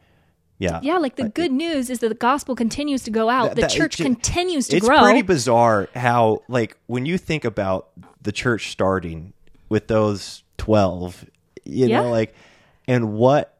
yeah, 0.59 0.81
yeah, 0.83 0.97
like 0.99 1.17
the 1.17 1.29
good 1.29 1.53
news 1.53 1.89
is 1.91 2.01
that 2.01 2.09
the 2.09 2.15
gospel 2.15 2.57
continues 2.57 3.03
to 3.05 3.11
go 3.11 3.29
out. 3.31 3.55
The 3.55 3.63
that- 3.63 3.71
church 3.71 3.97
continues 3.97 4.67
to 4.69 4.77
it's 4.79 4.87
grow. 4.87 4.97
It's 4.97 5.05
pretty 5.05 5.23
bizarre 5.23 5.89
how, 5.95 6.43
like, 6.49 6.77
when 6.87 7.07
you 7.07 7.17
think 7.19 7.45
about 7.45 7.89
the 8.23 8.33
church 8.33 8.71
starting 8.73 9.33
with 9.69 9.87
those 9.89 10.43
twelve, 10.57 11.25
you 11.65 11.87
Yeah. 11.87 12.03
know, 12.03 12.11
like, 12.11 12.35
and 12.89 13.13
what 13.13 13.55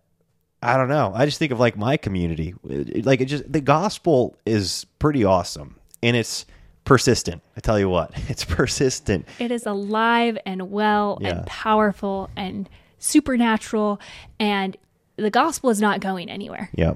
I 0.61 0.77
don't 0.77 0.89
know. 0.89 1.13
I 1.15 1.25
just 1.25 1.39
think 1.39 1.53
of 1.53 1.61
like 1.61 1.77
my 1.77 1.97
community, 1.97 2.53
like, 2.65 3.21
it 3.21 3.27
just 3.27 3.51
the 3.53 3.61
gospel 3.61 4.37
is 4.45 4.87
pretty 4.99 5.23
awesome, 5.25 5.77
and 6.03 6.17
it's 6.17 6.47
persistent. 6.85 7.43
I 7.57 7.61
tell 7.61 7.79
you 7.79 7.89
what, 7.89 8.11
it's 8.29 8.45
persistent. 8.45 9.27
It 9.39 9.53
is 9.53 9.67
alive 9.67 10.37
and 10.45 10.73
well 10.73 11.19
Yeah. 11.21 11.29
and 11.29 11.47
powerful 11.47 12.29
and 12.35 12.69
supernatural 12.99 14.01
and 14.41 14.77
the 15.19 15.31
gospel 15.31 15.69
is 15.71 15.81
not 15.81 16.01
going 16.01 16.31
anywhere. 16.31 16.71
Yeah, 16.75 16.95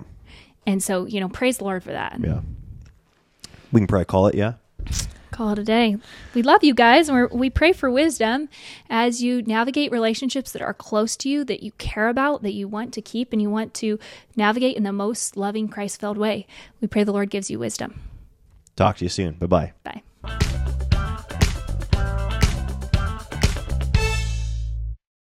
And 0.66 0.82
so, 0.82 1.06
you 1.06 1.20
know, 1.20 1.28
praise 1.28 1.58
the 1.58 1.64
Lord 1.64 1.82
for 1.82 1.92
that. 1.92 2.18
yeah. 2.20 2.40
We 3.72 3.80
can 3.80 3.86
probably 3.86 4.04
call 4.04 4.26
it. 4.28 4.34
Yeah. 4.34 4.54
Call 5.30 5.48
it 5.50 5.58
a 5.58 5.64
day. 5.64 5.96
We 6.34 6.42
love 6.42 6.62
you 6.62 6.74
guys 6.74 7.08
and 7.08 7.16
we're, 7.16 7.26
we 7.28 7.48
pray 7.48 7.72
for 7.72 7.90
wisdom 7.90 8.50
as 8.90 9.22
you 9.22 9.40
navigate 9.42 9.90
relationships 9.90 10.52
that 10.52 10.60
are 10.60 10.74
close 10.74 11.16
to 11.16 11.28
you, 11.30 11.42
that 11.44 11.62
you 11.62 11.72
care 11.78 12.08
about, 12.08 12.42
that 12.42 12.52
you 12.52 12.68
want 12.68 12.92
to 12.94 13.00
keep, 13.00 13.32
and 13.32 13.40
you 13.40 13.48
want 13.48 13.72
to 13.74 13.98
navigate 14.36 14.76
in 14.76 14.82
the 14.82 14.92
most 14.92 15.36
loving, 15.38 15.68
Christ 15.68 15.98
filled 16.00 16.18
way. 16.18 16.46
We 16.82 16.86
pray 16.88 17.02
the 17.04 17.12
Lord 17.12 17.30
gives 17.30 17.50
you 17.50 17.58
wisdom. 17.58 18.02
Talk 18.76 18.98
to 18.98 19.06
you 19.06 19.08
soon. 19.08 19.32
Bye 19.34 19.46
bye. 19.46 19.72
Bye. 19.84 20.02